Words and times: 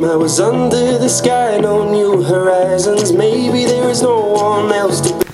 was 0.00 0.08
all 0.10 0.10
the 0.10 0.10
same. 0.10 0.10
I 0.10 0.16
was 0.16 0.40
under 0.40 0.98
the 0.98 1.08
sky, 1.08 1.58
no 1.58 1.90
new 1.90 2.22
horizons. 2.22 3.12
Maybe 3.12 3.64
there 3.64 3.88
is 3.88 4.02
no 4.02 4.20
one 4.32 4.72
else 4.72 5.00
to. 5.02 5.26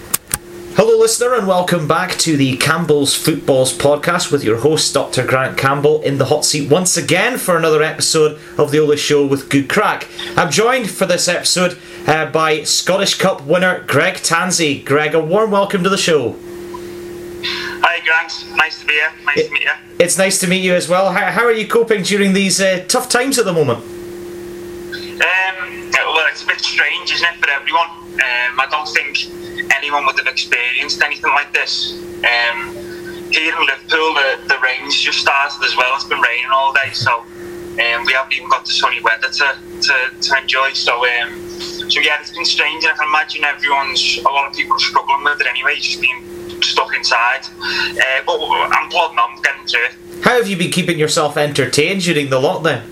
Hello, 0.75 0.99
listener, 0.99 1.35
and 1.35 1.47
welcome 1.47 1.87
back 1.87 2.13
to 2.21 2.37
the 2.37 2.57
Campbell's 2.57 3.15
Footballs 3.15 3.77
podcast 3.77 4.33
with 4.33 4.43
your 4.43 4.59
host, 4.59 4.95
Dr. 4.95 5.27
Grant 5.27 5.59
Campbell, 5.59 6.01
in 6.03 6.17
the 6.19 6.25
hot 6.27 6.45
seat 6.47 6.71
once 6.71 6.97
again 6.97 7.37
for 7.39 7.57
another 7.59 7.83
episode 7.83 8.41
of 8.59 8.71
the 8.71 8.79
Ola 8.79 8.97
Show 8.97 9.27
with 9.27 9.51
Good 9.51 9.69
Crack. 9.69 10.09
I'm 10.37 10.51
joined 10.51 10.91
for 10.91 11.05
this 11.07 11.29
episode 11.29 11.79
uh, 12.07 12.31
by 12.31 12.63
Scottish 12.65 13.17
Cup 13.19 13.43
winner 13.45 13.85
Greg 13.87 14.15
Tansey. 14.15 14.83
Greg, 14.85 15.15
a 15.15 15.21
warm 15.21 15.51
welcome 15.51 15.83
to 15.85 15.91
the 15.91 15.99
show. 15.99 16.37
Hi, 17.45 18.01
Grant. 18.05 18.57
Nice 18.57 18.81
to 18.81 18.87
be 18.87 18.95
here. 18.95 19.13
Nice 19.27 19.39
It- 19.39 19.47
to 19.49 19.53
meet 19.53 19.63
you. 19.65 19.71
It's 19.99 20.19
nice 20.19 20.41
to 20.41 20.49
meet 20.49 20.65
you 20.65 20.75
as 20.75 20.89
well. 20.89 21.13
How, 21.13 21.31
how 21.31 21.45
are 21.45 21.53
you 21.53 21.69
coping 21.69 22.03
during 22.03 22.33
these 22.33 22.61
uh, 22.61 22.85
tough 22.89 23.09
times 23.09 23.39
at 23.39 23.45
the 23.45 23.53
moment? 23.53 23.85
Um, 25.23 25.91
well, 25.93 26.27
it's 26.29 26.43
a 26.43 26.47
bit 26.47 26.61
strange, 26.61 27.13
isn't 27.13 27.27
it, 27.27 27.37
for 27.39 27.51
everyone? 27.51 27.89
Um, 28.13 28.61
I 28.61 28.67
don't 28.71 28.89
think 28.89 29.27
anyone 29.77 30.05
would 30.07 30.19
have 30.19 30.27
experienced 30.27 31.01
anything 31.03 31.31
like 31.31 31.53
this. 31.53 31.95
Um, 32.27 32.75
here 33.31 33.55
in 33.55 33.67
Liverpool, 33.67 34.15
the, 34.15 34.41
the 34.49 34.59
rain's 34.63 34.99
just 34.99 35.21
started 35.21 35.63
as 35.65 35.77
well. 35.77 35.95
It's 35.95 36.05
been 36.05 36.21
raining 36.21 36.51
all 36.53 36.73
day, 36.73 36.91
so 36.93 37.21
um, 37.21 38.05
we 38.05 38.13
haven't 38.13 38.35
even 38.35 38.49
got 38.51 38.67
the 38.67 38.73
sunny 38.73 39.01
weather 39.01 39.29
to, 39.31 39.59
to, 39.81 40.11
to 40.21 40.39
enjoy. 40.39 40.73
So, 40.73 41.07
um, 41.07 41.49
so 41.89 42.01
yeah, 42.01 42.21
it's 42.21 42.33
been 42.33 42.45
strange, 42.45 42.85
and 42.85 42.93
I 42.93 42.97
can 42.97 43.09
imagine 43.09 43.45
everyone's, 43.45 44.19
a 44.19 44.23
lot 44.23 44.51
of 44.51 44.57
people 44.57 44.77
are 44.77 44.81
struggling 44.81 45.25
with 45.25 45.41
it 45.41 45.47
anyway, 45.47 45.77
just 45.77 46.01
being 46.01 46.61
stuck 46.63 46.95
inside. 46.95 47.47
Uh, 47.63 48.23
but 48.27 48.39
I'm 48.43 48.91
plodding 48.91 49.19
on, 49.19 49.41
getting 49.41 49.67
through 49.67 49.85
it. 49.85 49.95
How 50.25 50.37
have 50.37 50.49
you 50.49 50.57
been 50.57 50.71
keeping 50.71 50.99
yourself 50.99 51.37
entertained 51.37 52.03
during 52.03 52.29
the 52.29 52.41
lockdown? 52.41 52.83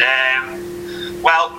Um, 0.00 0.39
well, 1.22 1.50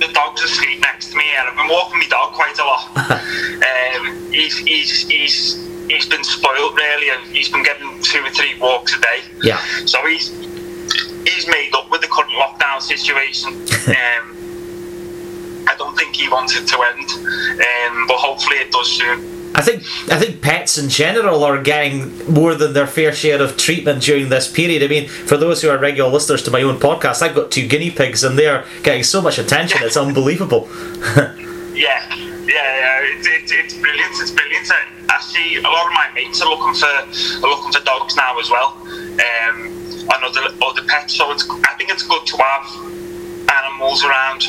the 0.00 0.08
dog's 0.12 0.42
asleep 0.42 0.80
next 0.80 1.10
to 1.10 1.16
me, 1.16 1.24
and 1.36 1.48
I've 1.48 1.56
been 1.56 1.68
walking 1.68 1.98
my 1.98 2.06
dog 2.06 2.32
quite 2.32 2.58
a 2.58 2.64
lot. 2.64 2.96
um, 2.96 4.32
he's, 4.32 4.56
he's, 4.58 5.08
he's, 5.08 5.66
he's 5.88 6.08
been 6.08 6.24
spoiled 6.24 6.76
really, 6.76 7.10
and 7.10 7.22
he's 7.34 7.48
been 7.48 7.62
getting 7.62 8.00
two 8.02 8.24
or 8.24 8.30
three 8.30 8.58
walks 8.58 8.96
a 8.96 9.00
day. 9.00 9.20
Yeah. 9.42 9.58
So 9.86 10.06
he's 10.06 10.30
he's 11.24 11.46
made 11.46 11.74
up 11.74 11.90
with 11.90 12.00
the 12.00 12.08
current 12.08 12.32
lockdown 12.32 12.80
situation. 12.80 13.52
um, 13.88 14.36
I 15.68 15.74
don't 15.76 15.96
think 15.96 16.16
he 16.16 16.28
wants 16.28 16.56
it 16.56 16.66
to 16.68 16.82
end, 16.82 17.10
um, 17.10 18.06
but 18.06 18.16
hopefully 18.16 18.56
it 18.56 18.72
does 18.72 18.90
soon. 18.90 19.39
I 19.54 19.62
think 19.62 19.82
I 20.10 20.18
think 20.18 20.42
pets 20.42 20.78
in 20.78 20.88
general 20.88 21.44
are 21.44 21.60
getting 21.62 22.16
more 22.32 22.54
than 22.54 22.72
their 22.72 22.86
fair 22.86 23.12
share 23.12 23.42
of 23.42 23.56
treatment 23.56 24.02
during 24.02 24.28
this 24.28 24.50
period. 24.50 24.82
I 24.82 24.86
mean, 24.86 25.08
for 25.08 25.36
those 25.36 25.60
who 25.60 25.68
are 25.70 25.78
regular 25.78 26.10
listeners 26.10 26.42
to 26.44 26.50
my 26.50 26.62
own 26.62 26.78
podcast, 26.78 27.22
I've 27.22 27.34
got 27.34 27.50
two 27.50 27.66
guinea 27.66 27.90
pigs 27.90 28.22
and 28.22 28.38
they're 28.38 28.64
getting 28.82 29.02
so 29.02 29.20
much 29.20 29.38
attention. 29.38 29.80
It's 29.82 29.96
unbelievable. 30.06 30.68
Yeah, 31.74 32.14
yeah, 32.14 32.46
yeah. 32.46 33.00
It's, 33.02 33.74
brilliant. 33.74 34.12
It's 34.20 34.30
brilliant. 34.30 34.70
I 34.70 35.16
I 35.16 35.20
see 35.20 35.56
a 35.56 35.62
lot 35.62 35.86
of 35.86 35.92
my 35.92 36.10
mates 36.14 36.40
are 36.42 36.48
looking 36.48 36.74
for 36.74 36.86
are 36.86 37.50
looking 37.50 37.72
for 37.72 37.84
dogs 37.84 38.16
now 38.16 38.38
as 38.38 38.50
well, 38.50 38.76
um, 38.86 39.56
and 39.66 40.24
other 40.24 40.42
other 40.62 40.84
pets. 40.86 41.14
So 41.14 41.30
it's 41.32 41.48
I 41.48 41.74
think 41.76 41.90
it's 41.90 42.06
good 42.06 42.26
to 42.26 42.36
have 42.36 42.66
animals 43.50 44.04
around, 44.04 44.42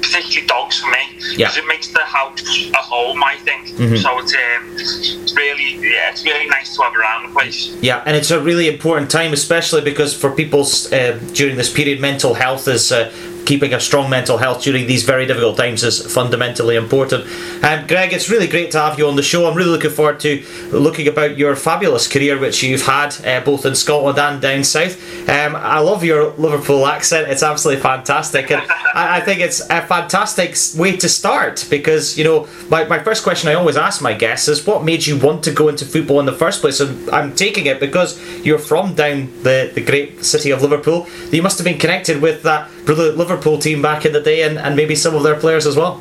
particularly 0.00 0.46
dogs 0.46 0.78
for 0.80 0.90
me, 0.90 0.98
Yeah. 1.36 1.46
because 1.46 1.56
it 1.58 1.66
makes 1.66 1.88
the 1.88 2.00
house 2.04 2.40
a 2.72 2.76
home. 2.76 3.22
I 3.24 3.36
think 3.36 3.68
so. 3.98 4.18
It's 4.18 4.34
um, 4.34 4.76
it's 4.76 5.34
really 5.36 5.70
yeah, 5.92 6.10
it's 6.10 6.24
really 6.24 6.46
nice 6.48 6.74
to 6.76 6.82
have 6.82 6.94
around 6.94 7.28
the 7.28 7.32
place. 7.38 7.74
Yeah, 7.80 8.02
and 8.06 8.16
it's 8.16 8.30
a 8.30 8.40
really 8.40 8.68
important 8.68 9.10
time, 9.10 9.32
especially 9.32 9.80
because 9.82 10.14
for 10.14 10.30
people 10.30 10.60
uh, 10.92 11.12
during 11.32 11.56
this 11.56 11.72
period, 11.72 12.00
mental 12.00 12.34
health 12.34 12.68
is. 12.68 12.92
Uh, 12.92 13.12
Keeping 13.44 13.74
a 13.74 13.80
strong 13.80 14.08
mental 14.08 14.38
health 14.38 14.62
during 14.62 14.86
these 14.86 15.02
very 15.02 15.26
difficult 15.26 15.56
times 15.56 15.82
is 15.82 16.12
fundamentally 16.12 16.76
important. 16.76 17.24
Um, 17.64 17.86
Greg, 17.86 18.12
it's 18.12 18.30
really 18.30 18.46
great 18.46 18.70
to 18.72 18.80
have 18.80 18.98
you 18.98 19.08
on 19.08 19.16
the 19.16 19.22
show. 19.22 19.48
I'm 19.48 19.56
really 19.56 19.70
looking 19.70 19.90
forward 19.90 20.20
to 20.20 20.44
looking 20.70 21.08
about 21.08 21.36
your 21.36 21.56
fabulous 21.56 22.06
career, 22.06 22.38
which 22.38 22.62
you've 22.62 22.86
had 22.86 23.14
uh, 23.24 23.40
both 23.44 23.66
in 23.66 23.74
Scotland 23.74 24.18
and 24.18 24.40
down 24.40 24.64
south. 24.64 24.96
Um, 25.28 25.56
I 25.56 25.78
love 25.80 26.04
your 26.04 26.30
Liverpool 26.32 26.86
accent; 26.86 27.28
it's 27.28 27.42
absolutely 27.42 27.82
fantastic, 27.82 28.50
and 28.50 28.62
I, 28.94 29.18
I 29.18 29.20
think 29.20 29.40
it's 29.40 29.60
a 29.68 29.82
fantastic 29.82 30.56
way 30.78 30.96
to 30.96 31.08
start 31.08 31.66
because 31.70 32.16
you 32.16 32.24
know 32.24 32.48
my, 32.68 32.84
my 32.84 32.98
first 32.98 33.22
question 33.22 33.48
I 33.48 33.54
always 33.54 33.76
ask 33.76 34.00
my 34.02 34.14
guests 34.14 34.48
is 34.48 34.66
what 34.66 34.84
made 34.84 35.06
you 35.06 35.18
want 35.18 35.42
to 35.44 35.52
go 35.52 35.68
into 35.68 35.84
football 35.84 36.20
in 36.20 36.26
the 36.26 36.32
first 36.32 36.60
place, 36.60 36.80
and 36.80 37.08
I'm 37.10 37.34
taking 37.34 37.66
it 37.66 37.80
because 37.80 38.20
you're 38.44 38.58
from 38.58 38.94
down 38.94 39.32
the, 39.42 39.70
the 39.74 39.82
great 39.82 40.24
city 40.24 40.50
of 40.50 40.62
Liverpool. 40.62 41.06
You 41.30 41.42
must 41.42 41.58
have 41.58 41.64
been 41.64 41.78
connected 41.78 42.20
with 42.20 42.42
that 42.42 42.70
Liverpool 42.94 43.58
team 43.58 43.82
back 43.82 44.04
in 44.04 44.12
the 44.12 44.20
day, 44.20 44.42
and, 44.42 44.58
and 44.58 44.76
maybe 44.76 44.94
some 44.94 45.14
of 45.14 45.22
their 45.22 45.36
players 45.36 45.66
as 45.66 45.76
well. 45.76 46.00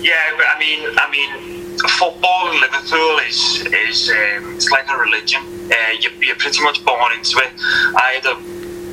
Yeah, 0.00 0.14
but 0.36 0.46
I 0.54 0.58
mean, 0.58 0.80
I 0.96 1.10
mean, 1.10 1.78
football 1.98 2.52
in 2.52 2.60
Liverpool 2.60 3.18
is 3.28 3.66
is 3.66 4.10
um, 4.10 4.54
it's 4.54 4.70
like 4.70 4.88
a 4.90 4.96
religion. 4.96 5.42
Uh, 5.70 5.92
you, 6.00 6.10
you're 6.20 6.36
pretty 6.36 6.62
much 6.62 6.84
born 6.84 7.12
into 7.12 7.38
it. 7.38 7.52
I 7.96 8.20
had 8.20 8.26
a 8.26 8.36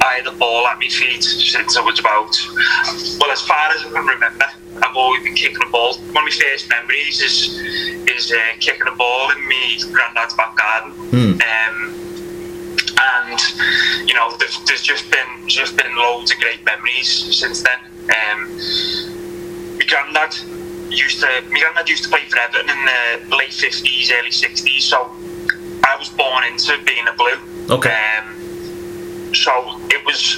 I 0.04 0.16
had 0.16 0.28
a 0.28 0.32
ball 0.34 0.68
at 0.68 0.78
my 0.80 0.88
feet 0.88 1.24
since 1.24 1.78
I 1.78 1.82
was 1.82 2.00
about 2.00 2.36
well, 3.20 3.32
as 3.32 3.42
far 3.42 3.72
as 3.72 3.82
I 3.82 3.92
can 3.92 4.06
remember. 4.06 4.46
I've 4.84 4.96
always 4.96 5.24
been 5.24 5.36
kicking 5.36 5.62
a 5.66 5.70
ball. 5.72 5.96
One 5.98 6.18
of 6.18 6.24
my 6.24 6.30
first 6.30 6.70
memories 6.70 7.22
is 7.22 7.60
is 8.10 8.32
uh, 8.32 8.38
kicking 8.60 8.88
a 8.88 8.96
ball 8.96 9.32
in 9.32 9.48
my 9.48 9.80
granddad's 9.92 10.34
back 10.34 10.56
garden. 10.58 10.92
Um, 11.42 12.15
and 13.14 14.08
you 14.08 14.14
know, 14.14 14.36
there's, 14.38 14.60
there's 14.66 14.82
just 14.82 15.10
been 15.12 15.48
just 15.48 15.78
been 15.78 15.96
loads 15.96 16.32
of 16.32 16.40
great 16.40 16.64
memories 16.66 17.10
since 17.36 17.64
then. 17.64 17.80
Um, 18.06 18.58
my 19.78 19.86
granddad 19.86 20.36
used 20.90 21.20
to 21.22 21.28
my 21.50 21.60
granddad 21.60 21.90
used 21.90 22.04
to 22.04 22.10
play 22.10 22.26
for 22.26 22.40
Everton 22.40 22.70
in 22.70 22.86
the 22.86 23.36
late 23.36 23.54
fifties, 23.54 24.12
early 24.12 24.32
sixties. 24.32 24.86
So 24.86 25.12
I 25.84 25.96
was 25.98 26.10
born 26.10 26.44
into 26.46 26.78
being 26.84 27.08
a 27.08 27.14
blue. 27.14 27.40
Okay. 27.70 27.96
Um, 28.18 29.34
so 29.34 29.52
it 29.90 30.06
was 30.06 30.38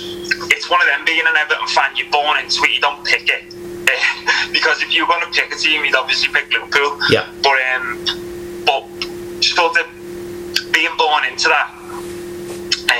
it's 0.51 0.69
one 0.69 0.81
of 0.81 0.87
them 0.87 1.05
being 1.05 1.21
an 1.21 1.37
Everton 1.37 1.67
fan. 1.67 1.91
You're 1.95 2.11
born 2.11 2.39
into 2.39 2.63
it. 2.63 2.71
You 2.71 2.81
don't 2.81 3.03
pick 3.05 3.29
it. 3.29 3.43
because 4.51 4.81
if 4.81 4.93
you're 4.93 5.07
going 5.07 5.21
to 5.21 5.31
pick 5.31 5.51
a 5.51 5.55
team, 5.55 5.85
you'd 5.85 5.95
obviously 5.95 6.33
pick 6.33 6.51
Liverpool. 6.51 6.99
Yeah. 7.09 7.31
But 7.41 7.57
um, 7.73 8.05
but 8.65 8.83
sort 9.43 9.77
of 9.77 9.87
being 10.71 10.91
born 10.97 11.25
into 11.25 11.47
that, 11.49 11.73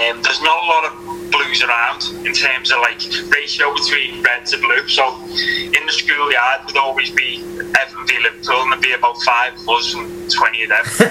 um, 0.09 0.21
there's 0.21 0.41
not 0.41 0.63
a 0.63 0.67
lot 0.67 0.85
of 0.85 1.31
blues 1.31 1.63
around 1.63 2.03
in 2.25 2.33
terms 2.33 2.71
of 2.71 2.79
like 2.79 3.01
ratio 3.31 3.73
between 3.73 4.21
red 4.23 4.45
to 4.47 4.57
blue. 4.57 4.87
So 4.87 5.15
in 5.25 5.85
the 5.85 5.91
schoolyard 5.91 6.65
would 6.65 6.77
always 6.77 7.11
be 7.11 7.43
Everton 7.79 8.07
v 8.07 8.19
Liverpool, 8.19 8.61
and 8.63 8.71
there'd 8.71 8.81
be 8.81 8.93
about 8.93 9.21
five 9.23 9.53
of 9.53 9.69
us 9.69 9.93
and 9.93 10.31
twenty 10.31 10.63
of 10.63 10.69
them. 10.69 10.85
so, 10.85 11.07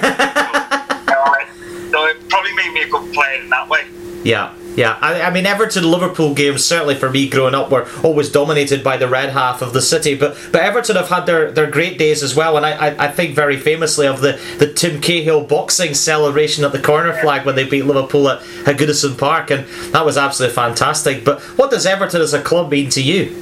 so 1.90 2.06
it 2.06 2.28
probably 2.28 2.54
made 2.54 2.72
me 2.72 2.82
a 2.82 2.88
good 2.88 3.12
player 3.12 3.40
in 3.42 3.48
that 3.50 3.68
way. 3.68 3.86
Yeah, 4.24 4.54
yeah. 4.76 4.98
I, 5.00 5.22
I 5.22 5.30
mean, 5.30 5.46
Everton 5.46 5.90
Liverpool 5.90 6.34
games 6.34 6.64
certainly 6.64 6.94
for 6.94 7.10
me 7.10 7.28
growing 7.28 7.54
up 7.54 7.70
were 7.70 7.88
always 8.04 8.30
dominated 8.30 8.84
by 8.84 8.96
the 8.96 9.08
red 9.08 9.30
half 9.30 9.62
of 9.62 9.72
the 9.72 9.82
city. 9.82 10.14
But 10.14 10.36
but 10.52 10.60
Everton 10.60 10.96
have 10.96 11.08
had 11.08 11.26
their, 11.26 11.50
their 11.50 11.70
great 11.70 11.98
days 11.98 12.22
as 12.22 12.36
well, 12.36 12.56
and 12.56 12.66
I, 12.66 12.88
I, 12.88 13.06
I 13.06 13.08
think 13.10 13.34
very 13.34 13.56
famously 13.56 14.06
of 14.06 14.20
the, 14.20 14.38
the 14.58 14.72
Tim 14.72 15.00
Cahill 15.00 15.42
boxing 15.44 15.94
celebration 15.94 16.64
at 16.64 16.72
the 16.72 16.80
corner 16.80 17.12
flag 17.14 17.46
when 17.46 17.56
they 17.56 17.64
beat 17.64 17.84
Liverpool 17.84 18.28
at, 18.28 18.42
at 18.68 18.76
Goodison 18.76 19.18
Park, 19.18 19.50
and 19.50 19.66
that 19.92 20.04
was 20.04 20.16
absolutely 20.16 20.54
fantastic. 20.54 21.24
But 21.24 21.40
what 21.58 21.70
does 21.70 21.86
Everton 21.86 22.20
as 22.20 22.34
a 22.34 22.42
club 22.42 22.70
mean 22.70 22.90
to 22.90 23.02
you? 23.02 23.34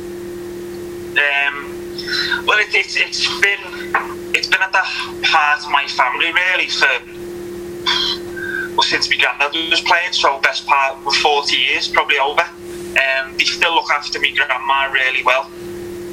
Um, 1.14 2.46
well, 2.46 2.58
it, 2.58 2.72
it's 2.74 2.96
it's 2.96 3.26
been 3.40 3.58
it's 4.34 4.46
been 4.46 4.62
at 4.62 4.72
the 4.72 4.78
heart 4.82 5.64
of 5.64 5.70
my 5.70 5.86
family 5.88 6.32
really 6.32 6.68
for 6.68 8.23
well 8.74 8.82
since 8.82 9.08
my 9.08 9.16
granddad 9.16 9.70
was 9.70 9.80
playing. 9.80 10.12
So 10.12 10.40
best 10.40 10.66
part 10.66 10.98
of 11.06 11.14
forty 11.16 11.56
years, 11.56 11.88
probably 11.88 12.18
over. 12.18 12.42
Um, 12.94 13.36
they 13.36 13.44
still 13.44 13.74
look 13.74 13.90
after 13.90 14.20
me 14.20 14.32
grandma 14.32 14.90
really 14.92 15.22
well. 15.24 15.50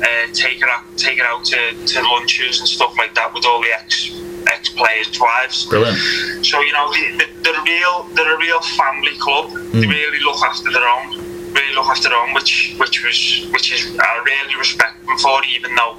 Uh, 0.01 0.27
take 0.33 0.59
her 0.61 0.67
out, 0.67 0.83
take 0.97 1.19
her 1.19 1.25
out 1.25 1.45
to, 1.45 1.85
to 1.85 2.01
lunches 2.01 2.59
and 2.59 2.67
stuff 2.67 2.97
like 2.97 3.13
that 3.13 3.31
with 3.35 3.45
all 3.45 3.61
the 3.61 3.69
ex 3.71 4.11
ex 4.47 4.69
players' 4.69 5.19
wives. 5.19 5.65
Brilliant. 5.67 6.43
So 6.43 6.59
you 6.61 6.73
know 6.73 6.91
they, 6.91 7.27
they're 7.43 7.59
a 7.59 7.63
real 7.63 8.03
they're 8.15 8.35
a 8.35 8.39
real 8.39 8.59
family 8.61 9.15
club. 9.19 9.51
They 9.73 9.85
really 9.85 10.19
look 10.19 10.41
after 10.41 10.71
their 10.71 10.87
own, 10.87 11.53
really 11.53 11.75
look 11.75 11.85
after 11.85 12.09
their 12.09 12.17
own, 12.17 12.33
which 12.33 12.75
which 12.79 13.03
was 13.03 13.47
which 13.51 13.71
is 13.71 13.95
I 13.99 14.23
really 14.25 14.55
respect 14.55 15.05
them 15.05 15.17
for. 15.19 15.39
Even 15.45 15.75
though 15.75 15.97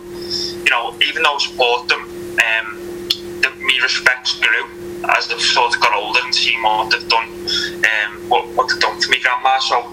you 0.64 0.70
know 0.70 0.96
even 1.00 1.22
though 1.22 1.36
I 1.36 1.38
support 1.38 1.86
them, 1.86 2.02
um, 2.02 3.08
the, 3.40 3.52
me 3.60 3.78
respect 3.80 4.40
grew 4.40 4.81
as 5.10 5.28
they've 5.28 5.40
sort 5.40 5.74
of 5.74 5.80
got 5.80 5.94
older 5.94 6.20
and 6.24 6.34
seen 6.34 6.62
what 6.62 6.90
they've 6.90 7.08
done, 7.08 7.28
um, 7.28 8.28
what 8.28 8.46
what 8.54 8.68
they've 8.68 8.80
done 8.80 9.00
for 9.00 9.10
me 9.10 9.18
grandma. 9.20 9.58
So. 9.58 9.92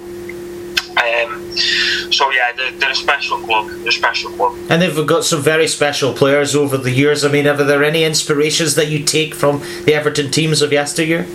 Um, 0.89 1.55
so 2.11 2.29
yeah, 2.31 2.51
they're, 2.57 2.71
they're 2.71 2.91
a 2.91 2.95
special 2.95 3.37
club. 3.37 3.67
They're 3.69 3.89
a 3.89 3.91
special 3.91 4.31
club. 4.31 4.57
And 4.69 4.81
they've 4.81 5.07
got 5.07 5.23
some 5.23 5.41
very 5.41 5.67
special 5.67 6.13
players 6.13 6.55
over 6.55 6.77
the 6.77 6.91
years. 6.91 7.23
I 7.23 7.29
mean, 7.29 7.47
are 7.47 7.55
there 7.55 7.83
any 7.83 8.03
inspirations 8.03 8.75
that 8.75 8.87
you 8.87 9.05
take 9.05 9.33
from 9.33 9.61
the 9.85 9.93
Everton 9.93 10.29
teams 10.29 10.61
of 10.61 10.73
yesteryear? 10.73 11.25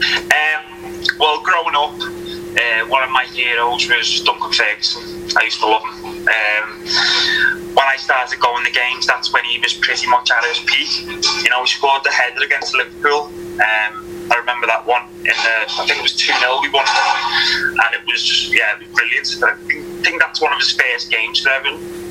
Um, 0.00 1.04
well, 1.20 1.40
growing 1.42 1.76
up, 1.76 2.00
uh, 2.00 2.86
one 2.88 3.02
of 3.04 3.10
my 3.10 3.26
heroes 3.26 3.88
was 3.88 4.22
Duncan 4.22 4.50
Ferguson. 4.52 5.02
I 5.36 5.44
used 5.44 5.60
to 5.60 5.66
love 5.66 5.82
him. 5.84 6.26
Um, 6.26 7.67
when 7.78 7.86
I 7.86 7.96
started 7.96 8.40
going 8.40 8.64
the 8.64 8.74
games, 8.74 9.06
that's 9.06 9.32
when 9.32 9.44
he 9.44 9.60
was 9.60 9.72
pretty 9.72 10.08
much 10.08 10.32
at 10.32 10.42
his 10.50 10.58
peak. 10.66 10.90
You 11.06 11.48
know, 11.48 11.62
he 11.62 11.68
scored 11.68 12.02
the 12.02 12.10
header 12.10 12.42
against 12.44 12.74
Liverpool. 12.74 13.30
Um, 13.62 14.26
I 14.30 14.36
remember 14.36 14.66
that 14.66 14.84
one 14.84 15.06
in 15.20 15.30
the, 15.30 15.56
I 15.78 15.86
think 15.86 16.00
it 16.00 16.02
was 16.02 16.16
2 16.16 16.32
0 16.32 16.58
we 16.60 16.70
won, 16.70 16.84
and 16.84 17.90
it 17.94 18.02
was 18.10 18.24
just, 18.24 18.52
yeah, 18.52 18.74
it 18.74 18.80
was 18.82 18.88
brilliant. 18.98 19.30
I 19.44 19.54
think, 19.66 20.04
think 20.04 20.20
that's 20.20 20.40
one 20.40 20.52
of 20.52 20.58
his 20.58 20.72
first 20.72 21.10
games 21.10 21.38
for 21.40 21.50
Everton 21.50 22.07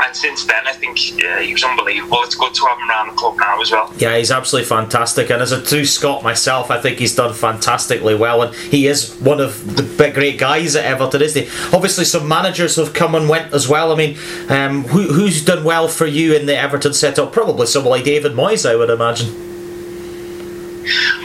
and 0.00 0.14
since 0.14 0.44
then, 0.44 0.66
I 0.66 0.72
think 0.72 1.18
yeah, 1.18 1.40
he 1.40 1.52
was 1.52 1.64
unbelievable. 1.64 2.18
It's 2.22 2.36
good 2.36 2.54
to 2.54 2.66
have 2.66 2.78
him 2.78 2.88
around 2.88 3.08
the 3.08 3.14
club 3.14 3.36
now 3.38 3.60
as 3.60 3.72
well. 3.72 3.92
Yeah, 3.96 4.16
he's 4.16 4.30
absolutely 4.30 4.68
fantastic. 4.68 5.30
And 5.30 5.42
as 5.42 5.50
a 5.50 5.60
true 5.62 5.84
Scot 5.84 6.22
myself, 6.22 6.70
I 6.70 6.80
think 6.80 6.98
he's 6.98 7.14
done 7.14 7.34
fantastically 7.34 8.14
well. 8.14 8.42
And 8.42 8.54
he 8.54 8.86
is 8.86 9.16
one 9.16 9.40
of 9.40 9.76
the 9.76 9.82
big, 9.82 10.14
great 10.14 10.38
guys 10.38 10.76
at 10.76 10.84
Everton, 10.84 11.22
isn't 11.22 11.46
he? 11.46 11.50
Obviously, 11.74 12.04
some 12.04 12.28
managers 12.28 12.76
have 12.76 12.94
come 12.94 13.14
and 13.16 13.28
went 13.28 13.52
as 13.52 13.68
well. 13.68 13.92
I 13.92 13.96
mean, 13.96 14.16
um, 14.48 14.84
who, 14.84 15.12
who's 15.12 15.44
done 15.44 15.64
well 15.64 15.88
for 15.88 16.06
you 16.06 16.34
in 16.34 16.46
the 16.46 16.56
Everton 16.56 16.94
setup? 16.94 17.32
Probably 17.32 17.66
someone 17.66 17.90
like 17.90 18.04
David 18.04 18.32
Moyes, 18.32 18.68
I 18.68 18.76
would 18.76 18.90
imagine. 18.90 19.28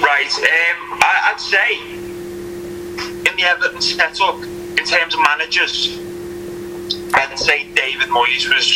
Right. 0.01 0.33
Um, 0.35 0.99
I, 0.99 1.31
I'd 1.31 1.39
say 1.39 1.79
in 3.29 3.37
the 3.37 3.43
Everton 3.43 3.81
setup, 3.81 4.41
in 4.41 4.83
terms 4.83 5.13
of 5.13 5.21
managers, 5.21 5.95
I'd 7.13 7.37
say 7.37 7.65
David 7.73 8.09
Moyes 8.09 8.49
was 8.53 8.67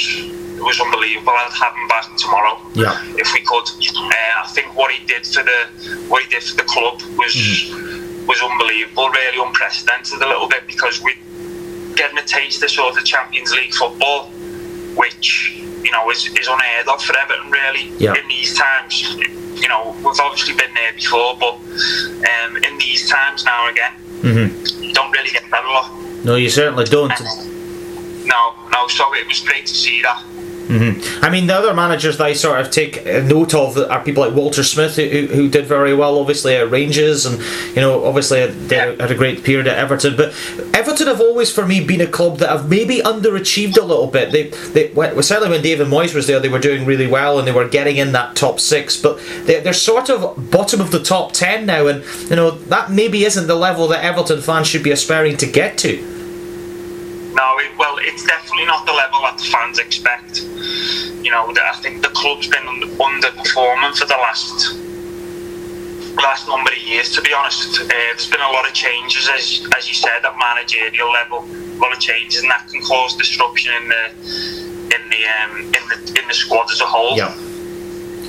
was 0.59 0.79
unbelievable. 0.81 1.33
I'd 1.33 1.53
have 1.53 1.75
him 1.75 1.87
back 1.87 2.17
tomorrow. 2.17 2.59
Yeah. 2.73 2.99
If 3.15 3.33
we 3.33 3.41
could. 3.41 3.67
Uh, 3.67 4.43
I 4.43 4.47
think 4.53 4.75
what 4.75 4.91
he 4.91 5.05
did 5.05 5.25
for 5.25 5.43
the 5.43 5.67
what 6.07 6.23
he 6.23 6.29
did 6.29 6.43
for 6.43 6.55
the 6.55 6.63
club 6.63 7.01
was 7.17 7.33
mm-hmm. 7.33 8.25
was 8.27 8.41
unbelievable, 8.41 9.09
really 9.09 9.39
unprecedented 9.45 10.21
a 10.21 10.27
little 10.27 10.47
bit 10.47 10.67
because 10.67 11.01
we 11.01 11.15
getting 11.95 12.17
a 12.17 12.23
taste 12.23 12.63
of 12.63 12.69
sort 12.69 12.97
of 12.97 13.05
Champions 13.05 13.51
League 13.51 13.73
football, 13.73 14.27
which 14.95 15.53
you 15.81 15.91
know 15.91 16.09
is, 16.09 16.27
is 16.37 16.47
unheard 16.47 16.87
of 16.87 17.03
for 17.03 17.17
Everton 17.17 17.51
really 17.51 17.91
yeah. 17.97 18.15
in 18.15 18.27
these 18.27 18.57
times. 18.57 19.01
You 19.57 19.67
know, 19.67 19.95
we've 20.05 20.19
obviously 20.19 20.53
been 20.53 20.73
there 20.75 20.93
before, 20.93 21.35
but 21.39 21.55
um, 21.55 22.57
in 22.57 22.77
these 22.77 23.09
times 23.09 23.43
now 23.43 23.69
again, 23.69 23.91
mm-hmm. 24.21 24.83
you 24.83 24.93
don't 24.93 25.11
really 25.11 25.31
get 25.31 25.49
that 25.49 25.65
a 25.65 25.67
lot. 25.67 25.91
No, 26.23 26.35
you 26.35 26.49
certainly 26.51 26.85
don't. 26.85 27.11
And, 27.19 27.56
no, 28.27 28.56
no. 28.71 28.88
So 28.88 29.13
it 29.15 29.27
was 29.27 29.41
great 29.41 29.65
to 29.65 29.74
see 29.74 30.01
that. 30.01 30.24
Mm-hmm. 30.68 31.24
I 31.24 31.29
mean, 31.29 31.47
the 31.47 31.56
other 31.56 31.74
managers 31.74 32.18
that 32.18 32.25
I 32.25 32.33
sort 32.33 32.59
of 32.59 32.71
take 32.71 33.06
note 33.06 33.53
of 33.53 33.77
are 33.77 34.03
people 34.03 34.25
like 34.25 34.35
Walter 34.35 34.65
Smith, 34.65 34.97
who, 34.97 35.27
who 35.27 35.47
did 35.47 35.65
very 35.65 35.95
well, 35.95 36.19
obviously 36.19 36.57
at 36.57 36.69
Rangers, 36.69 37.25
and 37.25 37.39
you 37.69 37.81
know, 37.81 38.03
obviously 38.03 38.45
they 38.47 38.75
had 38.75 39.12
a 39.12 39.15
great 39.15 39.45
period 39.45 39.68
at 39.68 39.77
Everton. 39.77 40.18
But 40.18 40.35
Everton 40.74 41.07
have 41.07 41.21
always, 41.21 41.53
for 41.53 41.65
me, 41.65 41.85
been 41.85 42.01
a 42.01 42.07
club 42.07 42.39
that 42.39 42.50
have 42.50 42.69
maybe 42.69 42.97
underachieved 42.97 43.77
a 43.77 43.81
little 43.81 44.07
bit. 44.07 44.33
They, 44.33 44.50
they 44.50 44.91
well, 44.91 45.23
certainly 45.23 45.51
when 45.51 45.63
David 45.63 45.88
Moyes 45.88 46.13
was 46.13 46.27
there, 46.27 46.41
they 46.41 46.50
were 46.50 46.59
doing 46.59 46.85
really 46.85 47.07
well 47.07 47.39
and 47.39 47.47
they 47.47 47.53
were 47.53 47.69
getting 47.69 47.95
in 47.95 48.12
that 48.12 48.35
top 48.35 48.59
six. 48.59 49.01
But 49.01 49.19
they, 49.45 49.62
they're 49.62 49.71
sort 49.71 50.09
of 50.09 50.51
bottom 50.51 50.81
of 50.81 50.91
the 50.91 51.01
top 51.01 51.31
ten 51.31 51.65
now, 51.65 51.88
and 51.88 52.03
you 52.30 52.35
know 52.35 52.51
that 52.51 52.91
maybe 52.91 53.23
isn't 53.23 53.47
the 53.47 53.56
level 53.56 53.88
that 53.88 54.03
Everton 54.03 54.41
fans 54.41 54.68
should 54.68 54.83
be 54.83 54.91
aspiring 54.91 55.38
to 55.38 55.45
get 55.45 55.77
to. 55.80 56.16
No, 57.37 57.59
it, 57.59 57.77
well, 57.77 57.97
it's 58.01 58.25
definitely 58.25 58.65
not 58.65 58.87
the 58.87 58.93
level 58.93 59.21
that 59.21 59.37
the 59.37 59.45
fans 59.45 59.77
expect. 59.77 60.41
You 61.21 61.29
know, 61.29 61.53
I 61.53 61.77
think 61.83 62.01
the 62.01 62.09
club's 62.09 62.47
been 62.47 62.65
underperforming 62.65 63.95
for 63.95 64.05
the 64.05 64.17
last 64.17 64.73
last 66.17 66.47
number 66.47 66.71
of 66.71 66.81
years. 66.81 67.13
To 67.13 67.21
be 67.21 67.31
honest, 67.33 67.79
uh, 67.79 67.85
there's 67.85 68.27
been 68.27 68.41
a 68.41 68.49
lot 68.49 68.67
of 68.67 68.73
changes, 68.73 69.29
as 69.29 69.67
as 69.77 69.87
you 69.87 69.93
said, 69.93 70.25
at 70.25 70.33
managerial 70.35 71.11
level. 71.11 71.45
A 71.45 71.77
lot 71.77 71.93
of 71.93 71.99
changes, 71.99 72.41
and 72.41 72.49
that 72.49 72.67
can 72.69 72.81
cause 72.81 73.15
disruption 73.15 73.71
in 73.83 73.87
the 73.87 74.03
in 74.97 75.01
the 75.13 75.21
um, 75.37 75.57
in 75.77 75.83
the 75.93 76.19
in 76.19 76.27
the 76.27 76.33
squad 76.33 76.71
as 76.71 76.81
a 76.81 76.89
whole. 76.89 77.15
Yeah. 77.17 77.37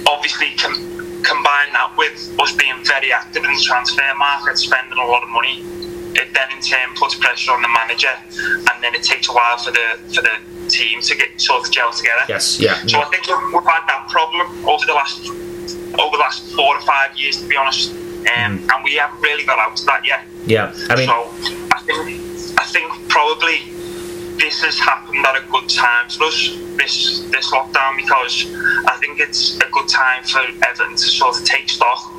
Obviously, 0.06 0.52
com- 0.60 1.25
combine 1.25 1.72
that 1.72 1.94
with 1.96 2.37
us 2.38 2.52
being 2.52 2.76
very 2.84 3.10
active 3.10 3.43
in 3.43 3.55
the 3.55 3.62
transfer 3.64 4.05
market, 4.19 4.58
spending 4.58 4.99
a 4.99 5.06
lot 5.06 5.22
of 5.22 5.31
money 5.31 5.64
it 6.19 6.35
then 6.35 6.50
in 6.53 6.61
turn 6.61 6.94
puts 6.94 7.15
pressure 7.15 7.53
on 7.53 7.62
the 7.62 7.69
manager, 7.69 8.15
and 8.32 8.82
then 8.82 8.94
it 8.94 9.03
takes 9.03 9.29
a 9.29 9.32
while 9.32 9.59
for 9.59 9.70
the 9.70 9.99
for 10.15 10.23
the 10.23 10.37
team 10.69 11.00
to 11.00 11.15
get 11.17 11.41
sort 11.41 11.65
of 11.65 11.73
gel 11.73 11.93
together. 11.93 12.23
Yes, 12.29 12.61
yeah. 12.61 12.75
So 12.87 13.00
I 13.00 13.05
think 13.06 13.26
we've 13.26 13.65
had 13.65 13.87
that 13.87 14.09
problem 14.11 14.47
over 14.69 14.85
the 14.85 14.94
last 14.94 15.29
over 15.99 16.17
the 16.17 16.23
last 16.23 16.55
four 16.55 16.76
or 16.76 16.81
five 16.82 17.17
years, 17.17 17.41
to 17.41 17.49
be 17.49 17.56
honest, 17.56 17.91
um, 17.91 18.67
and 18.70 18.85
we 18.85 18.94
haven't 18.94 19.20
really 19.20 19.44
got 19.44 19.59
out 19.59 19.79
of 19.79 19.87
that 19.87 20.06
yet. 20.06 20.25
Yeah, 20.47 20.73
I 20.88 20.97
mean, 20.97 21.06
so 21.06 21.31
I 21.73 21.81
think 21.87 22.59
I 22.59 22.65
think 22.65 23.09
probably 23.09 23.62
this 24.38 24.62
has 24.62 24.79
happened 24.79 25.25
at 25.26 25.37
a 25.37 25.44
good 25.50 25.69
time 25.69 26.09
for 26.09 26.25
us 26.25 26.56
this 26.76 27.20
this 27.31 27.50
lockdown 27.50 27.97
because 27.97 28.47
I 28.87 28.97
think 29.00 29.20
it's 29.20 29.56
a 29.56 29.69
good 29.70 29.88
time 29.88 30.23
for 30.25 30.41
Everton 30.67 30.97
to 30.97 31.09
sort 31.09 31.38
of 31.38 31.44
take 31.44 31.69
stock 31.69 32.12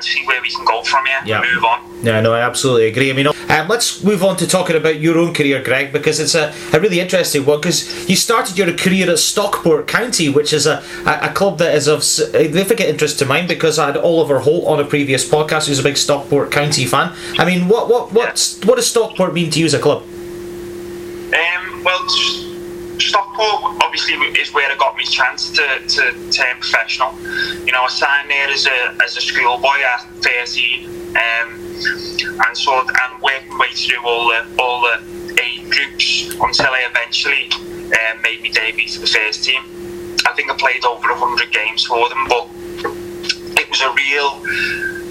and 0.00 0.04
see 0.04 0.24
where 0.24 0.40
we 0.40 0.50
can 0.50 0.64
go 0.64 0.82
from 0.82 1.04
here 1.04 1.20
yeah. 1.26 1.42
move 1.54 1.64
on. 1.64 1.80
Yeah, 2.02 2.20
no, 2.20 2.32
I 2.32 2.40
absolutely 2.40 2.88
agree. 2.88 3.10
I 3.10 3.12
mean, 3.12 3.26
um, 3.26 3.68
let's 3.68 4.02
move 4.02 4.24
on 4.24 4.36
to 4.38 4.46
talking 4.46 4.76
about 4.76 5.00
your 5.00 5.18
own 5.18 5.34
career, 5.34 5.62
Greg, 5.62 5.92
because 5.92 6.18
it's 6.18 6.34
a, 6.34 6.54
a 6.72 6.80
really 6.80 7.00
interesting 7.00 7.44
one. 7.44 7.60
Because 7.60 8.08
you 8.08 8.16
started 8.16 8.56
your 8.56 8.72
career 8.74 9.10
at 9.10 9.18
Stockport 9.18 9.86
County, 9.86 10.30
which 10.30 10.52
is 10.52 10.66
a, 10.66 10.82
a, 11.04 11.30
a, 11.30 11.32
club 11.34 11.58
that 11.58 11.74
is 11.74 11.86
of 11.86 12.02
significant 12.02 12.88
interest 12.88 13.18
to 13.18 13.26
mine 13.26 13.46
because 13.46 13.78
I 13.78 13.86
had 13.86 13.98
Oliver 13.98 14.40
Holt 14.40 14.66
on 14.66 14.80
a 14.80 14.84
previous 14.84 15.28
podcast 15.28 15.68
who's 15.68 15.78
a 15.78 15.82
big 15.82 15.98
Stockport 15.98 16.50
County 16.50 16.86
fan. 16.86 17.14
I 17.38 17.44
mean, 17.44 17.68
what 17.68 17.88
what 17.88 18.12
what, 18.12 18.58
what 18.64 18.76
does 18.76 18.86
Stockport 18.88 19.34
mean 19.34 19.50
to 19.50 19.58
you 19.60 19.66
as 19.66 19.74
a 19.74 19.78
club? 19.78 20.02
Um, 20.02 21.84
well, 21.84 22.49
Stockport 23.00 23.82
obviously 23.82 24.14
is 24.38 24.52
where 24.52 24.70
I 24.70 24.76
got 24.76 24.96
my 24.96 25.02
chance 25.02 25.50
to, 25.52 25.66
to 25.88 26.30
turn 26.30 26.56
professional. 26.60 27.12
You 27.64 27.72
know, 27.72 27.82
I 27.82 27.88
signed 27.88 28.30
there 28.30 28.48
as 28.48 28.66
a 28.66 28.96
as 29.02 29.16
a 29.16 29.20
schoolboy 29.20 29.80
at 29.94 30.06
13, 30.22 30.86
um, 30.86 31.60
and 32.46 32.56
so 32.56 32.78
and 32.80 33.22
worked 33.22 33.48
my 33.48 33.58
way 33.58 33.72
through 33.74 34.04
all 34.06 34.28
the 34.28 34.46
all 34.58 34.82
the 34.82 35.00
eight 35.42 35.68
groups 35.70 36.30
until 36.34 36.66
I 36.66 36.86
eventually 36.90 37.50
um, 37.52 38.22
made 38.22 38.42
my 38.42 38.48
debut 38.48 38.88
for 38.88 39.00
the 39.00 39.06
first 39.06 39.44
team. 39.44 39.62
I 40.26 40.32
think 40.34 40.50
I 40.50 40.56
played 40.56 40.84
over 40.84 41.08
100 41.08 41.50
games 41.50 41.84
for 41.84 42.08
them, 42.08 42.26
but 42.28 42.48
it 43.58 43.70
was 43.70 43.80
a 43.80 43.92
real, 43.92 44.44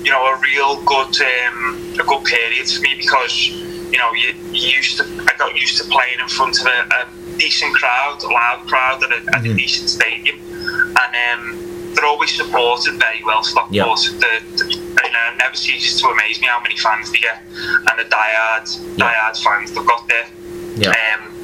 you 0.04 0.12
know, 0.12 0.26
a 0.26 0.40
real 0.40 0.82
good 0.84 1.16
um, 1.22 1.96
a 2.00 2.04
good 2.04 2.24
period 2.26 2.70
for 2.70 2.82
me 2.82 2.96
because 2.96 3.48
you 3.48 3.98
know 3.98 4.12
you, 4.14 4.34
you 4.52 4.78
used 4.78 4.98
to 4.98 5.04
I 5.04 5.36
got 5.38 5.56
used 5.56 5.82
to 5.82 5.90
playing 5.90 6.20
in 6.20 6.28
front 6.28 6.60
of 6.62 6.68
a, 6.68 6.70
a 6.70 7.19
decent 7.40 7.74
crowd, 7.76 8.22
a 8.24 8.28
loud 8.28 8.68
crowd 8.68 9.04
at 9.04 9.12
a, 9.12 9.16
at 9.16 9.22
a 9.22 9.48
mm-hmm. 9.48 9.56
decent 9.56 9.90
stadium, 9.90 10.38
and 10.38 11.12
um, 11.26 11.94
they're 11.96 12.06
always 12.06 12.36
supported 12.36 13.00
very 13.00 13.24
well. 13.24 13.44
Stockport, 13.44 13.74
yep. 13.74 13.96
the, 13.96 14.34
the, 14.58 14.66
you 14.74 15.12
know, 15.12 15.34
it 15.34 15.38
never 15.38 15.56
ceases 15.56 16.00
to 16.02 16.08
amaze 16.08 16.40
me 16.42 16.48
how 16.48 16.62
many 16.62 16.76
fans 16.76 17.12
they 17.12 17.20
get, 17.20 17.42
and 17.56 17.96
the 17.98 18.06
diehard, 18.06 18.98
yep. 18.98 19.08
diehard 19.08 19.44
fans 19.44 19.72
they've 19.72 19.86
got 19.86 20.08
there. 20.08 20.28
Yep. 20.76 20.96
Um, 20.96 21.36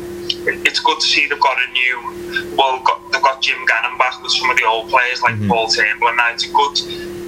it's 0.48 0.80
good 0.80 1.00
to 1.00 1.06
see 1.06 1.28
they've 1.28 1.40
got 1.40 1.58
a 1.58 1.72
new. 1.72 2.56
Well, 2.56 2.80
got, 2.84 3.12
they've 3.12 3.22
got 3.22 3.42
Jim 3.42 3.66
Gannon 3.66 3.98
back 3.98 4.22
with 4.22 4.32
some 4.32 4.50
of 4.50 4.58
the 4.58 4.66
old 4.66 4.90
players 4.90 5.22
like 5.22 5.36
mm-hmm. 5.36 5.50
Paul 5.50 5.68
Turnbull, 5.68 6.10
and 6.10 6.18
now 6.18 6.32
it's 6.32 6.46
a 6.46 6.52
good, 6.52 6.76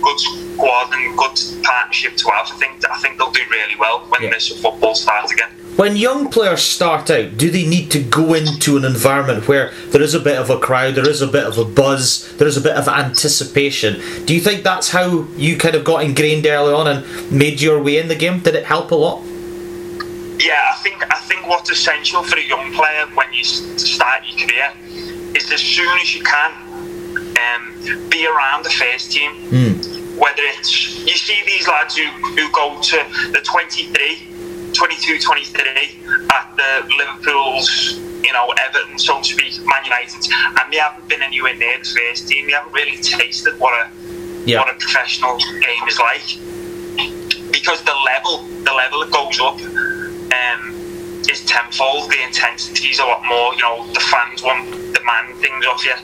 good 0.02 0.20
squad 0.20 0.94
and 0.94 1.18
good 1.18 1.38
partnership 1.64 2.16
to 2.18 2.30
have. 2.32 2.52
I 2.52 2.58
think 2.58 2.84
I 2.90 3.00
think 3.00 3.18
they'll 3.18 3.32
do 3.32 3.44
really 3.50 3.76
well 3.80 4.06
when 4.10 4.24
yeah. 4.24 4.32
this 4.32 4.50
football 4.62 4.96
starts 4.96 5.32
again. 5.32 5.50
When 5.78 5.96
young 5.96 6.32
players 6.32 6.64
start 6.64 7.12
out, 7.12 7.38
do 7.38 7.52
they 7.52 7.64
need 7.64 7.92
to 7.92 8.02
go 8.02 8.34
into 8.34 8.78
an 8.78 8.84
environment 8.84 9.48
where 9.48 9.72
there 9.90 10.02
is 10.02 10.16
a 10.16 10.20
bit 10.20 10.40
of 10.40 10.50
a 10.50 10.58
crowd, 10.58 10.96
there 10.96 11.08
is 11.08 11.22
a 11.22 11.28
bit 11.28 11.46
of 11.46 11.60
a 11.60 11.66
buzz, 11.66 12.36
there 12.38 12.48
is 12.48 12.58
a 12.58 12.62
bit 12.62 12.76
of 12.76 12.88
anticipation? 12.88 14.02
Do 14.26 14.34
you 14.34 14.42
think 14.42 14.64
that's 14.64 14.90
how 14.90 15.28
you 15.38 15.56
kind 15.56 15.76
of 15.76 15.84
got 15.84 16.04
ingrained 16.04 16.48
early 16.48 16.74
on 16.74 16.88
and 16.88 17.32
made 17.32 17.62
your 17.62 17.80
way 17.80 18.00
in 18.00 18.08
the 18.08 18.16
game? 18.16 18.40
Did 18.40 18.56
it 18.56 18.66
help 18.66 18.90
a 18.90 18.96
lot? 18.96 19.24
Yeah, 20.40 20.60
I 20.74 20.78
think 20.82 21.14
I 21.14 21.20
think 21.20 21.46
what's 21.46 21.70
essential 21.70 22.24
for 22.24 22.40
a 22.40 22.44
young 22.44 22.74
player 22.74 23.06
when 23.14 23.32
you 23.32 23.44
start 23.44 24.24
your 24.26 24.48
career 24.48 24.74
is 25.36 25.52
as 25.52 25.62
soon 25.62 25.96
as 26.00 26.16
you 26.16 26.24
can 26.24 26.54
um, 27.38 28.10
be 28.10 28.26
around 28.26 28.66
the 28.66 28.72
first 28.72 29.12
team. 29.12 29.32
Mm. 29.52 30.18
Whether 30.18 30.42
it's 30.42 30.98
you 31.06 31.18
see 31.18 31.40
these 31.46 31.68
lads 31.68 31.96
who, 31.96 32.06
who 32.06 32.52
go 32.52 32.82
to 32.82 33.32
the 33.32 33.42
23 33.44 34.37
22, 34.78 35.20
23 35.20 35.64
at 36.32 36.56
the 36.56 36.96
Liverpool's, 36.98 37.98
you 38.24 38.32
know, 38.32 38.54
Everton, 38.68 39.00
so 39.00 39.18
to 39.18 39.24
speak, 39.24 39.54
Man 39.66 39.84
United, 39.84 40.32
and 40.32 40.72
they 40.72 40.78
haven't 40.78 41.08
been 41.08 41.22
anywhere 41.22 41.56
near 41.56 41.80
the 41.80 41.86
first 41.86 42.28
team. 42.28 42.46
They 42.46 42.54
haven't 42.54 42.74
really 42.74 42.98
tasted 42.98 43.60
what 43.60 43.74
a 43.74 43.90
yeah. 44.46 44.60
what 44.60 44.70
a 44.70 44.78
professional 44.80 45.38
game 45.38 45.88
is 45.88 46.00
like 46.00 46.38
because 47.52 47.84
the 47.84 47.96
level, 48.06 48.44
the 48.64 48.74
level 48.74 49.02
it 49.02 49.12
goes 49.12 49.40
up, 49.40 49.60
um, 49.60 50.74
is 51.30 51.44
tenfold. 51.46 52.10
The 52.12 52.24
intensity 52.24 52.90
is 52.90 53.00
a 53.00 53.06
lot 53.06 53.26
more. 53.26 53.54
You 53.56 53.62
know, 53.62 53.88
the 53.94 54.00
fans 54.00 54.44
want 54.44 54.70
demand 54.94 55.38
things 55.38 55.66
off 55.66 55.84
you. 55.84 55.96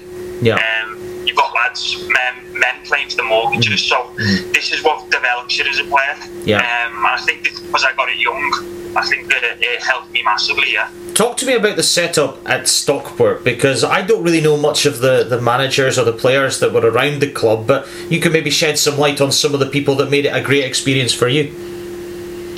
Yeah. 0.41 0.55
Um, 0.55 1.02
you've 1.33 1.41
got 1.41 1.53
lads, 1.55 1.97
men, 1.97 2.59
men 2.59 2.75
playing 2.85 3.09
for 3.09 3.17
the 3.17 3.23
mortgages. 3.23 3.81
Mm-hmm. 3.89 4.17
So 4.17 4.51
this 4.51 4.63
this 4.63 4.79
is 4.79 4.83
what 4.83 5.09
develops 5.09 5.57
you 5.57 5.65
as 5.65 5.79
a 5.79 5.83
player. 5.83 6.15
Yeah. 6.45 6.57
Um, 6.57 6.97
and 6.97 7.07
I 7.07 7.17
think 7.25 7.43
because 7.43 7.83
I 7.83 7.93
got 7.95 8.09
it 8.09 8.17
young, 8.17 8.95
I 8.95 9.05
think 9.05 9.27
that 9.27 9.43
it, 9.43 9.57
it 9.61 9.81
helped 9.81 10.11
me 10.11 10.23
massively. 10.23 10.71
Yeah. 10.71 10.89
Talk 11.13 11.37
to 11.37 11.45
me 11.45 11.53
about 11.53 11.75
the 11.75 11.83
setup 11.83 12.37
at 12.47 12.67
Stockport 12.67 13.43
because 13.43 13.83
I 13.83 14.01
don't 14.01 14.23
really 14.23 14.41
know 14.41 14.57
much 14.57 14.85
of 14.85 14.99
the, 14.99 15.23
the 15.23 15.39
managers 15.39 15.99
or 15.99 16.05
the 16.05 16.13
players 16.13 16.59
that 16.59 16.73
were 16.73 16.81
around 16.81 17.21
the 17.21 17.29
club, 17.29 17.67
but 17.67 17.87
you 18.09 18.19
can 18.19 18.31
maybe 18.31 18.49
shed 18.49 18.79
some 18.79 18.97
light 18.97 19.21
on 19.21 19.31
some 19.31 19.53
of 19.53 19.59
the 19.59 19.67
people 19.67 19.95
that 19.95 20.09
made 20.09 20.25
it 20.25 20.35
a 20.35 20.41
great 20.41 20.63
experience 20.63 21.13
for 21.13 21.27
you. 21.27 21.49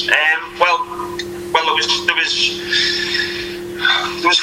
Um, 0.05 0.59
well, 0.59 0.85
well, 1.51 1.65
there 1.65 1.75
was 1.75 2.05
there 2.05 2.15
was 2.15 2.33
there 4.21 4.27
was 4.27 4.39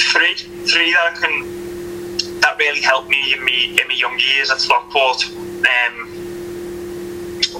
three 0.00 0.34
three 0.66 0.92
that 0.92 1.12
I 1.12 1.20
can 1.20 1.55
that 2.40 2.56
really 2.58 2.80
helped 2.80 3.08
me 3.08 3.34
in 3.34 3.44
me 3.44 3.78
in 3.80 3.88
my 3.88 3.94
young 3.94 4.18
years 4.18 4.50
at 4.50 4.60
Stockport. 4.60 5.24
Um, 5.26 6.08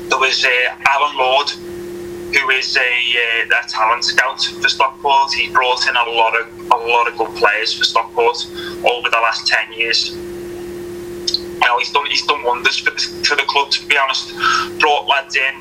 there 0.09 0.19
was 0.19 0.45
uh, 0.45 0.51
Alan 0.89 1.17
Lord, 1.17 1.51
who 1.51 2.51
is 2.51 2.77
a, 2.77 2.81
uh, 2.81 3.65
a 3.65 3.69
talent 3.69 4.05
scout 4.05 4.43
for 4.43 4.69
Stockport. 4.69 5.33
He 5.33 5.51
brought 5.51 5.87
in 5.89 5.97
a 5.97 6.11
lot 6.11 6.39
of 6.41 6.71
a 6.71 6.77
lot 6.77 7.09
of 7.09 7.17
good 7.17 7.35
players 7.37 7.73
for 7.73 7.85
Stockport 7.85 8.47
over 8.85 9.09
the 9.09 9.21
last 9.23 9.47
ten 9.47 9.73
years. 9.73 10.15
You 10.15 11.61
know, 11.61 11.79
he's 11.79 11.93
done 11.93 12.07
he's 12.07 12.27
done 12.27 12.43
wonders 12.45 12.79
for 12.79 12.91
the, 12.91 13.01
for 13.27 13.37
the 13.37 13.45
club. 13.45 13.71
To 13.71 13.87
be 13.87 13.97
honest, 13.97 14.35
brought 14.79 15.09
lads 15.09 15.37
in 15.37 15.55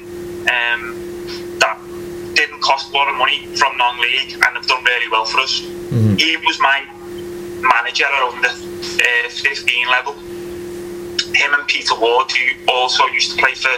um, 0.45 1.59
that 1.59 1.79
didn't 2.33 2.61
cost 2.61 2.93
a 2.93 2.97
lot 2.97 3.07
of 3.07 3.15
money 3.15 3.45
from 3.55 3.77
non-league 3.77 4.33
and 4.33 4.43
have 4.43 4.67
done 4.67 4.83
really 4.83 5.09
well 5.09 5.25
for 5.25 5.39
us. 5.39 5.61
Mm-hmm. 5.61 6.15
He 6.15 6.37
was 6.45 6.59
my 6.59 6.85
manager 7.65 8.05
at 8.05 8.33
under 8.33 8.47
uh, 8.49 9.29
15 9.29 9.87
level. 9.89 10.13
Him 11.33 11.53
and 11.53 11.67
Peter 11.67 11.95
Ward, 11.99 12.31
who 12.31 12.71
also 12.71 13.05
used 13.07 13.31
to 13.31 13.37
play 13.37 13.53
for 13.55 13.75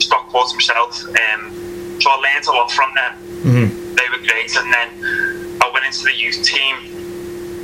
Stockport 0.00 0.50
himself. 0.50 1.04
Um, 1.04 2.00
so 2.00 2.10
I 2.10 2.16
learned 2.34 2.46
a 2.46 2.52
lot 2.52 2.70
from 2.70 2.90
them. 2.94 3.12
Mm-hmm. 3.44 3.94
They 3.94 4.08
were 4.10 4.26
great, 4.26 4.56
and 4.56 4.72
then 4.72 4.88
I 5.62 5.70
went 5.72 5.86
into 5.86 6.04
the 6.04 6.14
youth 6.14 6.42
team 6.42 6.76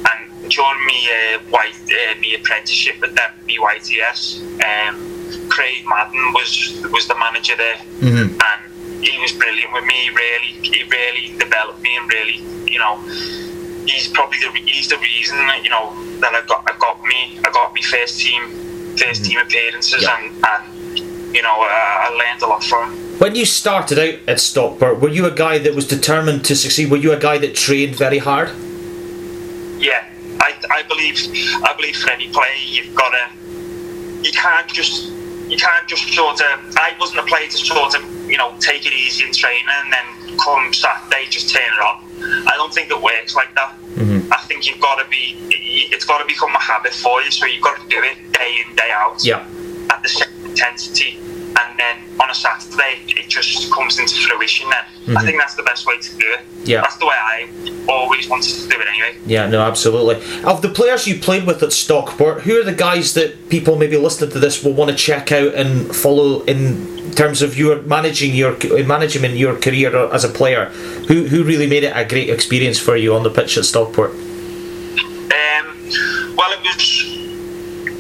and 0.07 0.51
during 0.51 0.87
me 0.87 1.09
uh, 1.11 1.39
white 1.51 1.75
uh, 1.91 2.21
me 2.21 2.35
apprenticeship 2.37 3.01
with 3.01 3.15
them, 3.17 3.31
BYTS. 3.49 4.41
Um, 4.63 5.49
Craig 5.49 5.85
Madden 5.89 6.33
was 6.33 6.81
was 6.93 7.09
the 7.09 7.17
manager 7.19 7.57
there, 7.57 7.77
Mm-hmm. 8.01 8.39
and 8.41 9.05
he 9.05 9.19
was 9.21 9.33
brilliant 9.33 9.73
with 9.73 9.85
me. 9.85 10.11
Really, 10.11 10.53
he 10.63 10.83
really 10.85 11.37
developed 11.39 11.81
me, 11.83 11.97
and 11.97 12.09
really, 12.13 12.37
you 12.71 12.79
know, 12.79 12.99
he's 13.87 14.09
probably 14.09 14.39
the 14.39 14.51
he's 14.67 14.89
the 14.89 14.99
reason 14.99 15.39
you 15.63 15.71
know 15.71 15.95
that 16.21 16.35
I 16.35 16.45
got 16.47 16.65
I 16.71 16.77
got 16.79 17.03
me 17.05 17.39
I 17.45 17.51
got 17.51 17.73
me 17.75 17.83
first 17.83 18.21
team 18.21 18.43
1st 18.97 18.97
mm-hmm. 18.97 19.25
team 19.25 19.39
appearances, 19.39 20.03
Yeah. 20.03 20.19
and 20.19 20.45
and 20.45 21.35
you 21.35 21.43
know 21.43 21.55
I, 21.61 22.09
I 22.09 22.11
learned 22.11 22.43
a 22.43 22.47
lot 22.47 22.65
from 22.65 22.93
him. 22.93 23.19
When 23.19 23.35
you 23.35 23.45
started 23.45 23.99
out 23.99 24.19
at 24.27 24.41
Stockport, 24.41 25.01
were 25.01 25.11
you 25.11 25.27
a 25.27 25.31
guy 25.31 25.59
that 25.59 25.75
was 25.75 25.87
determined 25.87 26.45
to 26.47 26.57
succeed? 26.57 26.91
Were 26.91 26.97
you 26.97 27.13
a 27.13 27.19
guy 27.19 27.37
that 27.39 27.55
trained 27.55 27.95
very 27.95 28.19
hard? 28.19 28.49
Yeah, 29.79 30.09
I, 30.41 30.55
I 30.71 30.83
believe 30.85 31.19
I 31.63 31.75
believe 31.77 31.97
for 31.97 32.11
any 32.11 32.29
player 32.29 32.55
you've 32.65 32.95
got 32.95 33.11
to 33.11 33.41
you 34.23 34.33
can't 34.33 34.69
just 34.69 35.11
you 35.49 35.57
can't 35.57 35.89
just 35.89 36.09
sort 36.15 36.41
of 36.41 36.77
I 36.77 36.95
wasn't 36.99 37.21
a 37.21 37.25
player 37.25 37.49
to 37.49 37.57
sort 37.57 37.95
of 37.95 38.31
you 38.31 38.37
know 38.37 38.55
take 38.61 38.87
it 38.87 38.93
easy 38.93 39.25
in 39.25 39.33
training 39.33 39.67
and 39.69 39.93
then 39.93 40.39
come 40.39 40.73
Saturday 40.73 41.27
just 41.29 41.51
turn 41.55 41.63
it 41.63 41.81
on. 41.81 42.05
I 42.47 42.53
don't 42.57 42.73
think 42.73 42.91
it 42.91 43.01
works 43.01 43.35
like 43.37 43.55
that. 43.55 43.75
Mm-hmm. 43.95 44.33
I 44.33 44.37
think 44.49 44.67
you've 44.69 44.81
got 44.81 44.97
to 45.03 45.09
be 45.09 45.37
it's 45.93 46.05
got 46.05 46.19
to 46.19 46.25
become 46.27 46.55
a 46.55 46.61
habit 46.61 46.93
for 46.95 47.21
you, 47.23 47.31
so 47.31 47.47
you've 47.47 47.63
got 47.63 47.81
to 47.81 47.89
do 47.89 48.03
it 48.03 48.17
day 48.33 48.63
in 48.67 48.75
day 48.77 48.91
out 48.93 49.25
Yeah. 49.25 49.47
at 49.91 50.03
the 50.03 50.09
same 50.09 50.29
intensity. 50.45 51.19
And 51.61 51.79
then 51.79 51.97
on 52.21 52.31
a 52.31 52.35
Saturday, 52.35 53.03
it 53.09 53.29
just 53.29 53.71
comes 53.73 53.99
into 53.99 54.15
fruition. 54.15 54.69
Then 54.71 55.17
I 55.17 55.21
Mhm. 55.21 55.25
think 55.27 55.39
that's 55.39 55.55
the 55.55 55.63
best 55.65 55.85
way 55.87 55.99
to 55.99 56.11
do 56.17 56.27
it. 56.33 56.41
Yeah. 56.65 56.83
that's 56.83 56.97
the 56.97 57.07
way 57.07 57.15
I 57.15 57.49
always 57.89 58.29
wanted 58.29 58.55
to 58.55 58.69
do 58.69 58.79
it 58.81 58.87
anyway. 58.89 59.17
Yeah, 59.27 59.47
no, 59.49 59.63
absolutely. 59.63 60.17
Of 60.45 60.61
the 60.63 60.69
players 60.69 61.07
you 61.07 61.19
played 61.19 61.47
with 61.47 61.63
at 61.63 61.73
Stockport, 61.73 62.43
who 62.43 62.61
are 62.61 62.65
the 62.65 62.73
guys 62.75 63.15
that 63.15 63.49
people 63.49 63.77
maybe 63.77 63.97
listening 63.97 64.31
to 64.33 64.39
this 64.39 64.63
will 64.63 64.75
want 64.75 64.91
to 64.91 64.97
check 64.97 65.33
out 65.33 65.55
and 65.55 65.95
follow 65.97 66.43
in 66.43 67.00
terms 67.15 67.43
of 67.43 67.57
your 67.57 67.83
managing 67.83 68.35
your 68.35 68.57
management 68.85 69.37
your 69.37 69.57
career 69.59 69.95
as 70.13 70.25
a 70.25 70.29
player? 70.29 70.67
Who 71.09 71.25
who 71.27 71.45
really 71.45 71.67
made 71.67 71.85
it 71.85 71.93
a 71.95 72.05
great 72.05 72.29
experience 72.31 72.79
for 72.79 72.97
you 72.97 73.15
on 73.15 73.23
the 73.23 73.31
pitch 73.31 73.57
at 73.59 73.65
Stockport? 73.65 74.11
Um, 74.11 75.67
well, 76.37 76.51
it 76.53 76.61
was. 76.65 77.07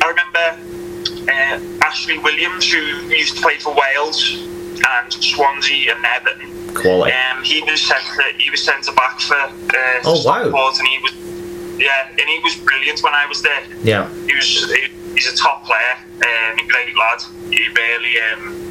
I 0.02 0.08
remember 0.08 1.30
uh, 1.30 1.86
Ashley 1.86 2.18
Williams, 2.18 2.70
who 2.70 2.78
used 2.78 3.36
to 3.36 3.42
play 3.42 3.58
for 3.58 3.74
Wales 3.74 4.34
and 4.34 5.12
Swansea 5.12 5.94
and 5.94 6.04
Everton. 6.04 6.74
Quality. 6.74 7.12
Um, 7.12 7.44
he 7.44 7.62
was 7.62 7.82
centre. 7.82 8.22
He 8.38 8.50
was 8.50 8.62
centre 8.64 8.92
back 8.92 9.20
for 9.20 9.34
uh, 9.36 10.00
Oh, 10.04 10.22
wow. 10.24 10.40
Stockport, 10.42 10.78
and 10.78 10.88
he 10.88 10.98
was. 10.98 11.12
Yeah, 11.78 12.08
and 12.10 12.20
he 12.28 12.38
was 12.40 12.56
brilliant 12.56 13.02
when 13.02 13.14
I 13.14 13.26
was 13.26 13.42
there. 13.42 13.62
Yeah. 13.82 14.08
He 14.26 14.34
was. 14.34 14.70
He, 14.72 14.88
he's 15.14 15.26
a 15.32 15.36
top 15.36 15.64
player. 15.64 15.96
Um, 16.22 16.58
a 16.58 16.66
great 16.68 16.96
lad. 16.96 17.22
He 17.50 17.68
really. 17.68 18.18
Um, 18.20 18.69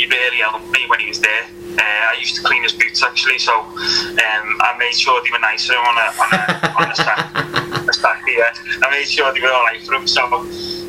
he 0.00 0.06
really 0.06 0.38
helped 0.38 0.70
me 0.70 0.86
when 0.88 0.98
he 1.00 1.08
was 1.08 1.20
there. 1.20 1.44
Uh, 1.76 1.82
I 1.82 2.16
used 2.18 2.34
to 2.36 2.42
clean 2.42 2.62
his 2.62 2.72
boots 2.72 3.02
actually, 3.02 3.38
so 3.38 3.52
um, 3.52 4.46
I 4.64 4.74
made 4.78 4.94
sure 4.94 5.20
they 5.22 5.30
were 5.30 5.38
nicer 5.38 5.74
on 5.74 5.96
a 5.96 6.08
on 6.22 6.28
a, 6.32 6.74
on 6.80 6.90
a 6.90 6.94
stack. 6.94 7.36
A 7.88 7.92
stack 7.94 8.22
yeah. 8.28 8.52
I 8.82 8.90
made 8.90 9.08
sure 9.08 9.32
they 9.32 9.40
were 9.40 9.50
all 9.50 9.64
right 9.64 9.80
for 9.82 9.94
him. 9.94 10.06
So 10.06 10.20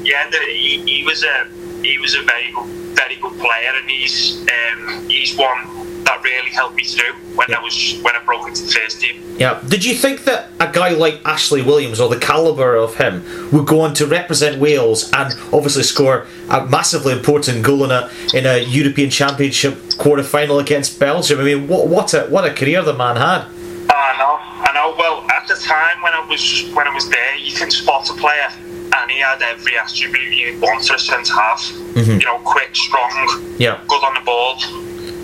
yeah, 0.03 0.29
the, 0.29 0.39
he, 0.39 0.83
he 0.85 1.05
was 1.05 1.23
a 1.23 1.47
he 1.81 1.97
was 1.97 2.15
a 2.15 2.21
very 2.23 2.51
good 2.51 2.67
very 2.95 3.15
good 3.15 3.31
player, 3.39 3.71
and 3.75 3.89
he's 3.89 4.41
um, 4.41 5.09
he's 5.09 5.35
one 5.37 5.90
that 6.11 6.23
really 6.23 6.49
helped 6.51 6.75
me 6.75 6.83
through 6.83 7.13
when 7.35 7.47
Yeah. 7.49 7.59
I 7.59 7.61
was 7.63 7.75
when 8.05 8.15
I 8.15 8.19
broke 8.29 8.47
into 8.47 8.61
the 8.63 8.71
first 8.71 8.99
team. 9.01 9.15
Yeah. 9.37 9.59
Did 9.67 9.83
you 9.85 9.93
think 9.95 10.23
that 10.25 10.49
a 10.59 10.67
guy 10.67 10.89
like 11.05 11.15
Ashley 11.25 11.61
Williams 11.61 11.99
or 12.01 12.09
the 12.09 12.19
caliber 12.31 12.75
of 12.75 12.95
him 12.95 13.23
would 13.51 13.65
go 13.65 13.81
on 13.81 13.93
to 13.99 14.05
represent 14.05 14.57
Wales 14.59 15.09
and 15.19 15.33
obviously 15.53 15.83
score 15.83 16.17
a 16.49 16.65
massively 16.65 17.13
important 17.13 17.63
goal 17.63 17.83
in 17.85 17.91
a 17.91 18.09
in 18.33 18.45
a 18.45 18.57
European 18.79 19.09
Championship 19.09 19.73
quarter 19.97 20.23
final 20.23 20.59
against 20.59 20.99
Belgium? 20.99 21.39
I 21.39 21.43
mean, 21.43 21.67
what 21.67 21.87
what 21.87 22.13
a 22.13 22.21
what 22.33 22.43
a 22.45 22.53
career 22.59 22.81
the 22.91 22.93
man 23.03 23.15
had. 23.15 23.41
I 23.89 24.11
know, 24.21 24.33
I 24.67 24.69
know. 24.77 24.87
Well, 25.01 25.17
at 25.37 25.47
the 25.47 25.55
time 25.55 25.97
when 26.05 26.13
I 26.13 26.21
was 26.31 26.43
when 26.75 26.85
I 26.87 26.93
was 26.93 27.07
there, 27.09 27.35
you 27.45 27.53
can 27.59 27.69
spot 27.71 28.09
a 28.09 28.13
player, 28.13 28.49
and 28.97 29.05
he 29.11 29.19
had 29.19 29.41
every 29.41 29.75
attribute 29.77 30.33
you'd 30.39 30.59
want 30.61 30.89
a 30.89 30.97
centre 30.99 31.33
half. 31.33 31.61
Mhm. 31.95 32.19
You 32.21 32.25
know, 32.29 32.37
quick, 32.53 32.71
strong, 32.75 33.11
Yeah. 33.57 33.77
good 33.87 34.03
on 34.09 34.13
the 34.19 34.21
ball. 34.31 34.51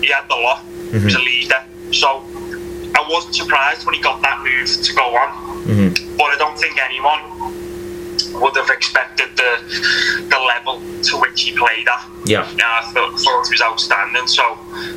He 0.02 0.08
had 0.16 0.24
the 0.28 0.36
lot. 0.46 0.60
He 0.90 0.98
was 1.04 1.14
a 1.14 1.18
leader. 1.20 1.62
So 1.92 2.22
I 2.94 3.04
wasn't 3.08 3.34
surprised 3.34 3.84
when 3.86 3.94
he 3.94 4.00
got 4.02 4.20
that 4.22 4.42
move 4.42 4.68
to 4.82 4.92
go 4.94 5.16
on. 5.16 5.64
Mhm. 5.66 6.16
But 6.16 6.24
I 6.34 6.36
don't 6.36 6.58
think 6.58 6.78
anyone 6.82 7.20
would 8.40 8.56
have 8.56 8.70
expected 8.70 9.28
the 9.36 9.52
the 10.28 10.38
level 10.38 10.80
to 11.02 11.16
which 11.18 11.42
he 11.42 11.52
played 11.56 11.88
at. 11.88 12.04
Yeah. 12.24 12.46
Yeah, 12.56 12.64
I 12.82 12.92
thought, 12.92 13.18
thought 13.18 13.46
he 13.46 13.52
was 13.52 13.62
outstanding. 13.62 14.26
So, 14.26 14.42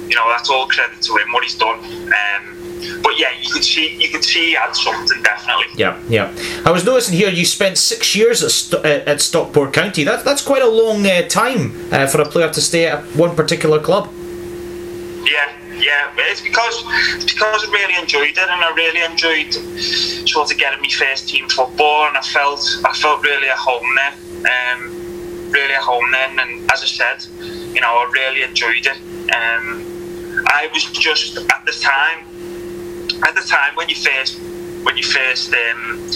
you 0.07 0.15
know, 0.15 0.27
that's 0.29 0.49
all 0.49 0.67
credit 0.67 1.01
to 1.03 1.15
him 1.17 1.31
what 1.31 1.43
he's 1.43 1.55
done. 1.55 1.79
Um, 1.79 2.57
but 3.03 3.17
yeah, 3.17 3.29
you 3.41 3.49
could 3.53 3.63
see 3.63 3.95
you 4.03 4.09
could 4.09 4.23
see 4.23 4.47
he 4.47 4.53
had 4.53 4.75
something 4.75 5.21
definitely. 5.23 5.67
Yeah, 5.75 5.97
yeah. 6.09 6.31
I 6.65 6.71
was 6.71 6.83
noticing 6.83 7.15
here 7.15 7.29
you 7.29 7.45
spent 7.45 7.77
six 7.77 8.15
years 8.15 8.43
at, 8.43 8.51
St- 8.51 8.83
uh, 8.83 9.11
at 9.11 9.21
Stockport 9.21 9.71
County. 9.73 10.03
That, 10.03 10.25
that's 10.25 10.41
quite 10.41 10.63
a 10.63 10.67
long 10.67 11.05
uh, 11.05 11.27
time 11.27 11.73
uh, 11.91 12.07
for 12.07 12.19
a 12.21 12.25
player 12.25 12.49
to 12.49 12.61
stay 12.61 12.87
at 12.87 13.03
one 13.15 13.35
particular 13.35 13.79
club. 13.79 14.09
Yeah, 15.25 15.51
yeah. 15.81 16.13
It's 16.17 16.41
because 16.41 16.83
it's 17.15 17.33
because 17.33 17.65
I 17.67 17.71
really 17.71 17.95
enjoyed 17.99 18.37
it, 18.37 18.37
and 18.37 18.63
I 18.63 18.71
really 18.75 19.03
enjoyed 19.03 19.53
sort 20.27 20.51
of 20.51 20.57
getting 20.57 20.81
my 20.81 20.87
first 20.87 21.29
team 21.29 21.49
football, 21.49 22.07
and 22.07 22.17
I 22.17 22.21
felt 22.21 22.61
I 22.85 22.93
felt 22.93 23.23
really 23.23 23.49
at 23.49 23.57
home 23.57 23.87
there. 23.95 24.13
Um, 24.51 25.01
really 25.51 25.73
at 25.73 25.81
home 25.81 26.09
then, 26.11 26.39
and 26.39 26.71
as 26.71 26.81
I 26.81 26.85
said, 26.85 27.25
you 27.73 27.81
know, 27.81 27.89
I 27.89 28.09
really 28.13 28.43
enjoyed 28.43 28.85
it. 28.85 28.97
Um, 29.35 29.85
I 30.47 30.69
was 30.73 30.85
just 30.85 31.37
at 31.37 31.65
the 31.65 31.73
time, 31.73 32.19
at 33.23 33.35
the 33.35 33.41
time 33.41 33.75
when 33.75 33.89
you 33.89 33.95
first 33.95 34.39
when 34.83 34.97
you 34.97 35.03
first 35.03 35.53
um, 35.53 36.11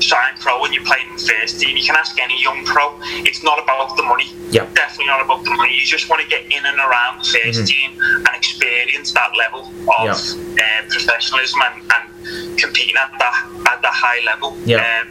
sign 0.00 0.34
pro 0.38 0.64
and 0.64 0.74
you're 0.74 0.84
playing 0.84 1.08
in 1.08 1.16
the 1.16 1.32
first 1.40 1.60
team, 1.60 1.76
you 1.76 1.84
can 1.84 1.96
ask 1.96 2.18
any 2.20 2.40
young 2.42 2.64
pro. 2.64 2.98
It's 3.24 3.42
not 3.42 3.62
about 3.62 3.96
the 3.96 4.02
money. 4.02 4.32
Yeah. 4.50 4.68
Definitely 4.74 5.06
not 5.06 5.24
about 5.24 5.44
the 5.44 5.50
money. 5.50 5.74
You 5.74 5.86
just 5.86 6.08
want 6.08 6.22
to 6.22 6.28
get 6.28 6.44
in 6.46 6.64
and 6.64 6.78
around 6.78 7.20
the 7.20 7.38
1st 7.38 7.66
team 7.66 8.00
and 8.00 8.28
experience 8.34 9.12
that 9.12 9.30
level 9.36 9.72
of 9.98 10.10
uh, 10.10 10.82
professionalism 10.88 11.60
and, 11.62 11.92
and 11.92 12.58
competing 12.58 12.96
at 12.96 13.12
that 13.18 13.48
at 13.68 13.82
that 13.82 13.92
high 13.92 14.24
level. 14.24 14.56
Yeah. 14.64 14.84
Um, 14.84 15.08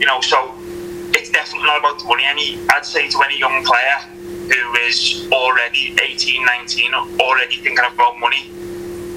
you 0.00 0.06
know, 0.06 0.20
so 0.20 0.54
it's 1.12 1.30
definitely 1.30 1.66
not 1.66 1.78
about 1.78 1.98
the 1.98 2.06
money. 2.06 2.24
Any, 2.24 2.58
I'd 2.70 2.84
say 2.84 3.08
to 3.08 3.22
any 3.22 3.38
young 3.38 3.64
player 3.64 3.98
who 4.48 4.74
is 4.78 5.28
already 5.30 5.94
18, 6.02 6.44
19, 6.44 6.94
already 7.20 7.56
thinking 7.56 7.84
about 7.92 8.18
money, 8.18 8.50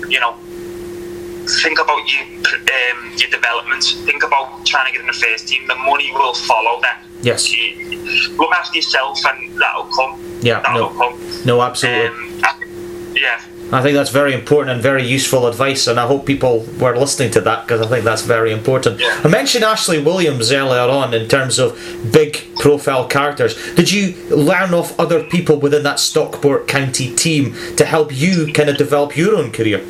you 0.09 0.19
know, 0.19 0.35
think 1.63 1.79
about 1.79 2.01
your 2.11 2.23
um, 2.23 3.13
your 3.17 3.29
development. 3.29 3.83
Think 4.05 4.23
about 4.23 4.65
trying 4.65 4.87
to 4.87 4.91
get 4.91 5.01
in 5.01 5.07
the 5.07 5.13
first 5.13 5.47
team. 5.47 5.67
The 5.67 5.75
money 5.75 6.11
will 6.13 6.33
follow 6.33 6.81
then. 6.81 6.95
Yes. 7.21 7.51
You, 7.51 7.97
look 8.37 8.51
after 8.53 8.75
yourself, 8.75 9.19
and 9.25 9.57
that'll 9.59 9.85
come. 9.85 10.19
Yeah, 10.41 10.59
that'll 10.61 10.93
no. 10.93 10.97
come. 10.97 11.45
No, 11.45 11.61
absolutely. 11.61 12.07
Um, 12.07 12.41
I- 12.43 12.59
yeah. 13.15 13.41
I 13.71 13.81
think 13.81 13.95
that's 13.95 14.11
very 14.11 14.33
important 14.33 14.71
and 14.71 14.81
very 14.83 15.03
useful 15.03 15.47
advice, 15.47 15.87
and 15.87 15.99
I 15.99 16.05
hope 16.05 16.27
people 16.27 16.63
were 16.79 16.95
listening 16.95 17.31
to 17.31 17.41
that 17.41 17.65
because 17.65 17.81
I 17.81 17.87
think 17.87 18.03
that's 18.05 18.21
very 18.21 18.51
important. 18.51 18.99
Yeah. 18.99 19.19
I 19.23 19.27
mentioned 19.29 19.63
Ashley 19.63 19.99
Williams 20.03 20.51
earlier 20.51 20.81
on 20.81 21.13
in 21.13 21.27
terms 21.27 21.57
of 21.57 21.79
big 22.11 22.45
profile 22.57 23.07
characters. 23.07 23.55
Did 23.73 23.91
you 23.91 24.13
learn 24.29 24.75
off 24.75 24.99
other 24.99 25.23
people 25.23 25.59
within 25.59 25.81
that 25.83 25.99
Stockport 25.99 26.67
County 26.67 27.15
team 27.15 27.55
to 27.77 27.85
help 27.85 28.15
you 28.15 28.51
kind 28.53 28.69
of 28.69 28.77
develop 28.77 29.17
your 29.17 29.35
own 29.35 29.51
career? 29.51 29.83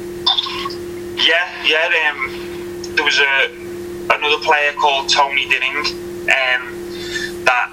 Yeah. 1.64 1.90
Um, 2.10 2.96
there 2.96 3.06
was 3.06 3.20
a 3.20 3.50
another 4.14 4.44
player 4.44 4.74
called 4.74 5.10
Tony 5.10 5.48
Dinning. 5.48 5.78
Um, 6.24 7.44
that 7.46 7.72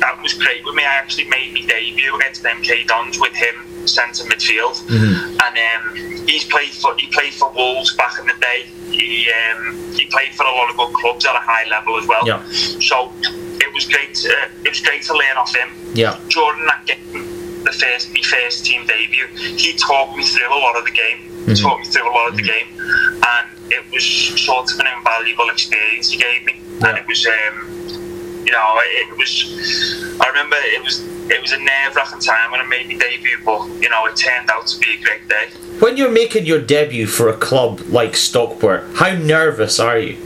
that 0.00 0.22
was 0.22 0.34
great 0.34 0.64
with 0.64 0.74
me. 0.74 0.84
I 0.84 0.94
actually 0.94 1.28
made 1.28 1.52
my 1.52 1.62
debut 1.62 2.14
against 2.16 2.42
MK 2.44 2.86
Dons 2.86 3.18
with 3.18 3.34
him 3.34 3.54
centre 3.86 4.24
midfield, 4.24 4.78
and 4.90 5.40
um, 5.40 6.26
he's 6.26 6.44
played 6.44 6.70
for 6.70 6.94
he 6.96 7.06
played 7.08 7.34
for 7.34 7.50
Wolves 7.52 7.94
back 7.96 8.18
in 8.18 8.26
the 8.26 8.34
day. 8.40 8.66
He 8.90 9.30
um, 9.30 9.92
he 9.94 10.06
played 10.06 10.34
for 10.34 10.44
a 10.44 10.52
lot 10.52 10.70
of 10.70 10.76
good 10.76 10.94
clubs 10.94 11.24
at 11.26 11.34
a 11.34 11.40
high 11.40 11.68
level 11.68 11.98
as 11.98 12.06
well. 12.06 12.26
Yeah. 12.26 12.44
So 12.80 13.12
it 13.22 13.74
was 13.74 13.86
great. 13.86 14.14
To, 14.14 14.28
it 14.64 14.68
was 14.68 14.80
great 14.80 15.02
to 15.02 15.14
learn 15.14 15.36
off 15.36 15.54
him. 15.54 15.70
Yeah. 15.94 16.18
Jordan 16.28 16.66
that 16.66 16.86
game, 16.86 17.64
the 17.64 17.72
first 17.72 18.12
my 18.12 18.20
first 18.22 18.64
team 18.64 18.86
debut, 18.86 19.26
he 19.36 19.74
taught 19.74 20.16
me 20.16 20.24
through 20.24 20.48
a 20.48 20.60
lot 20.60 20.76
of 20.78 20.84
the 20.84 20.92
game. 20.92 21.27
He 21.46 21.54
Taught 21.54 21.80
me 21.80 21.86
through 21.86 22.10
a 22.10 22.12
lot 22.12 22.28
of 22.28 22.36
the 22.36 22.42
game, 22.42 22.68
and 22.78 23.72
it 23.72 23.90
was 23.92 24.04
sort 24.04 24.72
of 24.72 24.80
an 24.80 24.86
invaluable 24.98 25.48
experience 25.50 26.10
he 26.10 26.18
gave 26.18 26.44
me. 26.44 26.60
Yeah. 26.80 26.88
And 26.88 26.98
it 26.98 27.06
was, 27.06 27.26
um, 27.26 28.44
you 28.44 28.52
know, 28.52 28.74
it 28.76 29.16
was. 29.16 30.18
I 30.20 30.28
remember 30.28 30.56
it 30.58 30.82
was 30.84 31.00
it 31.30 31.40
was 31.42 31.52
a 31.52 31.58
nerve 31.58 31.94
wracking 31.94 32.20
time 32.20 32.50
when 32.50 32.60
I 32.60 32.64
made 32.64 32.88
my 32.88 32.96
debut, 32.96 33.38
but 33.44 33.66
you 33.82 33.88
know, 33.88 34.06
it 34.06 34.16
turned 34.16 34.50
out 34.50 34.66
to 34.68 34.78
be 34.78 34.94
a 34.94 35.02
great 35.02 35.28
day. 35.28 35.48
When 35.80 35.96
you're 35.96 36.10
making 36.10 36.46
your 36.46 36.60
debut 36.60 37.06
for 37.06 37.28
a 37.28 37.36
club 37.36 37.80
like 37.88 38.16
Stockport, 38.16 38.84
how 38.94 39.14
nervous 39.14 39.78
are 39.78 39.98
you? 39.98 40.18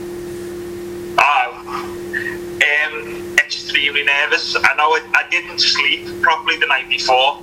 Ah, 1.19 1.83
um, 1.85 3.35
extremely 3.37 4.03
nervous. 4.03 4.55
I 4.55 4.75
know 4.75 4.89
I, 4.89 5.01
I 5.13 5.29
didn't 5.29 5.59
sleep 5.59 6.21
properly 6.21 6.57
the 6.57 6.67
night 6.67 6.89
before. 6.89 7.41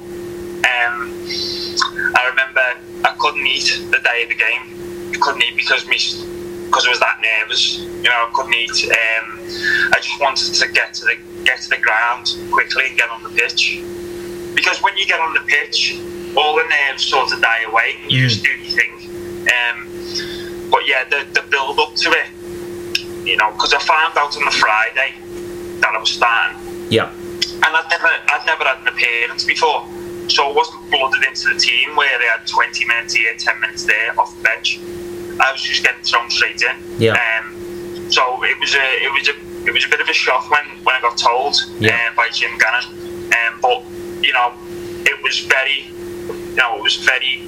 Um, 0.64 1.12
I 2.14 2.29
remember 2.29 2.61
I 3.05 3.14
couldn't 3.19 3.47
eat 3.47 3.81
the 3.90 3.99
day 3.99 4.23
of 4.25 4.29
the 4.29 4.35
game. 4.35 5.12
I 5.14 5.19
couldn't 5.21 5.43
eat 5.43 5.57
because 5.57 5.87
me 5.87 5.99
because 6.67 6.87
I 6.87 6.90
was 6.90 7.00
that 7.00 7.21
nervous. 7.23 7.79
You 7.79 8.05
know, 8.05 8.29
I 8.29 8.31
couldn't 8.35 8.55
eat. 8.55 8.85
Um, 8.90 9.40
I 9.93 9.99
just 10.00 10.21
wanted 10.21 10.52
to 10.55 10.69
get 10.73 10.95
to 10.95 11.05
the 11.07 11.17
get 11.45 11.61
to 11.62 11.69
the 11.71 11.79
ground 11.79 12.37
quickly 12.50 12.85
and 12.88 12.97
get 12.97 13.11
on 13.11 13.23
the 13.23 13.31
pitch. 13.31 13.81
Because 14.55 14.83
when 14.83 14.97
you 14.97 15.07
get 15.07 15.21
on 15.21 15.33
the 15.35 15.40
pitch, 15.40 15.99
all 16.37 16.55
the 16.57 16.64
nerves 16.69 17.05
sort 17.07 17.33
of 17.33 17.40
die 17.40 17.62
away 17.67 17.97
and 18.02 18.12
you 18.12 18.29
just 18.29 18.45
do 18.45 18.50
your 18.50 18.71
thing. 18.76 18.93
Um, 19.49 19.88
but 20.71 20.87
yeah, 20.87 21.05
the, 21.09 21.26
the 21.33 21.43
build 21.50 21.79
up 21.81 21.95
to 21.95 22.11
it, 22.11 23.26
you 23.26 23.37
know, 23.37 23.50
because 23.52 23.73
I 23.75 23.79
found 23.81 24.17
out 24.17 24.37
on 24.37 24.45
the 24.45 24.50
Friday 24.50 25.14
that 25.81 25.95
I 25.95 25.99
was 25.99 26.11
starting, 26.11 26.59
Yeah. 26.90 27.11
and 27.11 27.64
I'd 27.64 27.87
never, 27.90 28.07
I'd 28.07 28.44
never 28.46 28.64
had 28.64 28.79
an 28.83 28.88
appearance 28.88 29.44
before, 29.44 29.87
so 30.31 30.49
I 30.51 30.53
wasn't 30.53 30.90
blooded 30.90 31.25
into 31.25 31.53
the 31.53 31.59
team 31.59 31.97
where 31.97 32.19
they 32.19 32.27
had 32.27 32.47
20 32.47 32.85
minutes 32.87 33.14
here, 33.14 33.35
10 33.37 33.61
minutes 33.61 33.85
there 33.85 34.19
off 34.19 34.37
the 34.37 34.43
bench. 34.43 34.79
I 35.40 35.53
was 35.53 35.62
just 35.62 35.83
getting 35.83 36.03
thrown 36.03 36.31
straight 36.31 36.61
in. 36.62 36.77
Yeah. 36.99 37.12
Um, 37.19 38.11
so 38.11 38.43
it 38.45 38.59
was 38.61 38.75
a, 38.75 39.05
it 39.05 39.12
was 39.12 39.29
a, 39.29 39.66
it 39.69 39.73
was 39.73 39.85
a 39.85 39.88
bit 39.88 40.01
of 40.01 40.09
a 40.09 40.12
shock 40.12 40.51
when, 40.51 40.64
when 40.85 40.95
I 40.95 41.01
got 41.01 41.16
told 41.19 41.57
Yeah. 41.79 41.99
uh, 42.11 42.16
by 42.16 42.29
Jim 42.33 42.51
Gannon. 42.59 43.31
Um, 43.33 43.61
but 43.61 43.83
you 44.25 44.33
know, 44.33 44.53
it 45.07 45.23
was 45.23 45.38
very, 45.40 45.87
you 46.29 46.57
know, 46.57 46.77
it 46.77 46.83
was 46.83 46.97
very 46.97 47.43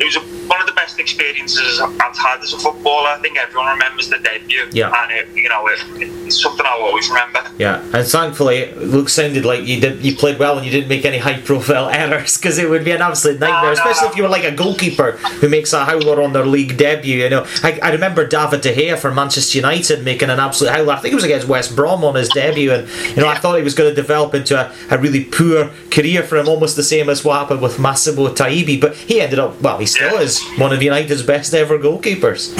it 0.00 0.04
was 0.04 0.16
a, 0.16 0.20
one 0.48 0.60
of 0.60 0.66
the 0.66 0.72
best 0.72 0.98
experiences 0.98 1.80
I've 1.80 2.16
had 2.16 2.40
as 2.42 2.52
a 2.52 2.58
footballer. 2.58 3.08
I 3.08 3.18
think 3.18 3.38
everyone 3.38 3.68
remembers 3.68 4.08
the 4.08 4.18
debut, 4.18 4.68
Yeah. 4.72 4.92
and 5.02 5.12
it, 5.12 5.28
you 5.34 5.48
know, 5.48 5.66
it, 5.68 5.80
it's 6.26 6.42
something 6.42 6.64
I'll 6.68 6.82
always 6.82 7.08
remember. 7.08 7.40
Yeah, 7.58 7.80
and 7.92 8.06
thankfully, 8.06 8.72
Luke 8.74 9.08
sounded 9.08 9.44
like 9.44 9.66
you 9.66 9.80
did. 9.80 10.04
You 10.04 10.16
played 10.16 10.38
well 10.38 10.56
and 10.56 10.64
you 10.66 10.72
didn't 10.72 10.88
make 10.88 11.04
any 11.04 11.18
high-profile 11.18 11.88
errors 12.02 12.36
because 12.36 12.58
it 12.58 12.68
would 12.68 12.84
be 12.84 12.90
an 12.92 13.02
absolute 13.02 13.38
nightmare, 13.40 13.66
no, 13.66 13.72
especially 13.72 14.08
if 14.08 14.16
you 14.16 14.22
were 14.24 14.28
like 14.28 14.44
a 14.44 14.50
goalkeeper 14.50 15.12
who 15.40 15.48
makes 15.48 15.72
a 15.72 15.84
howler 15.84 16.22
on 16.22 16.32
their 16.32 16.46
league 16.46 16.76
debut. 16.76 17.18
You 17.22 17.30
know, 17.30 17.46
I, 17.62 17.78
I 17.82 17.92
remember 17.92 18.26
David 18.26 18.60
De 18.62 18.74
Gea 18.74 18.98
for 18.98 19.12
Manchester 19.12 19.58
United 19.58 20.04
making 20.04 20.30
an 20.30 20.40
absolute 20.40 20.70
howler. 20.72 20.92
I 20.94 20.96
think 21.00 21.12
it 21.12 21.16
was 21.16 21.24
against 21.24 21.48
West 21.48 21.76
Brom 21.76 22.04
on 22.04 22.14
his 22.14 22.28
debut, 22.30 22.72
and 22.72 22.88
you 23.16 23.22
know, 23.22 23.28
I 23.28 23.36
thought 23.38 23.56
he 23.56 23.62
was 23.62 23.74
going 23.74 23.90
to 23.90 23.94
develop 23.94 24.34
into 24.34 24.56
a, 24.58 24.72
a 24.90 24.98
really 24.98 25.24
poor 25.24 25.70
career 25.90 26.22
for 26.22 26.36
him, 26.38 26.48
almost 26.48 26.76
the 26.76 26.82
same 26.82 27.08
as 27.08 27.24
what 27.24 27.38
happened 27.38 27.60
with 27.62 27.78
Massimo 27.78 28.28
Taibi. 28.28 28.80
But 28.80 28.96
he 28.96 29.20
ended 29.20 29.38
up 29.38 29.60
well. 29.60 29.78
He 29.78 29.86
still 29.86 30.14
Yeah. 30.14 30.20
is 30.20 30.31
one 30.58 30.72
of 30.72 30.82
United's 30.82 31.22
best 31.22 31.54
ever 31.54 31.78
goalkeepers. 31.78 32.52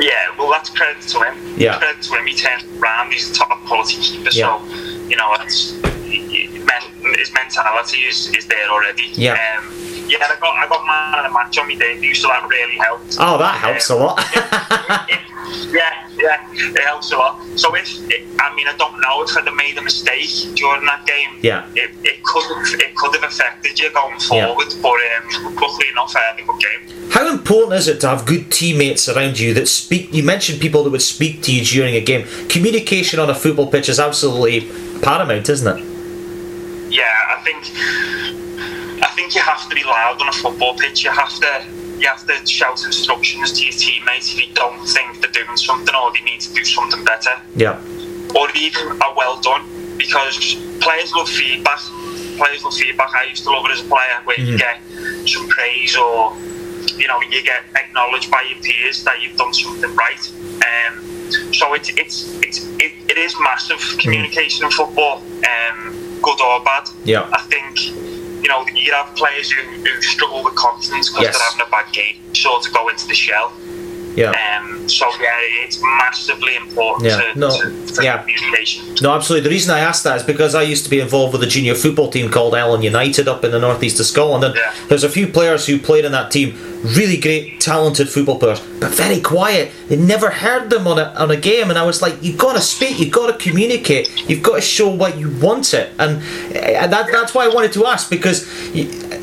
Yeah, 0.00 0.12
well, 0.38 0.50
that's 0.50 0.68
credit 0.70 1.00
to 1.08 1.20
him. 1.22 1.54
Yeah. 1.56 1.78
credit 1.78 2.02
to 2.02 2.14
him. 2.16 2.26
He 2.26 2.34
turned 2.34 2.64
around. 2.82 3.12
He's 3.12 3.30
a 3.30 3.34
top 3.34 3.64
quality 3.64 3.96
keeper. 3.96 4.30
Yeah. 4.32 4.58
So, 4.58 4.74
you 5.08 5.16
know, 5.16 5.34
it's, 5.40 5.70
he- 6.04 6.20
he- 6.28 6.58
men, 6.58 6.82
his 7.18 7.32
mentality 7.32 7.98
is, 8.02 8.28
is 8.34 8.46
there 8.46 8.68
already. 8.68 9.04
Yeah. 9.14 9.38
Um, 9.58 9.72
yeah, 10.08 10.18
I 10.22 10.36
got 10.40 10.54
I 10.56 10.66
got 10.68 10.86
man 10.86 11.24
of 11.24 11.30
the 11.30 11.34
match 11.34 11.58
on 11.58 11.68
my 11.68 11.74
debut, 11.74 12.14
so 12.14 12.28
that 12.28 12.46
really 12.48 12.76
helped. 12.76 13.16
Oh, 13.18 13.38
that 13.38 13.56
helps 13.56 13.90
a 13.90 13.96
lot. 13.96 14.18
yeah, 15.72 16.08
yeah, 16.16 16.48
it 16.52 16.82
helps 16.84 17.12
a 17.12 17.16
lot. 17.16 17.40
So 17.56 17.74
if 17.74 17.88
I 18.40 18.54
mean, 18.54 18.66
I 18.68 18.76
don't 18.76 19.00
know 19.00 19.22
if 19.22 19.36
I'd 19.36 19.46
have 19.46 19.54
made 19.54 19.76
a 19.78 19.82
mistake 19.82 20.28
during 20.54 20.84
that 20.86 21.06
game. 21.06 21.38
Yeah. 21.42 21.66
It, 21.74 21.90
it 22.04 22.22
could 22.24 22.44
have 22.44 22.80
it 22.80 22.94
could 22.96 23.14
have 23.14 23.24
affected 23.24 23.78
you 23.78 23.90
going 23.92 24.16
Yeah. 24.30 24.46
forward, 24.46 24.68
but 24.82 24.88
um, 24.90 25.54
luckily 25.56 25.88
enough, 25.90 26.14
I 26.16 26.20
had 26.20 26.38
a 26.40 26.44
good 26.44 26.60
game. 26.60 27.10
How 27.10 27.28
important 27.30 27.74
is 27.74 27.88
it 27.88 28.00
to 28.00 28.08
have 28.08 28.26
good 28.26 28.50
teammates 28.50 29.08
around 29.08 29.38
you 29.38 29.54
that 29.54 29.68
speak? 29.68 30.12
You 30.12 30.22
mentioned 30.22 30.60
people 30.60 30.82
that 30.84 30.90
would 30.90 31.02
speak 31.02 31.42
to 31.42 31.54
you 31.54 31.64
during 31.64 31.94
a 31.94 32.00
game. 32.00 32.26
Communication 32.48 33.20
on 33.20 33.30
a 33.30 33.34
football 33.34 33.68
pitch 33.70 33.88
is 33.88 33.98
absolutely 34.00 34.68
paramount, 35.00 35.48
isn't 35.48 35.78
it? 35.78 36.92
Yeah, 36.92 37.04
I 37.28 37.42
think 37.44 37.64
think 39.16 39.34
you 39.34 39.40
have 39.40 39.68
to 39.68 39.74
be 39.74 39.82
loud 39.82 40.20
on 40.20 40.28
a 40.28 40.32
football 40.32 40.74
pitch. 40.76 41.02
You 41.04 41.10
have 41.10 41.34
to 41.40 41.66
you 41.98 42.06
have 42.08 42.26
to 42.26 42.46
shout 42.46 42.84
instructions 42.84 43.52
to 43.58 43.64
your 43.64 43.72
teammates 43.72 44.32
if 44.34 44.46
you 44.46 44.54
don't 44.54 44.86
think 44.86 45.20
they're 45.20 45.32
doing 45.32 45.56
something 45.56 45.94
or 45.94 46.12
they 46.12 46.20
need 46.20 46.40
to 46.42 46.52
do 46.52 46.62
something 46.64 47.02
better. 47.04 47.30
Yeah. 47.56 47.80
or 48.36 48.48
even 48.54 48.92
a 49.00 49.14
well 49.16 49.40
done 49.40 49.64
because 49.96 50.54
players 50.80 51.12
love 51.14 51.28
feedback. 51.28 51.80
Players 52.36 52.62
love 52.64 52.74
feedback. 52.74 53.10
I 53.14 53.24
used 53.24 53.44
to 53.44 53.50
love 53.50 53.64
it 53.64 53.72
as 53.72 53.80
a 53.80 53.88
player 53.88 54.16
where 54.24 54.38
you 54.38 54.58
get 54.58 54.78
some 55.26 55.48
praise 55.48 55.96
or 55.96 56.36
you 57.00 57.08
know 57.08 57.18
you 57.22 57.42
get 57.42 57.64
acknowledged 57.74 58.30
by 58.30 58.42
your 58.42 58.60
peers 58.60 59.02
that 59.04 59.22
you've 59.22 59.36
done 59.38 59.54
something 59.54 59.94
right. 59.96 60.32
Um, 60.68 60.92
so 61.54 61.72
it's 61.72 61.88
it's 61.90 62.16
it's 62.42 62.58
it, 62.78 62.92
it 63.08 63.16
is 63.16 63.34
massive 63.40 63.80
communication 63.98 64.66
in 64.66 64.70
football, 64.70 65.22
um, 65.52 65.78
good 66.20 66.40
or 66.42 66.62
bad. 66.62 66.88
Yeah. 67.04 67.28
I 67.32 67.40
think 67.52 67.74
you 68.46 68.52
know 68.52 68.64
you 68.86 68.92
have 68.92 69.12
players 69.16 69.50
who, 69.50 69.60
who 69.62 70.00
struggle 70.02 70.44
with 70.44 70.54
confidence 70.54 71.08
because 71.08 71.24
Yes. 71.24 71.36
they're 71.36 71.48
having 71.50 71.66
a 71.66 71.70
bad 71.70 71.92
game, 71.92 72.16
sort 72.34 72.64
of 72.66 72.72
go 72.72 72.88
into 72.88 73.06
the 73.08 73.14
shell. 73.14 73.52
Yeah. 74.14 74.30
Um, 74.30 74.88
so 74.88 75.04
yeah, 75.20 75.64
it's 75.64 75.78
massively 75.82 76.54
important 76.56 77.10
Yeah, 77.10 77.32
to, 77.32 77.38
no, 77.38 77.50
to, 77.50 78.02
yeah. 78.02 78.18
communication. 78.22 78.94
No, 79.02 79.12
absolutely. 79.14 79.42
The 79.48 79.50
reason 79.54 79.74
I 79.74 79.80
asked 79.80 80.04
that 80.04 80.16
is 80.16 80.22
because 80.22 80.54
I 80.54 80.62
used 80.62 80.84
to 80.84 80.90
be 80.90 81.00
involved 81.00 81.32
with 81.34 81.42
a 81.42 81.46
junior 81.46 81.74
football 81.74 82.08
team 82.08 82.30
called 82.30 82.54
Allen 82.54 82.80
United 82.82 83.26
up 83.28 83.44
in 83.44 83.50
the 83.50 83.58
northeast 83.58 83.98
of 84.00 84.06
Scotland, 84.06 84.44
and 84.44 84.54
Yeah. 84.54 84.72
there's 84.88 85.04
a 85.04 85.10
few 85.10 85.26
players 85.26 85.66
who 85.66 85.78
played 85.78 86.04
in 86.06 86.12
that 86.12 86.30
team. 86.30 86.54
Really 86.94 87.16
great, 87.16 87.60
talented 87.60 88.08
football 88.08 88.38
players, 88.38 88.60
but 88.78 88.92
very 88.92 89.20
quiet. 89.20 89.72
They 89.88 89.96
never 89.96 90.30
heard 90.30 90.70
them 90.70 90.86
on 90.86 91.00
a 91.00 91.12
on 91.18 91.32
a 91.32 91.36
game, 91.36 91.68
and 91.68 91.76
I 91.76 91.82
was 91.82 92.00
like, 92.00 92.22
"You've 92.22 92.38
got 92.38 92.52
to 92.52 92.60
speak. 92.60 93.00
You've 93.00 93.12
got 93.12 93.26
to 93.26 93.50
communicate. 93.50 94.08
You've 94.28 94.42
got 94.42 94.54
to 94.54 94.60
show 94.60 94.88
what 94.88 95.18
you 95.18 95.28
want 95.40 95.74
it." 95.74 95.92
And 95.98 96.18
uh, 96.18 96.86
that, 96.86 97.08
that's 97.10 97.34
why 97.34 97.44
I 97.44 97.48
wanted 97.48 97.72
to 97.72 97.86
ask 97.86 98.08
because 98.08 98.46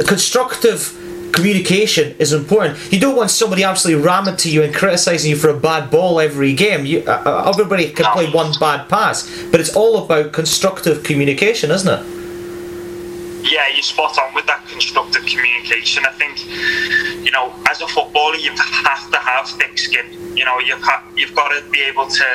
constructive 0.05 0.93
communication 1.31 2.15
is 2.19 2.33
important. 2.33 2.77
You 2.91 2.99
don't 2.99 3.15
want 3.15 3.31
somebody 3.31 3.63
absolutely 3.63 4.03
ramming 4.03 4.37
to 4.37 4.51
you 4.51 4.63
and 4.63 4.73
criticising 4.73 5.29
you 5.31 5.37
for 5.37 5.49
a 5.49 5.57
bad 5.57 5.89
ball 5.89 6.19
every 6.19 6.53
game. 6.53 6.85
You, 6.85 7.03
uh, 7.07 7.23
uh, 7.25 7.49
everybody 7.49 7.89
can 7.91 8.05
play 8.13 8.29
one 8.29 8.53
bad 8.59 8.89
pass, 8.89 9.29
but 9.51 9.61
it's 9.61 9.73
all 9.75 10.03
about 10.03 10.33
constructive 10.33 11.03
communication, 11.03 11.71
isn't 11.71 11.87
it? 11.87 12.22
Yeah, 13.43 13.67
you're 13.73 13.83
spot 13.83 14.17
on 14.17 14.33
with 14.33 14.45
that 14.47 14.65
constructive 14.67 15.25
communication. 15.25 16.05
I 16.05 16.11
think, 16.13 16.45
you 17.23 17.31
know, 17.31 17.53
as 17.69 17.81
a 17.81 17.87
footballer, 17.87 18.35
you 18.35 18.51
have 18.51 19.11
to 19.11 19.17
have 19.17 19.49
thick 19.49 19.77
skin. 19.77 20.35
You 20.35 20.45
know, 20.45 20.59
you've 20.59 20.81
ha- 20.81 21.03
you've 21.15 21.35
got 21.35 21.49
to 21.49 21.69
be 21.69 21.81
able 21.83 22.07
to 22.07 22.25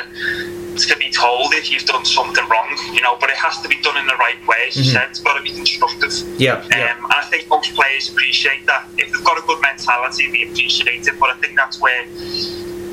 to 0.87 0.95
be 0.97 1.09
told 1.09 1.53
if 1.53 1.69
you've 1.71 1.83
done 1.83 2.05
something 2.05 2.47
wrong. 2.47 2.77
You 2.93 3.01
know, 3.01 3.17
but 3.19 3.29
it 3.29 3.35
has 3.37 3.59
to 3.61 3.67
be 3.67 3.81
done 3.81 3.97
in 3.97 4.07
the 4.07 4.15
right 4.15 4.37
way. 4.47 4.67
As 4.67 4.77
you 4.77 4.83
said, 4.83 5.09
it's 5.09 5.19
got 5.19 5.35
to 5.35 5.43
be 5.43 5.51
constructive. 5.51 6.13
Yeah, 6.39 6.63
yeah. 6.69 6.93
Um, 6.93 7.05
and 7.05 7.13
I 7.13 7.25
think 7.29 7.49
most 7.49 7.73
players 7.73 8.09
appreciate 8.09 8.65
that. 8.67 8.87
If 8.97 9.11
they've 9.11 9.23
got 9.25 9.37
a 9.37 9.45
good 9.47 9.61
mentality, 9.61 10.31
they 10.31 10.43
appreciate 10.49 11.07
it. 11.07 11.19
But 11.19 11.31
I 11.31 11.33
think 11.39 11.55
that's 11.55 11.81
where, 11.81 12.05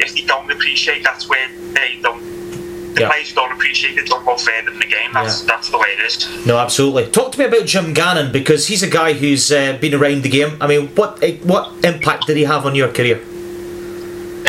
if 0.00 0.14
they 0.14 0.22
don't 0.22 0.50
appreciate, 0.50 1.04
that's 1.04 1.28
where 1.28 1.48
they 1.74 1.98
don't 2.02 2.22
the 2.96 3.02
Yeah. 3.02 3.10
players 3.10 3.32
don't 3.32 3.52
appreciate 3.52 3.96
it 3.98 4.06
don't 4.06 4.24
go 4.24 4.36
further 4.36 4.70
in 4.72 4.78
the 4.78 4.86
game. 4.86 5.10
That's 5.12 5.40
Yeah. 5.42 5.46
that's 5.48 5.68
the 5.70 5.78
way 5.78 5.88
it 5.96 6.00
is. 6.00 6.26
No, 6.46 6.58
absolutely. 6.58 7.06
Talk 7.06 7.32
to 7.32 7.38
me 7.38 7.44
about 7.44 7.66
Jim 7.66 7.92
Gannon 7.92 8.32
because 8.32 8.66
he's 8.66 8.82
a 8.82 8.88
guy 9.00 9.12
who's 9.12 9.52
uh, 9.52 9.74
been 9.80 9.94
around 9.94 10.22
the 10.22 10.28
game. 10.28 10.56
I 10.60 10.66
mean, 10.66 10.88
what 10.94 11.18
eh, 11.22 11.36
what 11.42 11.70
impact 11.84 12.26
did 12.26 12.36
he 12.36 12.44
have 12.44 12.64
on 12.66 12.74
your 12.74 12.88
career? 12.88 13.20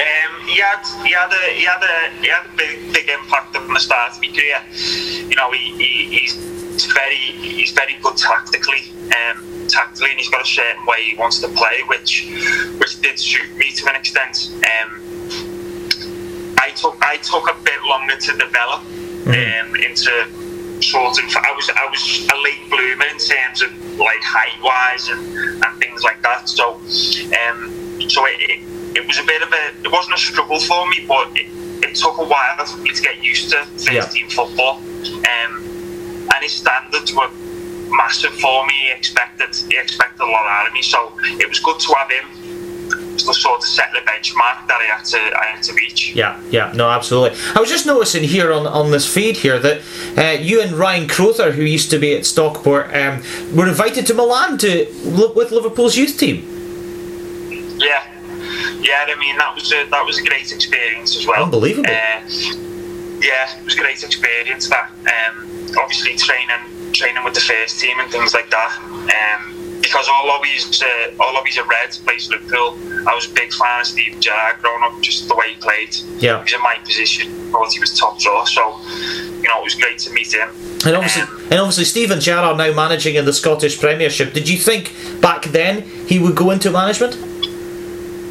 Um, 0.06 0.48
he 0.48 0.60
had 0.60 0.84
he 1.06 1.12
had 1.14 1.32
a 1.32 1.54
he 1.54 1.64
had 1.66 1.82
a 1.84 2.22
he 2.22 2.28
had 2.28 2.46
a 2.46 2.56
big 2.56 2.94
big 2.94 3.10
impact 3.10 3.56
from 3.56 3.74
the 3.74 3.80
start 3.80 4.12
of 4.14 4.22
my 4.22 4.28
career. 4.28 4.60
You 5.30 5.36
know, 5.36 5.52
he, 5.52 5.76
he 5.78 6.20
he's 6.20 6.34
very 6.94 7.16
he's 7.16 7.72
very 7.72 7.98
good 8.02 8.18
tactically. 8.18 8.92
Um, 9.18 9.68
tactically, 9.68 10.12
and 10.12 10.20
he's 10.20 10.30
got 10.30 10.42
a 10.42 10.46
certain 10.46 10.86
way 10.86 11.04
he 11.04 11.16
wants 11.16 11.40
to 11.40 11.48
play, 11.50 11.82
which 11.88 12.28
which 12.80 13.02
did 13.02 13.20
suit 13.20 13.56
me 13.56 13.72
to 13.74 13.90
an 13.90 13.96
extent. 13.96 14.50
Um, 14.64 15.02
I 16.58 16.72
took 16.72 16.98
I 17.02 17.18
took 17.18 17.50
a 17.50 17.56
bit 17.64 17.82
longer 17.84 18.16
to 18.18 18.32
develop 18.38 18.82
um, 19.28 19.76
into 19.76 20.12
sort 20.82 21.18
of. 21.18 21.26
I 21.38 21.52
was 21.56 21.70
I 21.70 21.88
was 21.90 22.28
a 22.32 22.38
late 22.44 22.70
bloomer 22.70 23.06
in 23.06 23.18
terms 23.18 23.62
of 23.62 23.72
like 23.98 24.22
height 24.24 24.62
wise 24.64 25.10
and, 25.10 25.64
and 25.64 25.80
things 25.80 26.04
like 26.04 26.22
that. 26.24 26.48
So 26.50 26.76
um, 26.76 27.74
so 28.10 28.26
it, 28.26 28.40
it, 28.50 28.98
it 28.98 29.08
was 29.08 29.18
a 29.20 29.24
bit 29.24 29.42
of 29.42 29.52
a 29.52 29.74
it 29.86 29.92
wasn't 29.92 30.16
a 30.16 30.20
struggle 30.20 30.60
for 30.60 30.88
me, 30.90 31.06
but 31.08 31.30
it, 31.36 31.48
it 31.84 31.96
took 31.96 32.18
a 32.18 32.24
while 32.26 32.66
for 32.66 32.78
me 32.78 32.92
to 32.92 33.02
get 33.02 33.24
used 33.24 33.50
to 33.52 33.64
first 33.66 33.92
Yeah. 33.92 34.02
team 34.08 34.30
football. 34.30 34.78
Um, 34.78 35.64
and 36.34 36.42
his 36.44 36.54
standards 36.54 37.14
were 37.14 37.30
massive 37.90 38.34
for 38.40 38.66
me. 38.68 38.74
He 38.74 38.92
expected 38.92 39.56
he 39.70 39.78
expected 39.78 40.22
a 40.22 40.26
lot 40.30 40.46
out 40.48 40.68
of 40.68 40.74
me, 40.74 40.82
so 40.82 41.12
it 41.24 41.48
was 41.50 41.60
good 41.60 41.80
to 41.80 41.94
have 41.98 42.10
him 42.12 42.26
sort 43.20 43.60
of 43.60 43.66
set 43.66 43.92
the 43.92 44.00
benchmark 44.00 44.68
that 44.68 44.80
I 44.82 44.86
had 44.86 45.06
to 45.06 45.18
I 45.18 45.46
had 45.46 45.64
to 45.64 45.74
reach. 45.74 46.14
Yeah, 46.14 46.42
yeah, 46.50 46.72
no, 46.74 46.90
absolutely. 46.90 47.38
I 47.56 47.60
was 47.60 47.70
just 47.70 47.86
noticing 47.86 48.24
here 48.24 48.52
on 48.52 48.68
on 48.68 48.92
this 48.92 49.12
feed 49.12 49.38
here 49.38 49.60
that 49.60 49.82
uh, 50.18 50.42
you 50.42 50.62
and 50.62 50.74
Ryan 50.74 51.08
Crowther, 51.08 51.52
who 51.52 51.64
used 51.64 51.90
to 51.92 52.00
be 52.00 52.16
at 52.16 52.26
Stockport, 52.26 52.94
um, 52.96 53.22
were 53.56 53.68
invited 53.68 54.06
to 54.08 54.14
Melwood 54.14 54.60
to 54.60 54.88
with 55.36 55.52
Liverpool's 55.52 55.98
youth 55.98 56.18
team. 56.18 56.44
Yeah, 57.80 58.04
yeah. 58.82 59.06
I 59.08 59.16
mean 59.20 59.38
that 59.38 59.54
was 59.56 59.72
a, 59.72 59.86
that 59.90 60.06
was 60.06 60.18
a 60.20 60.24
great 60.24 60.52
experience 60.52 61.16
as 61.16 61.26
well. 61.28 61.44
Unbelievable. 61.44 61.90
Uh, 61.90 62.22
yeah, 63.20 63.58
it 63.58 63.66
was 63.66 63.76
a 63.76 63.80
great 63.80 64.04
experience. 64.04 64.70
That 64.70 64.90
um, 64.90 65.48
obviously 65.78 66.16
training 66.16 66.94
training 66.94 67.24
with 67.24 67.34
the 67.34 67.42
first 67.42 67.80
team 67.80 68.00
and 68.00 68.12
things 68.12 68.34
like 68.34 68.50
that. 68.50 68.80
Um, 68.82 69.57
because 69.88 70.08
although 70.10 70.44
he's 70.44 70.82
uh, 70.82 71.12
although 71.20 71.44
he's 71.44 71.58
a 71.58 71.64
red, 71.64 71.90
plays 72.06 72.30
Liverpool, 72.30 72.78
I 73.08 73.14
was 73.16 73.30
a 73.30 73.34
big 73.34 73.52
fan 73.54 73.82
of 73.82 73.88
Steve 73.88 74.20
Gerrard 74.20 74.60
growing 74.62 74.84
up. 74.84 75.00
Just 75.02 75.28
the 75.28 75.36
way 75.36 75.54
he 75.54 75.56
played. 75.56 75.96
Yeah. 76.20 76.38
He 76.38 76.44
was 76.44 76.54
in 76.54 76.62
my 76.62 76.76
position. 76.84 77.52
Thought 77.52 77.72
he 77.72 77.80
was 77.80 77.98
top 77.98 78.20
draw. 78.20 78.44
So 78.46 78.62
you 79.42 79.48
know 79.50 79.60
it 79.60 79.64
was 79.64 79.76
great 79.76 80.00
to 80.00 80.12
meet 80.12 80.34
him. 80.34 80.50
And 80.86 80.96
obviously, 80.96 81.24
Um, 81.24 81.48
and 81.52 81.60
obviously, 81.60 81.86
Stephen 81.86 82.20
Gerrard 82.20 82.58
now 82.58 82.72
managing 82.74 83.16
in 83.16 83.26
the 83.26 83.34
Scottish 83.34 83.80
Premiership. 83.80 84.34
Did 84.34 84.48
you 84.50 84.58
think 84.58 84.94
back 85.22 85.46
then 85.46 85.82
he 86.08 86.20
would 86.20 86.36
go 86.36 86.52
into 86.52 86.70
management? 86.72 87.16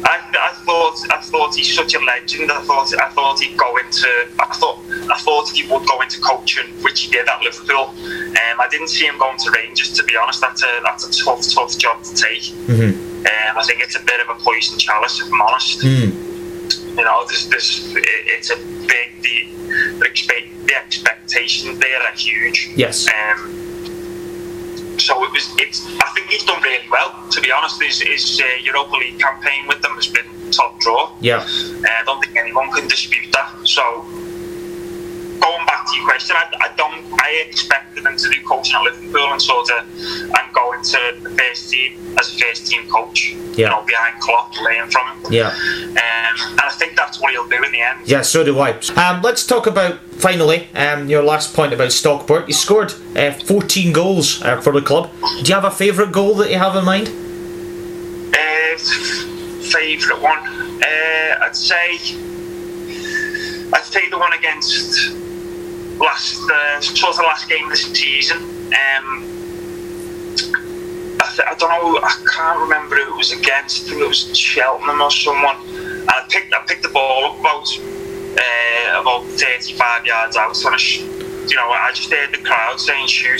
I, 0.03 0.19
I 0.39 0.53
thought 0.65 0.97
I 1.11 1.19
thought 1.21 1.55
he's 1.55 1.73
such 1.73 1.95
a 1.95 1.99
legend. 1.99 2.51
I 2.51 2.61
thought 2.61 2.93
I 2.99 3.09
thought 3.09 3.39
he'd 3.39 3.57
go 3.57 3.77
into 3.77 4.07
I 4.39 4.55
thought 4.55 4.83
I 5.11 5.17
thought 5.19 5.49
he 5.49 5.63
would 5.71 5.87
go 5.87 6.01
into 6.01 6.19
coaching, 6.21 6.67
which 6.83 7.01
he 7.01 7.11
did 7.11 7.27
at 7.27 7.41
Liverpool. 7.41 7.89
Um, 7.89 8.59
I 8.59 8.67
didn't 8.69 8.89
see 8.89 9.05
him 9.05 9.17
going 9.17 9.37
to 9.39 9.51
Rangers. 9.51 9.93
To 9.93 10.03
be 10.03 10.15
honest, 10.15 10.41
that's 10.41 10.63
a 10.63 10.79
that's 10.83 11.07
a 11.07 11.23
tough 11.23 11.47
tough 11.47 11.77
job 11.77 12.03
to 12.03 12.15
take. 12.15 12.43
Mm-hmm. 12.67 13.17
Um, 13.17 13.57
I 13.57 13.63
think 13.63 13.81
it's 13.81 13.95
a 13.95 14.03
bit 14.03 14.21
of 14.21 14.29
a 14.29 14.39
poison 14.39 14.77
chalice, 14.79 15.19
if 15.19 15.27
I'm 15.31 15.41
honest. 15.41 15.81
Mm. 15.81 16.97
You 16.97 17.03
know, 17.03 17.25
there's, 17.27 17.47
there's, 17.49 17.95
it, 17.95 18.03
it's 18.05 18.49
a 18.49 18.57
big 18.87 19.21
the, 19.21 19.47
the, 19.99 20.05
expect, 20.05 20.47
the 20.65 20.75
expectations 20.75 21.77
there 21.79 22.01
are 22.01 22.13
huge. 22.13 22.71
Yes. 22.75 23.07
Um, 23.07 23.66
so 24.99 25.23
it 25.23 25.31
was. 25.31 25.47
It's. 25.57 25.85
I 25.85 26.09
think 26.13 26.27
he's 26.27 26.43
done 26.43 26.61
really 26.61 26.87
well. 26.89 27.13
To 27.31 27.41
be 27.41 27.51
honest, 27.51 27.81
his, 27.81 28.01
his 28.01 28.41
uh, 28.41 28.45
Europa 28.63 28.95
League 28.95 29.19
campaign 29.19 29.67
with 29.67 29.81
them 29.81 29.95
has 29.95 30.07
been 30.07 30.51
top 30.51 30.79
draw. 30.79 31.11
Yeah. 31.21 31.37
Uh, 31.37 31.87
I 31.87 32.03
don't 32.05 32.23
think 32.23 32.35
anyone 32.37 32.71
can 32.71 32.87
dispute 32.87 33.31
that. 33.33 33.67
So, 33.67 34.05
going 35.39 35.65
back 35.65 35.85
to 35.87 35.95
your 35.97 36.05
question, 36.05 36.35
I, 36.35 36.45
I 36.61 36.75
don't. 36.75 37.05
I 37.21 37.43
expected 37.47 38.05
him 38.05 38.17
to 38.17 38.29
do 38.29 38.41
coaching 38.43 38.75
at 38.75 38.83
Liverpool 38.83 39.31
and 39.31 39.41
sort 39.41 39.69
of 39.71 39.87
and 39.87 40.53
go 40.53 40.73
into 40.73 40.97
the 41.23 41.29
first 41.31 41.69
team 41.71 42.15
as 42.19 42.33
a 42.35 42.37
first 42.39 42.67
team 42.67 42.89
coach. 42.89 43.29
You 43.31 43.63
Yeah. 43.63 43.69
know, 43.69 43.83
behind 43.83 44.19
Klopp, 44.21 44.55
learning 44.61 44.89
from 44.91 45.07
him. 45.21 45.33
Yeah. 45.33 45.47
Um, 45.49 45.95
and 45.95 46.61
I 46.61 46.69
think 46.77 46.95
that's 46.95 47.19
what 47.19 47.31
he'll 47.31 47.47
do 47.47 47.63
in 47.63 47.71
the 47.71 47.81
end. 47.81 48.01
Yeah, 48.07 48.21
so 48.21 48.43
do 48.43 48.59
I. 48.59 48.71
Um, 48.95 49.21
let's 49.23 49.45
talk 49.45 49.65
about 49.67 49.99
finally 50.19 50.67
um, 50.75 51.09
your 51.09 51.23
last 51.23 51.53
point 51.55 51.73
about 51.73 51.91
Stockport. 51.91 52.47
You 52.47 52.53
scored 52.53 52.93
uh, 53.15 53.31
14 53.31 53.93
goals 53.93 54.41
uh, 54.43 54.61
for 54.61 54.71
the 54.73 54.81
club. 54.81 55.09
Do 55.41 55.47
you 55.49 55.55
have 55.55 55.65
a 55.65 55.71
favourite 55.71 56.11
goal 56.11 56.35
that 56.35 56.51
you 56.51 56.57
have 56.59 56.75
in 56.75 56.85
mind? 56.85 57.07
Uh, 57.07 58.77
favourite 59.63 60.21
one, 60.21 60.39
uh, 60.83 61.39
I'd 61.45 61.55
say, 61.55 61.95
I'd 63.73 63.83
say 63.83 64.09
the 64.09 64.17
one 64.19 64.33
against 64.33 65.09
last, 65.99 66.41
uh, 66.49 66.81
sort 66.81 67.13
of 67.15 67.19
last 67.25 67.49
game 67.49 67.65
of 67.65 67.71
the 67.71 67.77
season. 67.77 68.37
Um, 68.37 69.23
I, 71.19 71.31
th- 71.35 71.47
I 71.49 71.55
don't 71.57 71.69
know, 71.69 71.99
I 72.03 72.13
can't 72.35 72.59
remember 72.59 72.95
who 72.97 73.13
it 73.13 73.17
was 73.17 73.31
against. 73.31 73.85
I 73.85 73.89
think 73.89 74.01
it 74.01 74.07
was 74.07 74.37
Cheltenham 74.37 75.01
or 75.01 75.11
someone. 75.11 75.55
And 75.67 76.09
I 76.09 76.25
picked, 76.29 76.53
I 76.53 76.61
picked 76.67 76.83
the 76.83 76.89
ball 76.89 77.25
up 77.33 77.39
about, 77.39 77.67
uh, 78.37 79.01
about 79.01 79.23
35 79.25 80.05
yards 80.05 80.37
out, 80.37 80.55
sh- 80.79 80.99
you 80.99 81.55
know, 81.55 81.69
I 81.69 81.91
just 81.93 82.11
heard 82.11 82.31
the 82.33 82.37
crowd 82.43 82.79
saying 82.79 83.07
shoot. 83.07 83.39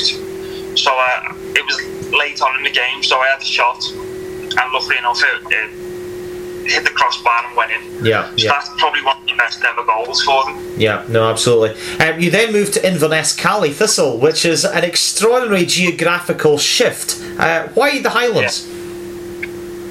So 0.78 0.92
uh, 0.94 1.34
it 1.56 1.66
was 1.66 2.12
late 2.14 2.42
on 2.42 2.56
in 2.58 2.64
the 2.64 2.72
game, 2.72 3.04
so 3.04 3.20
I 3.20 3.28
had 3.28 3.42
the 3.42 3.46
shot, 3.46 3.84
and 3.92 4.72
luckily 4.74 4.98
enough, 4.98 5.22
it, 5.22 5.42
it 5.52 6.72
hit 6.72 6.84
the 6.84 6.90
crossbar 6.92 7.46
and 7.48 7.56
went 7.58 7.72
in. 7.72 8.06
Yeah, 8.06 8.30
So 8.30 8.34
yeah. 8.38 8.52
that's 8.52 8.70
probably 8.78 9.02
one 9.04 9.17
the 9.28 9.34
best 9.36 9.64
ever 9.64 9.84
goals 9.84 10.24
for 10.24 10.46
them. 10.46 10.74
Yeah, 10.78 11.06
no, 11.10 11.30
absolutely. 11.30 11.80
Um, 12.06 12.20
you 12.20 12.30
then 12.32 12.52
moved 12.52 12.74
to 12.74 12.88
Inverness 12.88 13.36
Caley 13.36 13.74
Thistle, 13.74 14.18
which 14.18 14.46
is 14.46 14.66
an 14.66 14.84
extraordinary 14.84 15.66
geographical 15.66 16.58
shift. 16.58 17.22
Uh, 17.40 17.68
why 17.70 18.00
the 18.02 18.10
Highlands? 18.10 18.68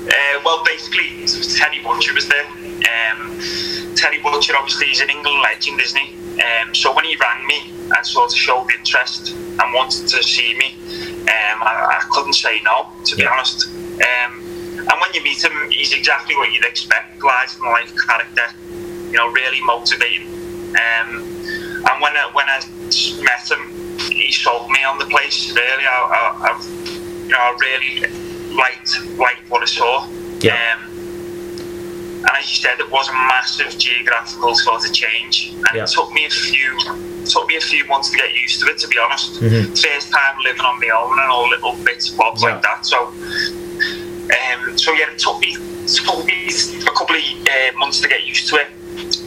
Uh, 0.09 0.41
well, 0.45 0.63
basically, 0.65 1.27
Terry 1.59 1.83
Butcher 1.83 2.15
was 2.15 2.29
there. 2.29 2.47
Um, 2.47 3.41
Terry 3.97 4.21
Butcher, 4.23 4.55
obviously, 4.57 4.91
is 4.91 5.01
an 5.01 5.11
England 5.11 5.41
legend, 5.43 5.81
isn't 5.81 5.99
he? 5.99 6.41
Um, 6.41 6.75
so 6.75 6.95
when 6.95 7.05
he 7.05 7.17
rang 7.17 7.47
me 7.47 7.73
and 7.97 8.07
sort 8.07 8.31
of 8.31 8.39
showed 8.39 8.69
interest 8.79 9.31
and 9.31 9.75
wanted 9.75 10.07
to 10.09 10.23
see 10.23 10.57
me, 10.57 10.77
um, 11.23 11.63
I, 11.63 11.99
I 12.01 12.07
couldn't 12.11 12.35
say 12.35 12.61
no, 12.63 12.89
to 13.05 13.17
be 13.17 13.23
Yeah. 13.23 13.33
honest. 13.33 13.67
Um, 13.69 14.43
and 14.79 15.01
when 15.01 15.13
you 15.15 15.23
meet 15.25 15.43
him, 15.43 15.71
he's 15.71 15.93
exactly 15.93 16.37
what 16.37 16.53
you'd 16.53 16.65
expect, 16.65 17.21
large 17.23 17.49
from 17.51 17.67
life 17.69 17.93
character, 18.07 18.43
you 19.11 19.17
know, 19.19 19.29
really 19.31 19.61
motivating. 19.63 20.27
Um, 20.77 21.23
and 21.89 22.03
when 22.03 22.17
I, 22.17 22.31
when 22.33 22.47
I 22.49 22.61
met 23.23 23.51
him, 23.51 23.73
he 24.11 24.33
sold 24.33 24.71
me 24.71 24.83
on 24.85 24.99
the 24.99 25.07
place. 25.07 25.49
Really, 25.55 25.87
I, 25.87 25.89
I, 25.89 26.51
I 26.51 27.23
you 27.25 27.29
know, 27.31 27.39
I 27.39 27.57
really 27.61 28.55
liked 28.55 28.91
liked 29.19 29.49
what 29.49 29.63
I 29.63 29.67
saw. 29.67 30.09
Yeah. 30.41 30.55
Um, 30.77 30.93
and 32.29 32.31
as 32.39 32.51
you 32.51 32.57
said, 32.57 32.81
it 32.81 32.91
was 32.91 33.09
a 33.09 33.13
massive 33.13 33.79
geographical 33.79 34.55
sort 34.57 34.85
of 34.85 34.93
change, 34.93 35.53
and 35.55 35.69
Yeah. 35.77 35.85
it 35.85 35.89
took 35.89 36.13
me 36.13 36.27
a 36.27 36.31
few 36.31 36.79
took 37.25 37.49
me 37.49 37.57
a 37.57 37.61
few 37.61 37.85
months 37.87 38.11
to 38.11 38.17
get 38.17 38.33
used 38.35 38.61
to 38.61 38.67
it. 38.67 38.79
To 38.79 38.89
be 38.89 38.99
honest, 38.99 39.41
Mhm. 39.41 39.77
first 39.83 40.11
time 40.13 40.39
living 40.45 40.61
on 40.63 40.79
my 40.81 40.89
own 40.91 41.19
and 41.19 41.31
all 41.31 41.49
little 41.49 41.75
bits 41.85 42.09
and 42.11 42.19
bobs 42.19 42.43
Yeah. 42.43 42.51
like 42.51 42.63
that. 42.63 42.87
So, 42.87 42.99
um, 43.07 44.79
so 44.79 44.93
yeah, 44.93 45.11
it 45.11 45.19
took 45.19 45.41
me 45.41 45.57
took 45.87 46.25
me 46.25 46.49
a 46.87 46.91
couple 46.91 47.17
of 47.17 47.23
uh, 47.23 47.79
months 47.79 48.01
to 48.01 48.09
get 48.09 48.25
used 48.25 48.49
to 48.49 48.57
it, 48.57 48.67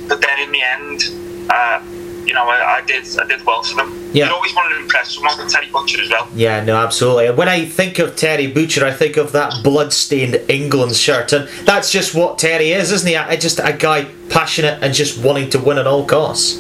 but 0.10 0.22
then 0.22 0.40
in 0.40 0.52
the 0.52 0.62
end, 0.62 1.50
uh, 1.50 1.82
you 2.26 2.34
know, 2.34 2.44
I, 2.48 2.78
I 2.78 2.82
did 2.86 3.06
I 3.20 3.26
did 3.26 3.44
well 3.46 3.64
for 3.64 3.76
them. 3.76 4.10
Yeah. 4.14 4.28
You 4.28 4.34
always 4.34 4.54
wanted 4.56 4.76
to 4.76 4.82
impress 4.82 5.14
someone 5.16 5.38
with 5.38 5.50
Terry 5.52 5.68
Butcher 5.72 6.02
as 6.02 6.10
well. 6.10 6.28
Yeah, 6.36 6.64
no, 6.64 6.76
absolutely. 6.78 7.32
When 7.32 7.48
I 7.48 7.66
think 7.66 7.98
of 8.00 8.16
Terry 8.16 8.48
Butcher, 8.48 8.84
I 8.86 8.92
think 8.92 9.18
of 9.18 9.32
that 9.34 9.64
blood-stained 9.64 10.36
England 10.50 10.96
shirt, 10.96 11.32
and 11.34 11.48
that's 11.66 11.92
just 11.92 12.14
what 12.16 12.38
Terry 12.40 12.72
is, 12.72 12.92
isn't 12.92 13.08
he? 13.08 13.16
A- 13.16 13.38
Just 13.38 13.60
a 13.60 13.72
guy 13.74 14.06
passionate 14.30 14.82
and 14.84 14.94
just 14.94 15.24
wanting 15.24 15.50
to 15.52 15.60
win 15.60 15.78
at 15.78 15.88
all 15.88 16.06
costs. 16.06 16.58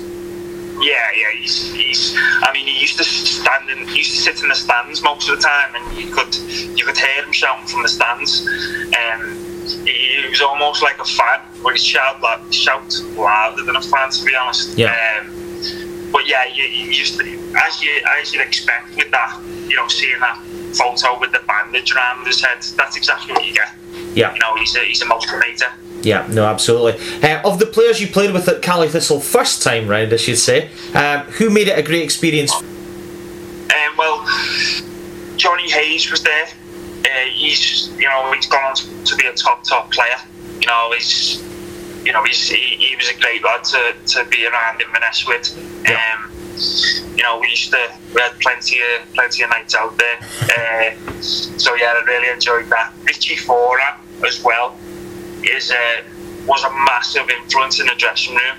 Yeah, 0.82 0.94
yeah, 1.16 1.32
he's, 1.40 1.74
he's. 1.74 2.16
I 2.18 2.52
mean, 2.54 2.66
he 2.68 2.80
used 2.80 2.98
to 2.98 3.04
stand 3.04 3.70
and 3.70 3.90
he 3.90 3.98
used 3.98 4.12
to 4.16 4.22
sit 4.22 4.42
in 4.42 4.48
the 4.50 4.56
stands 4.56 5.02
most 5.02 5.28
of 5.30 5.36
the 5.38 5.42
time, 5.44 5.76
and 5.76 5.98
you 5.98 6.10
could 6.14 6.34
you 6.36 6.86
could 6.86 6.98
hear 6.98 7.24
him 7.24 7.32
shouting 7.34 7.68
from 7.68 7.82
the 7.84 7.90
stands. 7.90 8.48
Um, 8.96 9.49
he, 9.72 10.22
he 10.22 10.30
was 10.30 10.42
almost 10.42 10.82
like 10.82 11.00
a 11.00 11.06
fan, 11.06 11.42
but 11.64 11.74
he 11.74 11.80
shout 11.80 12.22
like 12.22 12.54
shout 12.54 12.94
louder 13.16 13.64
than 13.64 13.76
a 13.76 13.82
fan, 13.82 14.10
to 14.10 14.26
be 14.26 14.36
honest. 14.36 14.78
Yeah. 14.78 14.96
Um, 15.22 16.12
but 16.12 16.28
yeah, 16.28 16.46
you, 16.46 16.64
you 16.64 16.92
used 16.92 17.20
to, 17.20 17.24
as 17.66 17.82
you 17.82 18.02
as 18.20 18.34
you'd 18.34 18.42
expect 18.42 18.96
with 18.96 19.12
that, 19.12 19.40
you 19.68 19.76
know, 19.76 19.88
seeing 19.88 20.20
that 20.20 20.42
photo 20.74 21.20
with 21.20 21.32
the 21.32 21.40
bandage 21.48 21.94
around 21.94 22.26
his 22.26 22.44
head, 22.44 22.62
that's 22.76 22.96
exactly 22.98 23.34
what 23.34 23.46
you 23.46 23.54
get. 23.54 23.70
Yeah. 24.14 24.34
You 24.34 24.40
know, 24.40 24.56
he's 24.56 24.76
a 24.76 24.84
he's 24.84 25.02
a 25.02 25.06
motivator. 25.06 25.72
Yeah, 26.02 26.26
no, 26.30 26.46
absolutely. 26.46 26.94
Uh, 27.22 27.42
of 27.44 27.60
the 27.60 27.66
players 27.66 28.00
you 28.00 28.08
played 28.08 28.32
with 28.32 28.48
at 28.48 28.62
Caley 28.62 28.88
Thistle 28.88 29.20
first 29.20 29.62
time 29.62 29.88
round, 29.88 30.14
I 30.14 30.18
should 30.18 30.38
say, 30.38 30.70
um, 30.94 31.22
who 31.32 31.50
made 31.50 31.68
it 31.68 31.78
a 31.78 31.84
great 31.84 32.04
experience? 32.04 32.54
Um, 32.54 33.98
well, 33.98 34.26
Johnny 35.36 35.70
Hayes 35.70 36.10
was 36.10 36.24
there. 36.24 36.48
Uh, 37.06 37.30
he's, 37.32 37.90
you 37.98 38.08
know, 38.08 38.32
he's 38.34 38.48
gone 38.48 38.64
on 38.64 39.06
to 39.06 39.16
be 39.16 39.26
a 39.28 39.34
top, 39.34 39.64
top 39.64 39.92
player. 39.92 40.18
You 40.60 40.68
know, 40.68 40.92
he's, 40.94 41.42
you 42.06 42.12
know, 42.12 42.24
he's, 42.24 42.48
he, 42.48 42.76
he 42.78 42.96
was 42.96 43.10
a 43.10 43.20
great 43.20 43.44
lad 43.44 43.64
to, 43.66 43.96
to 44.08 44.26
be 44.26 44.46
around 44.46 44.82
in 44.82 44.88
Inverness 44.88 45.26
with. 45.28 45.58
Um, 45.90 46.32
you 47.16 47.24
know, 47.24 47.40
we 47.40 47.50
used 47.50 47.72
to, 47.72 47.92
we 48.14 48.22
had 48.22 48.38
plenty 48.40 48.80
of, 48.80 49.14
plenty 49.14 49.44
of 49.44 49.50
nights 49.50 49.76
out 49.76 49.98
there. 49.98 50.20
Uh, 50.50 50.92
so 51.22 51.76
yeah, 51.76 51.94
I 51.96 52.04
really 52.06 52.30
enjoyed 52.30 52.70
that. 52.70 52.92
Richie 53.04 53.36
Foran 53.36 53.98
as 54.26 54.42
well 54.44 54.78
is 55.44 55.72
a, 55.72 56.04
was 56.46 56.64
a 56.64 56.72
massive 56.72 57.30
influence 57.30 57.80
in 57.80 57.86
the 57.86 57.96
dressing 57.96 58.36
room. 58.36 58.58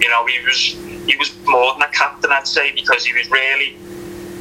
You 0.00 0.08
know, 0.10 0.26
he 0.26 0.44
was 0.44 0.76
he 1.06 1.16
was 1.16 1.34
more 1.46 1.72
than 1.74 1.82
a 1.82 1.88
captain, 1.88 2.30
I'd 2.30 2.46
say, 2.46 2.72
because 2.72 3.04
he 3.04 3.12
was 3.14 3.30
really 3.30 3.76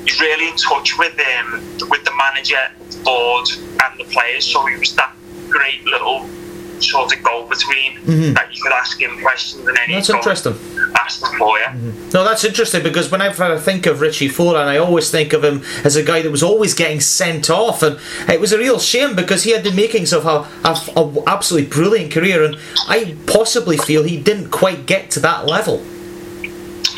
he's 0.10 0.20
really 0.20 0.50
in 0.50 0.56
touch 0.56 0.98
with 0.98 1.20
um, 1.20 1.62
with 1.90 2.04
the 2.04 2.16
manager, 2.16 2.58
the 2.90 3.04
board, 3.04 3.48
and 3.50 4.00
the 4.00 4.06
players. 4.06 4.46
So 4.46 4.66
he 4.66 4.78
was 4.78 4.96
that 4.96 5.14
great 5.50 5.84
little 5.86 6.28
sort 6.80 7.14
of 7.14 7.22
go 7.24 7.46
between 7.48 7.98
mm-hmm. 7.98 8.34
that 8.34 8.56
you 8.56 8.64
could 8.64 8.72
ask 8.72 9.02
him 9.02 9.20
questions 9.22 9.68
and 9.68 9.78
any. 9.78 9.96
That's 9.96 10.10
interesting. 10.10 10.54
Ask 10.96 11.20
them 11.22 11.38
for. 11.38 11.58
Mm-hmm. 11.58 12.10
No, 12.14 12.24
that's 12.24 12.44
interesting 12.44 12.84
because 12.84 13.12
whenever 13.12 13.44
I 13.44 13.58
think 13.60 13.86
of 13.86 14.02
Richie 14.02 14.30
Foran, 14.30 14.66
I 14.66 14.78
always 14.78 15.12
think 15.12 15.34
of 15.34 15.44
him 15.44 15.62
as 15.84 15.96
a 15.96 16.04
guy 16.04 16.22
that 16.22 16.32
was 16.32 16.44
always 16.44 16.74
getting 16.74 17.02
sent 17.02 17.50
off, 17.50 17.84
and 17.84 18.00
it 18.30 18.40
was 18.40 18.52
a 18.52 18.58
real 18.58 18.80
shame 18.80 19.16
because 19.16 19.44
he 19.44 19.52
had 19.52 19.64
the 19.64 19.72
makings 19.72 20.14
of 20.14 20.26
a, 20.26 20.48
a, 20.68 20.78
a 20.96 21.24
absolutely 21.28 21.70
brilliant 21.70 22.12
career, 22.12 22.44
and 22.44 22.58
I 22.88 23.16
possibly 23.28 23.78
feel 23.78 24.04
he 24.04 24.20
didn't 24.20 24.50
quite 24.50 24.86
get 24.86 25.12
to 25.12 25.20
that 25.20 25.46
level. 25.46 25.84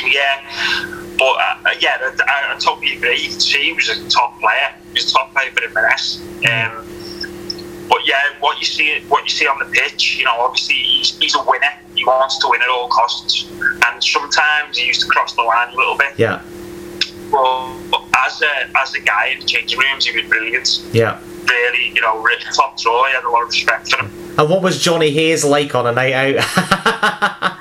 Yeah. 0.06 1.01
But 1.22 1.38
uh, 1.38 1.70
yeah, 1.80 1.98
I, 2.02 2.56
I, 2.56 2.58
totally 2.58 2.98
agree. 2.98 3.22
You 3.22 3.30
can 3.30 3.40
see 3.40 3.66
he 3.66 3.74
was 3.74 3.90
a 3.90 4.10
top 4.10 4.40
player. 4.40 4.74
He 4.88 4.94
was 4.94 5.12
a 5.12 5.14
top 5.14 5.32
player 5.32 5.52
for 5.52 5.64
Inverness. 5.64 6.20
Um, 6.50 6.84
but 7.88 8.00
yeah, 8.08 8.18
what 8.40 8.58
you 8.58 8.66
see, 8.66 9.02
what 9.02 9.24
you 9.26 9.30
see 9.30 9.46
on 9.46 9.60
the 9.60 9.66
pitch, 9.66 10.18
you 10.18 10.26
know, 10.26 10.34
obviously 10.40 10.78
he's, 10.78 11.16
he's 11.20 11.36
a 11.36 11.44
winner. 11.44 11.74
He 11.94 12.04
wants 12.06 12.40
to 12.40 12.48
win 12.50 12.64
at 12.64 12.70
all 12.70 12.88
costs, 12.88 13.48
and 13.52 14.04
sometimes 14.04 14.80
he 14.80 14.88
used 14.88 15.02
to 15.02 15.08
cross 15.10 15.36
the 15.36 15.44
line 15.44 15.72
a 15.72 15.76
little 15.76 15.96
bit. 15.96 16.18
Yeah. 16.18 16.42
But 17.30 18.02
as 18.26 18.42
a 18.42 18.80
as 18.80 18.96
a 18.96 19.02
guy 19.02 19.28
in 19.28 19.42
the 19.42 19.46
changing 19.46 19.78
rooms, 19.78 20.08
he 20.08 20.20
was 20.20 20.28
brilliant. 20.28 20.82
Yeah. 20.92 21.22
Really, 21.48 21.90
you 21.90 22.02
know, 22.02 22.20
really 22.20 22.44
top 22.52 22.80
draw. 22.80 23.04
I 23.04 23.12
had 23.12 23.26
a 23.26 23.30
lot 23.30 23.44
of 23.44 23.50
respect 23.50 23.92
for 23.92 24.04
him. 24.04 24.12
And 24.40 24.50
what 24.50 24.64
was 24.64 24.82
Johnny 24.82 25.12
Hayes 25.12 25.46
like 25.46 25.76
on 25.76 25.86
a 25.86 25.92
night 25.92 26.40
out? 26.40 27.58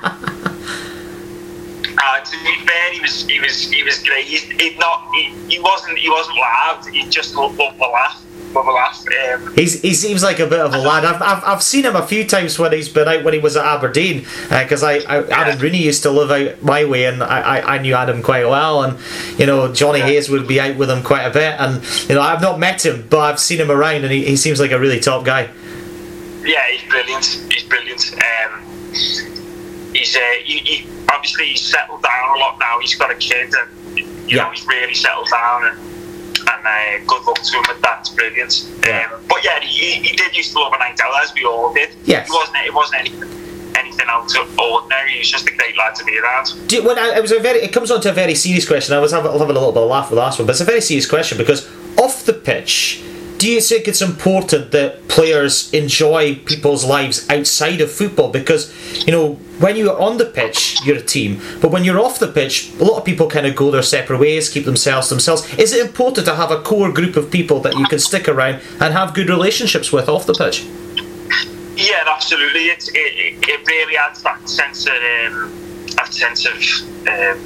fair, 2.71 2.93
he 2.93 3.01
was 3.01 3.25
he 3.27 3.39
was 3.39 3.71
he 3.71 3.83
was 3.83 4.03
great. 4.03 4.25
He's 4.25 4.43
he 4.43 4.75
not 4.77 5.09
he, 5.13 5.33
he 5.49 5.59
wasn't 5.59 5.97
he 5.97 6.09
wasn't 6.09 6.37
loud. 6.37 6.85
He 6.91 7.07
just 7.09 7.35
loved 7.35 7.57
the 7.57 7.63
laugh. 7.79 8.21
Um, 8.53 9.53
he's, 9.55 9.81
he 9.81 9.93
seems 9.93 10.23
like 10.23 10.39
a 10.39 10.45
bit 10.45 10.59
of 10.59 10.73
a 10.73 10.77
lad. 10.77 11.05
I've, 11.05 11.21
I've, 11.21 11.43
I've 11.45 11.63
seen 11.63 11.85
him 11.85 11.95
a 11.95 12.05
few 12.05 12.27
times 12.27 12.59
when 12.59 12.73
he's 12.73 12.89
been 12.89 13.07
out 13.07 13.23
when 13.23 13.33
he 13.33 13.39
was 13.39 13.55
at 13.55 13.65
Aberdeen 13.65 14.25
because 14.49 14.83
uh, 14.83 14.87
I, 14.87 14.93
I 15.07 15.19
yeah. 15.19 15.39
Adam 15.39 15.59
Rooney 15.59 15.77
used 15.77 16.03
to 16.03 16.11
live 16.11 16.31
out 16.31 16.61
my 16.61 16.83
way 16.83 17.05
and 17.05 17.23
I, 17.23 17.39
I, 17.39 17.75
I 17.75 17.77
knew 17.77 17.95
Adam 17.95 18.21
quite 18.21 18.45
well 18.45 18.83
and 18.83 18.99
you 19.39 19.45
know 19.45 19.71
Johnny 19.71 19.99
yeah. 19.99 20.07
Hayes 20.07 20.29
would 20.29 20.49
be 20.49 20.59
out 20.59 20.75
with 20.75 20.89
him 20.89 21.01
quite 21.01 21.23
a 21.23 21.29
bit 21.29 21.55
and 21.59 21.81
you 22.09 22.15
know 22.15 22.21
I've 22.21 22.41
not 22.41 22.59
met 22.59 22.85
him 22.85 23.07
but 23.09 23.19
I've 23.19 23.39
seen 23.39 23.61
him 23.61 23.71
around 23.71 24.03
and 24.03 24.11
he, 24.11 24.25
he 24.25 24.35
seems 24.35 24.59
like 24.59 24.71
a 24.71 24.79
really 24.79 24.99
top 24.99 25.23
guy. 25.23 25.49
Yeah, 26.43 26.59
he's 26.71 26.89
brilliant. 26.89 27.25
He's 27.25 27.63
brilliant. 27.63 28.13
Um, 28.15 28.65
he's 29.93 30.17
uh, 30.17 30.19
he, 30.43 30.57
he, 30.57 30.87
obviously 31.11 31.49
he's 31.49 31.61
settled 31.61 32.01
down 32.03 32.37
a 32.37 32.39
lot 32.39 32.59
now. 32.59 32.79
He's 32.79 32.95
got 32.95 33.11
a 33.11 33.15
kid 33.15 33.53
and 33.53 33.99
you 33.99 34.37
yeah. 34.37 34.43
know 34.43 34.51
he's 34.51 34.65
really 34.65 34.93
settled 34.93 35.29
down 35.29 35.65
and 35.67 35.79
and 36.41 36.65
uh, 36.65 37.05
good 37.05 37.23
luck 37.25 37.41
to 37.41 37.57
him 37.57 37.63
with 37.67 37.81
that. 37.81 37.99
It's 37.99 38.09
brilliant. 38.09 38.67
Um, 38.87 39.21
but 39.27 39.43
yeah, 39.43 39.59
he, 39.59 40.01
he 40.01 40.15
did 40.15 40.35
used 40.35 40.53
to 40.53 40.59
love 40.59 40.73
a 40.73 40.79
night 40.79 40.99
out, 40.99 41.23
as 41.23 41.33
we 41.33 41.45
all 41.45 41.73
did. 41.73 41.89
Yes. 42.05 42.27
It 42.27 42.33
wasn't, 42.33 42.57
it 42.65 42.73
wasn't 42.73 42.99
anything 43.01 43.41
anything 43.77 44.05
out 44.09 44.35
of 44.35 44.59
ordinary. 44.59 45.13
He's 45.13 45.29
just 45.29 45.47
a 45.47 45.55
great 45.55 45.77
lad 45.77 45.95
to 45.95 46.03
be 46.03 46.17
around. 46.17 46.67
Do, 46.67 46.83
when 46.83 46.99
I, 46.99 47.15
it 47.17 47.21
was 47.21 47.31
a 47.31 47.39
very, 47.39 47.59
it 47.59 47.71
comes 47.71 47.89
on 47.89 48.01
to 48.01 48.09
a 48.09 48.13
very 48.13 48.35
serious 48.35 48.67
question. 48.67 48.95
I 48.95 48.99
was 48.99 49.11
having, 49.11 49.31
having 49.31 49.49
a 49.49 49.53
little 49.53 49.71
bit 49.71 49.81
of 49.81 49.89
a 49.89 49.91
laugh 49.91 50.09
with 50.09 50.17
the 50.17 50.21
last 50.21 50.39
one, 50.39 50.45
but 50.45 50.51
it's 50.51 50.61
a 50.61 50.65
very 50.65 50.81
serious 50.81 51.09
question 51.09 51.37
because 51.37 51.69
off 51.97 52.25
the 52.25 52.33
pitch, 52.33 53.01
do 53.41 53.49
you 53.49 53.59
think 53.59 53.87
it's 53.87 54.03
important 54.03 54.69
that 54.69 55.07
players 55.07 55.73
enjoy 55.73 56.35
people's 56.35 56.85
lives 56.85 57.27
outside 57.27 57.81
of 57.81 57.91
football? 57.91 58.29
Because, 58.29 58.71
you 59.03 59.11
know, 59.11 59.33
when 59.57 59.75
you're 59.75 59.99
on 59.99 60.17
the 60.17 60.25
pitch, 60.25 60.77
you're 60.85 60.97
a 60.97 61.01
team, 61.01 61.41
but 61.59 61.71
when 61.71 61.83
you're 61.83 61.99
off 61.99 62.19
the 62.19 62.27
pitch, 62.27 62.71
a 62.79 62.83
lot 62.83 62.99
of 62.99 63.03
people 63.03 63.27
kind 63.27 63.47
of 63.47 63.55
go 63.55 63.71
their 63.71 63.81
separate 63.81 64.19
ways, 64.19 64.47
keep 64.47 64.65
themselves 64.65 65.09
themselves. 65.09 65.41
Is 65.57 65.73
it 65.73 65.83
important 65.83 66.27
to 66.27 66.35
have 66.35 66.51
a 66.51 66.61
core 66.61 66.91
group 66.91 67.15
of 67.15 67.31
people 67.31 67.59
that 67.61 67.73
you 67.79 67.85
can 67.87 67.97
stick 67.97 68.27
around 68.29 68.61
and 68.79 68.93
have 68.93 69.15
good 69.15 69.27
relationships 69.27 69.91
with 69.91 70.07
off 70.07 70.27
the 70.27 70.35
pitch? 70.35 70.61
Yeah, 71.75 72.03
absolutely. 72.05 72.65
It, 72.65 72.91
it, 72.93 73.43
it 73.49 73.65
really 73.65 73.97
adds 73.97 74.21
that 74.21 74.47
sense 74.47 74.85
of 74.85 74.93
um, 74.93 75.51
that 75.95 76.13
sense 76.13 76.45
of 76.45 76.57
um, 77.07 77.41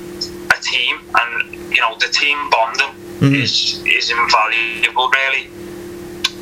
a 0.51 0.62
team, 0.62 0.99
and 1.21 1.53
you 1.73 1.79
know 1.79 1.95
the 1.99 2.10
team 2.12 2.49
bonding 2.49 2.93
mm-hmm. 3.21 3.36
is 3.36 3.81
is 3.86 4.12
invaluable, 4.12 5.10
really 5.10 5.47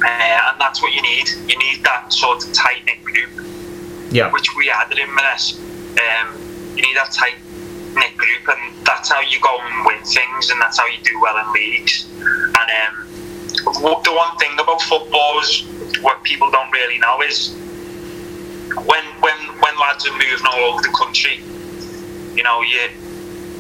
uh, 0.04 0.52
and 0.52 0.60
that's 0.60 0.82
what 0.82 0.94
you 0.94 1.02
need. 1.02 1.30
You 1.48 1.58
need 1.58 1.84
that 1.84 2.12
sort 2.12 2.46
of 2.46 2.54
tight 2.54 2.86
knit 2.86 3.04
group, 3.04 3.30
yeah. 4.12 4.32
which 4.32 4.56
we 4.56 4.68
had 4.68 4.92
at 4.92 4.98
Inverness. 4.98 5.58
Um, 5.58 6.36
you 6.76 6.82
need 6.84 6.96
that 6.98 7.12
tight 7.12 7.36
knit 7.96 8.18
group, 8.18 8.48
and 8.50 8.86
that's 8.86 9.10
how 9.10 9.22
you 9.22 9.39
go 9.39 9.58
and 9.60 9.86
win 9.86 10.04
things, 10.04 10.50
and 10.50 10.60
that's 10.60 10.78
how 10.78 10.88
you 10.88 10.98
do 11.04 11.20
well 11.22 11.38
in 11.38 11.54
leagues. 11.54 12.10
And 12.20 12.56
um, 12.56 13.08
the 14.04 14.12
one 14.12 14.38
thing 14.38 14.60
about 14.60 14.82
football 14.82 15.39
is 15.39 15.66
what 16.02 16.22
people 16.24 16.52
don't 16.52 16.72
really 16.72 16.98
know 17.00 17.22
is 17.22 17.56
when 18.86 19.06
when 19.22 19.38
when 19.62 19.80
lads 19.80 20.06
are 20.08 20.12
moving 20.12 20.46
all 20.52 20.74
over 20.74 20.82
the 20.82 20.94
country, 20.98 21.39
you 22.36 22.44
know, 22.44 22.62
you 22.62 22.89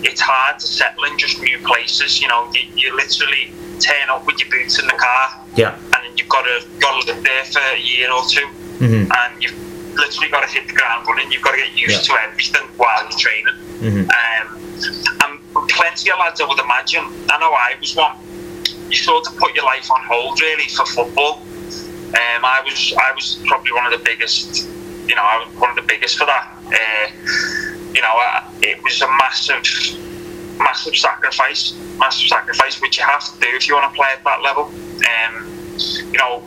it's 0.05 0.19
hard 0.19 0.59
to 0.59 0.67
settle 0.67 1.05
in 1.05 1.17
just 1.17 1.41
new 1.41 1.57
places. 1.59 2.21
You 2.21 2.27
know, 2.27 2.51
you, 2.53 2.67
you 2.75 2.95
literally 2.97 3.53
turn 3.79 4.09
up 4.09 4.27
with 4.27 4.41
your 4.41 4.49
boots 4.49 4.79
in 4.79 4.87
the 4.87 4.93
car. 4.93 5.45
Yeah 5.55 5.77
got 6.33 6.43
to 6.49 6.65
got 6.79 6.99
to 6.99 7.13
live 7.13 7.23
there 7.23 7.45
for 7.45 7.61
a 7.61 7.79
year 7.79 8.11
or 8.11 8.25
2 8.27 8.41
mm-hmm. 8.41 9.11
and 9.11 9.43
you've 9.43 9.53
literally 9.95 10.29
got 10.29 10.41
to 10.41 10.49
hit 10.49 10.67
the 10.67 10.73
ground 10.73 11.07
running. 11.07 11.31
You've 11.31 11.43
got 11.43 11.51
to 11.51 11.57
get 11.57 11.77
used 11.77 12.09
yeah. 12.09 12.17
to 12.17 12.21
everything 12.27 12.67
while 12.77 13.03
you're 13.03 13.19
training. 13.19 13.53
Mm-hmm. 13.79 14.09
Um, 14.09 14.57
and 15.23 15.69
plenty 15.69 16.09
of 16.11 16.17
lads, 16.19 16.41
I 16.41 16.45
would 16.45 16.59
imagine. 16.59 17.05
I 17.29 17.37
know 17.39 17.53
I 17.53 17.75
was 17.79 17.95
one. 17.95 18.17
You 18.89 18.97
sort 18.97 19.27
of 19.27 19.37
put 19.37 19.55
your 19.55 19.65
life 19.65 19.89
on 19.91 20.01
hold 20.03 20.41
really 20.41 20.67
for 20.69 20.85
football. 20.85 21.41
Um, 22.13 22.45
I 22.45 22.61
was 22.65 22.93
I 22.93 23.11
was 23.13 23.41
probably 23.45 23.71
one 23.73 23.85
of 23.85 23.91
the 23.91 24.03
biggest. 24.03 24.67
You 25.07 25.15
know, 25.15 25.23
I 25.23 25.45
was 25.45 25.55
one 25.57 25.69
of 25.69 25.75
the 25.75 25.81
biggest 25.81 26.17
for 26.17 26.25
that. 26.25 26.57
Uh, 26.65 27.07
you 27.93 28.01
know, 28.01 28.15
uh, 28.15 28.49
it 28.61 28.83
was 28.83 29.01
a 29.01 29.07
massive, 29.07 29.63
massive 30.57 30.95
sacrifice, 30.95 31.77
massive 31.99 32.27
sacrifice, 32.27 32.81
which 32.81 32.97
you 32.97 33.03
have 33.03 33.23
to 33.23 33.39
do 33.39 33.47
if 33.55 33.67
you 33.67 33.75
want 33.75 33.91
to 33.91 33.95
play 33.95 34.07
at 34.11 34.23
that 34.23 34.41
level. 34.41 34.65
Um, 34.65 35.62
you 35.77 36.17
know, 36.17 36.43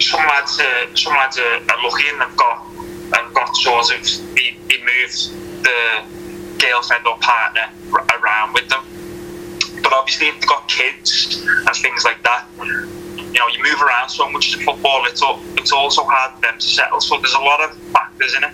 some 0.00 0.20
lads, 0.20 0.58
uh, 0.58 0.94
some 0.94 1.14
lads 1.14 1.38
are, 1.38 1.56
are 1.56 1.82
lucky 1.82 2.08
and 2.08 2.20
they've 2.20 2.36
got 2.36 2.66
and 3.14 3.34
got 3.34 3.54
sort 3.56 3.92
of 3.92 4.34
they, 4.34 4.56
they 4.68 4.78
moved 4.78 5.62
the 5.62 6.02
girlfriend 6.58 7.06
or 7.06 7.16
partner 7.18 7.68
around 7.92 8.54
with 8.54 8.68
them. 8.68 8.82
But 9.82 9.92
obviously, 9.92 10.28
if 10.28 10.40
they've 10.40 10.48
got 10.48 10.68
kids 10.68 11.42
and 11.44 11.76
things 11.76 12.04
like 12.04 12.22
that, 12.22 12.46
you 12.58 13.38
know, 13.38 13.48
you 13.48 13.62
move 13.62 13.80
around 13.82 14.08
so 14.08 14.30
much 14.30 14.54
in 14.54 14.64
football. 14.64 15.04
It's 15.06 15.22
it's 15.56 15.72
also 15.72 16.02
hard 16.04 16.34
for 16.34 16.40
them 16.42 16.58
to 16.58 16.66
settle. 16.66 17.00
So 17.00 17.18
there's 17.18 17.34
a 17.34 17.40
lot 17.40 17.62
of 17.62 17.76
factors 17.92 18.34
in 18.34 18.44
it. 18.44 18.52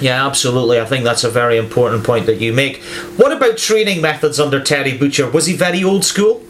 Yeah, 0.00 0.26
absolutely. 0.26 0.80
I 0.80 0.86
think 0.86 1.04
that's 1.04 1.24
a 1.24 1.30
very 1.30 1.58
important 1.58 2.04
point 2.04 2.26
that 2.26 2.40
you 2.40 2.52
make. 2.52 2.82
What 3.16 3.32
about 3.32 3.58
training 3.58 4.00
methods 4.00 4.40
under 4.40 4.60
Terry 4.60 4.96
Butcher? 4.96 5.30
Was 5.30 5.46
he 5.46 5.54
very 5.54 5.84
old 5.84 6.04
school? 6.04 6.42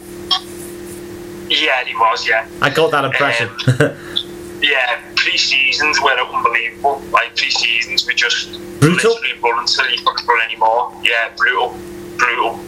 Yeah, 1.50 1.84
he 1.84 1.94
was. 1.94 2.26
Yeah, 2.26 2.48
I 2.62 2.70
got 2.70 2.92
that 2.92 3.04
impression. 3.04 3.48
Um, 3.48 3.96
yeah, 4.62 5.02
pre-seasons 5.16 6.00
were 6.00 6.12
unbelievable. 6.12 7.02
Like 7.10 7.36
pre-seasons 7.36 8.06
were 8.06 8.12
just 8.12 8.52
brutal. 8.78 9.10
Literally 9.14 9.40
run 9.42 9.58
until 9.58 9.90
you 9.90 9.98
couldn't 10.04 10.26
run 10.26 10.40
anymore. 10.48 10.92
Yeah, 11.02 11.32
brutal, 11.36 11.76
brutal. 12.16 12.60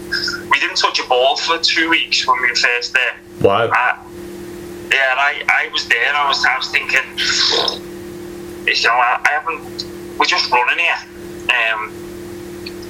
We 0.51 0.59
didn't 0.59 0.77
touch 0.77 0.99
a 0.99 1.07
ball 1.09 1.37
for 1.37 1.59
two 1.59 1.91
weeks 1.91 2.27
when 2.27 2.43
we 2.43 2.51
were 2.51 2.57
first 2.57 2.93
there. 2.93 3.17
Wow. 3.41 3.67
Uh, 3.69 3.97
yeah, 4.93 5.15
I, 5.17 5.43
I 5.49 5.71
was 5.73 5.87
there. 5.87 6.05
and 6.05 6.17
I 6.17 6.27
was, 6.29 6.45
I 6.45 6.57
was 6.59 6.69
thinking, 6.69 7.07
you 8.67 8.83
know, 8.83 8.95
I, 8.95 9.21
I 9.25 9.31
haven't. 9.31 9.87
We're 10.19 10.27
just 10.27 10.51
running 10.51 10.79
here. 10.79 10.99
Um, 11.45 11.93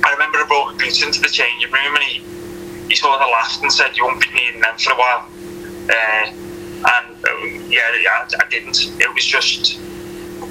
I 0.04 0.12
remember 0.12 0.38
I 0.38 0.44
brought 0.48 0.78
boots 0.78 1.02
into 1.02 1.20
the 1.20 1.28
changing 1.28 1.70
room 1.70 1.94
and 1.94 2.04
he, 2.04 2.22
he 2.88 2.96
sort 2.96 3.20
of 3.20 3.28
laughed 3.30 3.62
and 3.62 3.70
said, 3.70 3.96
"You 3.96 4.04
won't 4.04 4.20
be 4.20 4.28
needing 4.34 4.62
them 4.62 4.76
for 4.78 4.94
a 4.94 4.96
while." 4.96 5.28
Uh, 5.92 6.26
and 6.84 7.24
um, 7.26 7.64
yeah, 7.70 7.94
yeah, 8.00 8.26
I 8.40 8.44
didn't. 8.50 8.76
It 9.00 9.12
was 9.14 9.24
just 9.24 9.78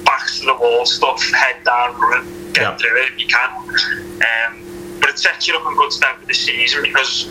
back 0.04 0.26
to 0.38 0.46
the 0.46 0.54
wall 0.54 0.86
stuff, 0.86 1.22
head 1.32 1.62
down, 1.64 1.98
running, 2.00 2.52
get 2.52 2.62
Yeah. 2.62 2.76
through 2.76 3.02
it 3.02 3.12
if 3.12 3.18
you 3.20 3.26
can. 3.26 3.50
Um, 3.50 4.62
but 5.00 5.10
it 5.10 5.18
sets 5.18 5.48
you 5.48 5.56
up 5.56 5.66
in 5.70 5.76
good 5.76 5.92
stead 5.92 6.16
for 6.20 6.26
the 6.26 6.34
season 6.34 6.82
because 6.82 7.28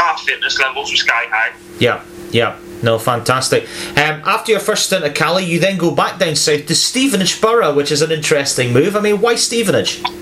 our 0.00 0.18
fitness 0.18 0.58
levels 0.60 0.90
were 0.90 0.96
sky 0.96 1.24
high. 1.30 1.52
Yeah, 1.78 2.02
yeah. 2.30 2.56
No, 2.82 2.98
fantastic. 2.98 3.66
Um, 3.96 4.20
after 4.26 4.50
your 4.52 4.60
first 4.60 4.86
stint 4.86 5.04
at 5.04 5.14
Caley, 5.14 5.44
you 5.44 5.58
then 5.58 5.78
go 5.78 5.90
back 5.94 6.18
down 6.18 6.36
south 6.36 6.66
to 6.66 6.74
Stevenage 6.74 7.40
Borough, 7.40 7.72
which 7.72 7.90
is 7.90 8.02
an 8.02 8.12
interesting 8.12 8.74
move. 8.74 8.94
I 8.94 9.00
mean, 9.00 9.22
why 9.22 9.36
Stevenage? 9.36 10.02
Um, 10.04 10.12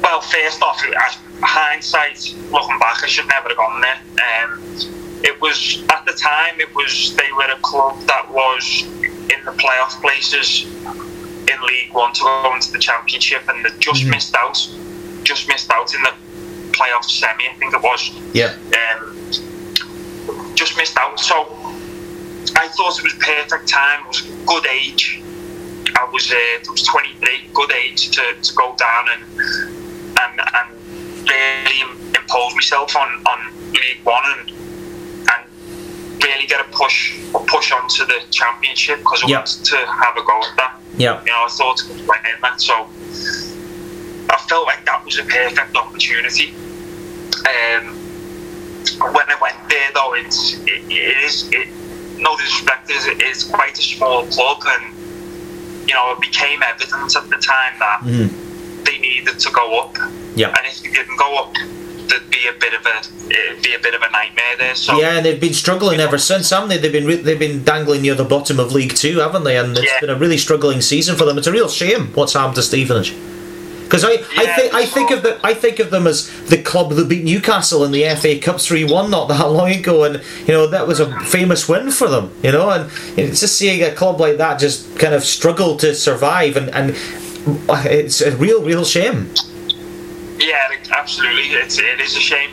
well, 0.00 0.19
first 0.30 0.62
off, 0.62 0.80
as 0.84 1.18
hindsight, 1.42 2.34
looking 2.50 2.78
back, 2.78 3.02
I 3.02 3.06
should 3.06 3.26
never 3.28 3.48
have 3.48 3.56
gone 3.56 3.80
there. 3.80 3.98
Um, 4.44 4.62
it 5.22 5.40
was 5.40 5.82
at 5.90 6.04
the 6.06 6.12
time, 6.12 6.60
it 6.60 6.74
was 6.74 7.14
they 7.16 7.30
were 7.36 7.50
a 7.50 7.58
club 7.60 7.98
that 8.06 8.30
was 8.30 8.82
in 8.84 9.44
the 9.44 9.52
playoff 9.52 10.00
places 10.00 10.64
in 10.64 11.60
League 11.66 11.92
One 11.92 12.12
to 12.14 12.20
go 12.22 12.54
into 12.54 12.72
the 12.72 12.78
Championship, 12.78 13.42
and 13.48 13.64
they 13.64 13.70
just 13.78 14.04
missed 14.06 14.34
out, 14.36 14.56
just 15.24 15.48
missed 15.48 15.70
out 15.70 15.94
in 15.94 16.02
the 16.02 16.12
playoff 16.72 17.04
semi, 17.04 17.48
I 17.48 17.54
think 17.58 17.74
it 17.74 17.82
was 17.82 18.10
Yeah. 18.32 18.54
um, 18.96 19.16
just 20.54 20.76
missed 20.76 20.96
out. 20.98 21.18
So 21.20 21.34
I 22.56 22.68
thought 22.68 22.96
it 22.98 23.02
was 23.04 23.14
perfect 23.18 23.68
time. 23.68 24.00
It 24.04 24.08
was 24.08 24.20
good 24.46 24.66
age. 24.68 25.20
I 25.96 26.08
was 26.12 26.30
uh, 26.30 26.34
I 26.36 26.70
was 26.70 26.82
23, 26.84 27.48
good 27.52 27.72
age 27.72 28.10
to, 28.10 28.22
to 28.40 28.54
go 28.54 28.74
down 28.76 29.04
and 29.14 29.79
and 30.22 30.40
and 30.40 31.28
really 31.28 31.80
impose 32.18 32.54
myself 32.54 32.94
on, 32.96 33.08
on 33.26 33.72
League 33.72 34.00
One 34.04 34.22
and 34.38 34.50
and 34.50 35.44
really 36.22 36.46
get 36.46 36.60
a 36.60 36.64
push 36.70 37.18
push 37.46 37.72
onto 37.72 38.04
the 38.06 38.20
Championship 38.30 38.98
because 38.98 39.22
I 39.24 39.28
Yeah. 39.28 39.36
wanted 39.38 39.64
to 39.64 39.76
have 39.76 40.16
a 40.16 40.22
go 40.22 40.40
at 40.42 40.56
that. 40.56 40.74
Yeah. 40.96 41.20
You 41.20 41.26
know, 41.26 41.44
I 41.44 41.48
thought 41.48 41.80
I 41.82 41.92
was 41.92 42.02
winning 42.02 42.40
that, 42.42 42.60
so 42.60 42.74
I 44.30 44.36
felt 44.48 44.66
like 44.66 44.84
that 44.86 45.04
was 45.04 45.18
a 45.18 45.24
perfect 45.24 45.76
opportunity. 45.76 46.54
Um, 47.46 47.96
when 49.14 49.26
I 49.28 49.36
went 49.40 49.56
there, 49.68 49.90
though, 49.94 50.14
it's 50.14 50.54
it, 50.66 50.82
it 50.90 51.16
is 51.24 51.48
it, 51.52 51.68
no 52.18 52.36
disrespect, 52.36 52.90
it 52.90 53.22
is 53.22 53.44
quite 53.44 53.78
a 53.78 53.82
small 53.82 54.26
club, 54.26 54.62
and 54.66 54.98
you 55.88 55.94
know, 55.94 56.12
it 56.12 56.20
became 56.20 56.62
evident 56.62 57.16
at 57.16 57.28
the 57.30 57.36
time 57.38 57.74
that 57.78 58.00
they 58.84 58.98
needed 58.98 59.38
to 59.38 59.50
go 59.50 59.78
up, 59.80 59.96
Yeah. 60.36 60.48
and 60.48 60.66
if 60.66 60.82
you 60.84 60.92
didn't 60.92 61.16
go 61.16 61.36
up, 61.38 61.54
there'd 62.08 62.30
be 62.30 62.46
a 62.48 62.52
bit 62.58 62.74
of 62.74 62.84
a 62.86 62.98
it'd 63.32 63.62
be 63.62 63.74
a 63.74 63.78
bit 63.78 63.94
of 63.94 64.02
a 64.02 64.10
nightmare 64.10 64.56
there. 64.58 64.74
So 64.74 64.98
Yeah, 65.00 65.16
and 65.16 65.24
they've 65.24 65.40
been 65.40 65.54
struggling 65.54 66.00
ever 66.00 66.18
since, 66.18 66.50
haven't 66.50 66.68
they? 66.70 66.78
They've 66.78 66.90
been 66.92 67.06
re- 67.06 67.16
they've 67.22 67.38
been 67.38 67.62
dangling 67.62 68.02
near 68.02 68.14
the 68.16 68.24
bottom 68.24 68.58
of 68.58 68.72
League 68.72 68.94
Two, 68.94 69.18
haven't 69.20 69.44
they? 69.44 69.56
And 69.56 69.76
it's 69.78 69.86
Yeah. 69.86 70.00
been 70.00 70.10
a 70.10 70.16
really 70.16 70.38
struggling 70.38 70.80
season 70.80 71.14
for 71.16 71.24
them. 71.24 71.38
It's 71.38 71.46
a 71.46 71.52
real 71.52 71.68
shame 71.68 72.10
what's 72.14 72.32
happened 72.32 72.56
to 72.56 72.62
Stevenage. 72.62 73.14
Because 73.84 74.04
I, 74.04 74.08
I 74.36 74.42
Yeah, 74.44 74.56
think 74.56 74.74
I 74.74 74.84
think 74.86 75.10
of 75.10 75.22
the 75.24 75.38
I 75.44 75.52
think 75.54 75.78
of 75.80 75.90
them 75.90 76.06
as 76.06 76.28
the 76.48 76.58
club 76.58 76.92
that 76.92 77.08
beat 77.08 77.24
Newcastle 77.24 77.84
in 77.84 77.90
the 77.90 78.04
FA 78.16 78.38
Cup 78.38 78.60
three 78.60 78.84
one 78.84 79.10
not 79.10 79.28
that 79.28 79.48
long 79.58 79.70
ago, 79.70 80.04
and 80.04 80.20
you 80.46 80.54
know 80.54 80.66
that 80.68 80.86
was 80.88 80.98
a 81.00 81.08
famous 81.26 81.68
win 81.68 81.90
for 81.92 82.08
them. 82.08 82.30
You 82.42 82.52
know, 82.52 82.70
and 82.70 82.88
it's 83.16 83.40
just 83.40 83.56
seeing 83.56 83.82
a 83.82 83.90
club 83.92 84.20
like 84.20 84.36
that 84.38 84.58
just 84.60 84.96
kind 84.98 85.12
of 85.14 85.24
struggle 85.24 85.76
to 85.78 85.94
survive, 85.94 86.56
and 86.56 86.68
and 86.70 86.96
it's 87.46 88.20
a 88.20 88.36
real 88.36 88.62
real 88.62 88.84
shame. 88.84 89.30
Yeah, 90.38 90.68
absolutely. 90.92 91.50
It's 91.56 91.78
it 91.78 92.00
is 92.00 92.16
a 92.16 92.20
shame. 92.20 92.50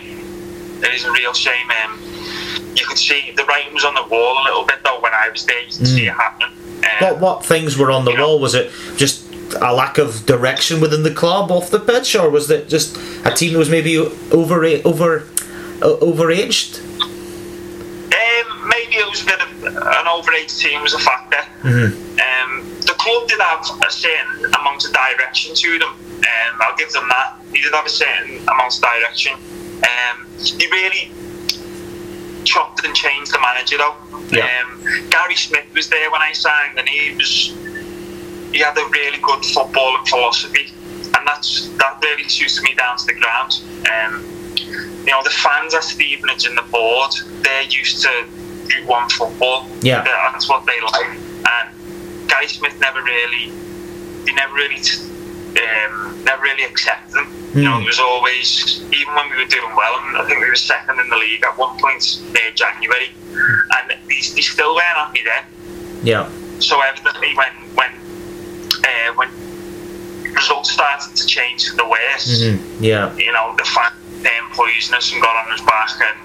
It 0.83 0.93
is 0.93 1.03
a 1.05 1.11
real 1.11 1.33
shame. 1.33 1.69
Um, 1.83 1.99
you 2.75 2.85
could 2.85 2.97
see 2.97 3.31
the 3.35 3.43
writing 3.45 3.73
was 3.73 3.83
on 3.83 3.95
the 3.95 4.03
wall 4.03 4.37
a 4.41 4.43
little 4.43 4.65
bit 4.65 4.83
though 4.83 4.99
when 5.01 5.13
I 5.13 5.29
was 5.29 5.45
there. 5.45 5.59
You 5.61 5.67
could 5.67 5.87
see 5.87 6.05
it 6.07 6.13
happening. 6.13 6.55
Um, 6.83 6.89
What 7.01 7.19
what 7.19 7.45
things 7.45 7.77
were 7.77 7.91
on 7.91 8.05
the 8.05 8.11
You 8.11 8.17
know- 8.17 8.27
wall? 8.27 8.39
Was 8.39 8.53
it 8.55 8.71
just 8.97 9.23
a 9.61 9.73
lack 9.73 9.97
of 9.97 10.25
direction 10.25 10.81
within 10.81 11.03
the 11.03 11.11
club 11.13 11.51
off 11.51 11.69
the 11.71 11.79
pitch, 11.79 12.15
or 12.15 12.29
was 12.29 12.49
it 12.51 12.67
just 12.69 12.97
a 13.25 13.31
team 13.31 13.53
that 13.53 13.59
was 13.59 13.69
maybe 13.69 13.97
over 13.97 14.65
over 14.83 15.23
uh, 15.81 15.95
overaged? 16.01 16.79
Um, 18.13 18.69
maybe 18.69 18.95
it 18.95 19.09
was 19.09 19.21
a 19.21 19.25
bit 19.25 19.39
of 19.41 19.63
an 19.65 20.05
overage 20.05 20.57
team 20.59 20.81
was 20.81 20.93
a 20.93 20.99
factor. 20.99 21.43
Um, 21.63 22.75
the 22.76 22.76
club 23.07 23.27
did 23.27 23.39
have 23.39 23.65
a 23.85 23.91
certain 23.91 24.45
amount 24.45 24.85
of 24.85 24.93
direction 24.93 25.55
to 25.55 25.79
them. 25.79 25.89
Um, 25.89 26.61
I'll 26.61 26.75
give 26.75 26.91
them 26.91 27.07
that. 27.09 27.35
He 27.51 27.61
did 27.61 27.73
have 27.73 27.85
a 27.85 27.89
certain 27.89 28.37
amount 28.47 28.75
of 28.75 28.81
direction. 28.81 29.33
Um, 29.33 30.27
he 30.37 30.67
really 30.67 31.11
chopped 32.43 32.83
and 32.85 32.95
changed 32.95 33.33
the 33.33 33.39
manager 33.39 33.77
though. 33.77 33.95
Yeah. 34.31 34.47
Um, 34.63 35.09
Gary 35.09 35.35
Smith 35.35 35.65
was 35.73 35.89
there 35.89 36.11
when 36.11 36.21
I 36.21 36.33
signed, 36.33 36.77
and 36.77 36.87
he 36.87 37.15
was 37.15 37.53
he 38.51 38.59
had 38.59 38.77
a 38.77 38.85
really 38.89 39.19
good 39.19 39.43
footballing 39.43 40.07
philosophy, 40.07 40.71
and 41.03 41.27
that's 41.27 41.67
that 41.77 41.99
really 42.01 42.27
suited 42.27 42.63
me 42.63 42.73
down 42.75 42.97
to 42.97 43.05
the 43.05 43.13
ground. 43.13 43.61
Um, 43.91 44.25
you 45.05 45.13
know, 45.13 45.23
the 45.23 45.29
fans 45.29 45.73
at 45.73 45.83
Stevenage 45.83 46.45
and 46.45 46.57
the 46.57 46.63
board, 46.63 47.11
they're 47.41 47.63
used 47.63 48.01
to 48.03 48.09
Route 48.09 48.87
One 48.87 49.09
football. 49.09 49.67
Yeah. 49.81 50.03
That's 50.03 50.49
what 50.49 50.65
they 50.65 50.79
like. 50.81 51.17
And 51.17 51.76
Gary 52.27 52.47
Smith 52.47 52.79
never 52.79 53.01
really, 53.01 53.51
he 54.25 54.33
never 54.33 54.53
really, 54.53 54.79
t- 54.79 55.01
um, 55.57 56.23
never 56.23 56.43
really 56.43 56.63
accepted 56.63 57.13
them. 57.13 57.27
You 57.55 57.63
know, 57.63 57.75
Hmm. 57.77 57.83
it 57.83 57.87
was 57.87 57.99
always, 57.99 58.81
even 58.93 59.15
when 59.15 59.29
we 59.31 59.37
were 59.37 59.49
doing 59.49 59.73
well, 59.75 59.99
and 59.99 60.17
I 60.17 60.25
think 60.25 60.39
we 60.39 60.49
were 60.49 60.55
second 60.55 60.99
in 60.99 61.09
the 61.09 61.15
league 61.17 61.43
at 61.43 61.57
one 61.57 61.79
point 61.79 62.03
near 62.33 62.51
January, 62.51 63.09
and 63.31 63.89
they, 63.89 63.97
they 64.07 64.41
still 64.41 64.75
weren't 64.75 64.97
happy 65.03 65.23
then. 65.23 65.43
Yeah, 66.03 66.29
So 66.59 66.81
evidently, 66.81 67.33
when 67.35 67.53
when 67.75 67.91
uh, 68.83 69.13
when 69.15 69.29
results 70.33 70.71
started 70.71 71.15
to 71.15 71.25
change 71.25 71.69
for 71.69 71.75
the 71.77 71.87
worse, 71.87 72.27
Mhm. 72.43 72.59
yeah, 72.79 73.13
you 73.15 73.31
know, 73.31 73.55
the 73.57 73.63
fan 73.65 73.91
turned 74.23 74.51
poisonous 74.53 75.11
and 75.13 75.21
got 75.21 75.35
on 75.45 75.51
his 75.51 75.61
back, 75.61 75.89
and 76.01 76.17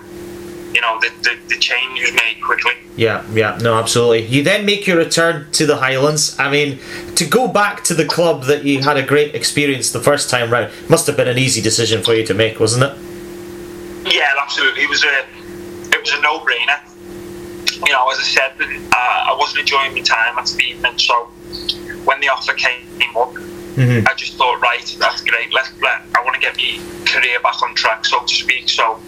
you 0.74 0.80
know, 0.80 0.98
the, 1.00 1.10
the, 1.22 1.38
the 1.48 1.58
change 1.58 2.00
was 2.00 2.12
made 2.12 2.40
quickly. 2.42 2.72
yeah, 2.96 3.24
yeah. 3.32 3.58
No, 3.60 3.74
absolutely. 3.78 4.26
You 4.26 4.42
then 4.42 4.64
make 4.64 4.86
your 4.86 4.96
return 4.96 5.50
to 5.52 5.66
the 5.66 5.76
Highlands. 5.76 6.38
I 6.38 6.50
mean, 6.50 6.78
to 7.16 7.24
go 7.26 7.48
back 7.48 7.84
to 7.84 7.94
the 7.94 8.04
club 8.04 8.44
that 8.44 8.64
you 8.64 8.82
had 8.82 8.96
a 8.96 9.02
great 9.02 9.34
experience 9.34 9.92
the 9.92 10.00
first 10.00 10.30
time 10.30 10.50
round 10.50 10.72
must 10.88 11.06
have 11.06 11.16
been 11.16 11.28
an 11.28 11.38
easy 11.38 11.60
decision 11.60 12.02
for 12.02 12.14
you 12.14 12.24
to 12.26 12.34
make, 12.34 12.58
wasn't 12.60 12.84
it? 12.84 14.12
Yeah, 14.14 14.32
absolutely. 14.40 14.82
It 14.82 14.88
was 14.88 15.04
a 15.04 15.24
it 15.94 16.00
was 16.00 16.12
a 16.12 16.20
no 16.20 16.40
brainer. 16.40 16.80
You 17.86 17.92
know, 17.92 18.10
as 18.10 18.18
I 18.18 18.22
said, 18.22 18.52
uh, 18.60 18.96
I 18.96 19.34
wasn't 19.38 19.60
enjoying 19.60 19.94
my 19.94 20.00
time 20.00 20.38
at 20.38 20.48
Stevenage, 20.48 21.06
so 21.06 21.14
when 22.04 22.20
the 22.20 22.28
offer 22.28 22.54
came 22.54 23.16
up, 23.16 23.34
Mhm. 23.76 24.08
I 24.08 24.14
just 24.14 24.34
thought, 24.36 24.60
right, 24.60 24.96
that's 24.98 25.20
great. 25.22 25.52
Let, 25.52 25.70
let 25.80 26.02
I 26.14 26.22
want 26.24 26.34
to 26.34 26.40
get 26.40 26.56
my 26.56 26.78
career 27.06 27.40
back 27.40 27.62
on 27.62 27.74
track, 27.74 28.04
so 28.04 28.20
to 28.20 28.34
speak. 28.34 28.68
So 28.68 28.98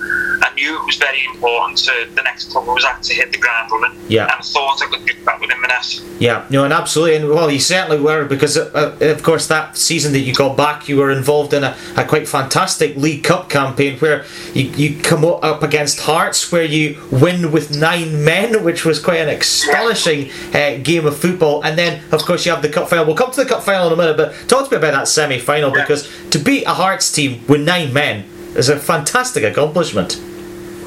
I 0.43 0.53
knew 0.55 0.81
it 0.81 0.87
was 0.87 0.97
very 0.97 1.25
important 1.25 1.79
to 1.79 2.09
the 2.15 2.23
next 2.23 2.51
club 2.51 2.69
I 2.69 2.73
was 2.73 2.85
at 2.85 3.03
to 3.05 3.15
hit 3.15 3.33
the 3.33 3.39
ground 3.39 3.71
running. 3.71 3.99
Yeah. 4.09 4.23
And 4.23 4.33
I 4.33 4.41
thought 4.41 4.83
I 4.83 4.87
could 4.87 5.05
do 5.07 5.13
that 5.25 5.41
with 5.41 5.51
Inverness. 5.51 6.03
Yeah, 6.19 6.47
no, 6.51 6.65
and 6.65 6.73
absolutely, 6.73 7.17
and 7.17 7.29
well, 7.29 7.51
you 7.51 7.59
certainly 7.61 8.01
were 8.01 8.25
because, 8.25 8.57
uh, 8.57 8.71
uh, 9.01 9.05
of 9.07 9.23
course, 9.23 9.47
that 9.49 9.77
season 9.77 10.13
that 10.13 10.21
you 10.21 10.33
got 10.35 10.57
back, 10.57 10.89
you 10.89 10.97
were 10.97 11.11
involved 11.11 11.53
in 11.53 11.65
a, 11.65 11.77
a 11.97 12.05
quite 12.05 12.29
fantastic 12.29 12.97
League 12.97 13.25
Cup 13.25 13.49
campaign 13.51 13.99
where 13.99 14.25
you, 14.55 14.65
you 14.65 15.03
come 15.03 15.25
up 15.25 15.63
against 15.63 16.01
Hearts, 16.01 16.51
where 16.53 16.65
you 16.65 17.01
win 17.11 17.51
with 17.53 17.77
nine 17.77 18.25
men, 18.25 18.63
which 18.65 18.85
was 18.85 18.99
quite 19.01 19.19
an 19.19 19.29
astonishing 19.29 20.31
uh, 20.55 20.79
game 20.83 21.07
of 21.07 21.17
football. 21.19 21.63
And 21.63 21.77
then, 21.77 22.03
of 22.13 22.23
course, 22.25 22.47
you 22.47 22.53
have 22.53 22.63
the 22.63 22.69
cup 22.69 22.89
final. 22.89 23.07
We'll 23.07 23.17
come 23.17 23.31
to 23.33 23.43
the 23.43 23.49
cup 23.49 23.63
final 23.63 23.89
in 23.89 23.93
a 23.95 23.97
minute, 23.97 24.17
but 24.17 24.33
talk 24.55 24.69
to 24.69 24.75
me 24.75 24.79
about 24.79 24.93
that 24.99 25.09
semi 25.09 25.39
final 25.39 25.71
Yeah. 25.71 25.83
because 25.83 26.09
to 26.31 26.39
beat 26.39 26.65
a 26.65 26.75
Hearts 26.75 27.11
team 27.11 27.31
with 27.49 27.61
nine 27.61 27.93
men 27.93 28.25
is 28.57 28.69
a 28.69 28.79
fantastic 28.79 29.43
accomplishment. 29.45 30.11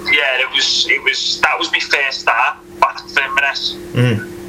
Yeah, 0.05 0.39
it 0.43 0.49
was 0.55 0.87
it 0.89 1.01
was 1.03 1.39
that 1.41 1.55
was 1.59 1.71
my 1.71 1.79
first 1.79 2.21
start 2.21 2.57
back 2.79 2.97
for 3.13 3.21
Inverness. 3.21 3.61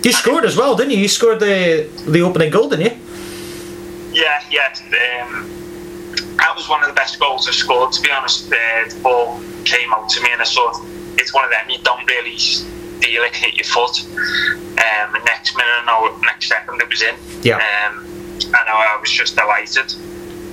You 0.04 0.12
scored 0.12 0.44
as 0.44 0.56
well, 0.56 0.76
didn't 0.76 0.92
you? 0.92 0.98
You 0.98 1.08
scored 1.08 1.40
the 1.40 1.88
the 2.06 2.20
opening 2.22 2.50
goal, 2.50 2.68
didn't 2.68 2.86
you? 2.86 2.96
Yeah, 4.12 4.40
yeah. 4.50 4.72
Um, 5.22 5.50
that 6.36 6.52
was 6.56 6.68
one 6.68 6.80
of 6.82 6.88
the 6.88 6.94
best 6.94 7.18
goals 7.18 7.48
I've 7.48 7.54
scored, 7.54 7.92
to 7.92 8.00
be 8.00 8.10
honest. 8.10 8.50
Uh, 8.52 8.56
the 8.88 9.00
ball 9.02 9.40
came 9.64 9.92
out 9.92 10.08
to 10.10 10.20
me, 10.22 10.28
and 10.32 10.40
I 10.40 10.44
thought 10.44 10.80
it's 11.18 11.34
one 11.34 11.44
of 11.44 11.50
them 11.50 11.68
you 11.68 11.78
don't 11.82 12.06
really 12.06 12.38
feel 13.02 13.22
it 13.24 13.34
hit 13.34 13.54
your 13.56 13.64
foot. 13.64 13.94
Um, 14.84 15.06
the 15.12 15.22
next 15.24 15.56
minute, 15.56 15.92
or 16.00 16.18
next 16.24 16.48
second, 16.48 16.80
it 16.80 16.88
was 16.88 17.02
in. 17.02 17.16
Yeah. 17.42 17.58
Um, 17.58 18.06
and 18.44 18.54
I, 18.54 18.96
I 18.96 19.00
was 19.00 19.10
just 19.10 19.36
delighted. 19.36 19.92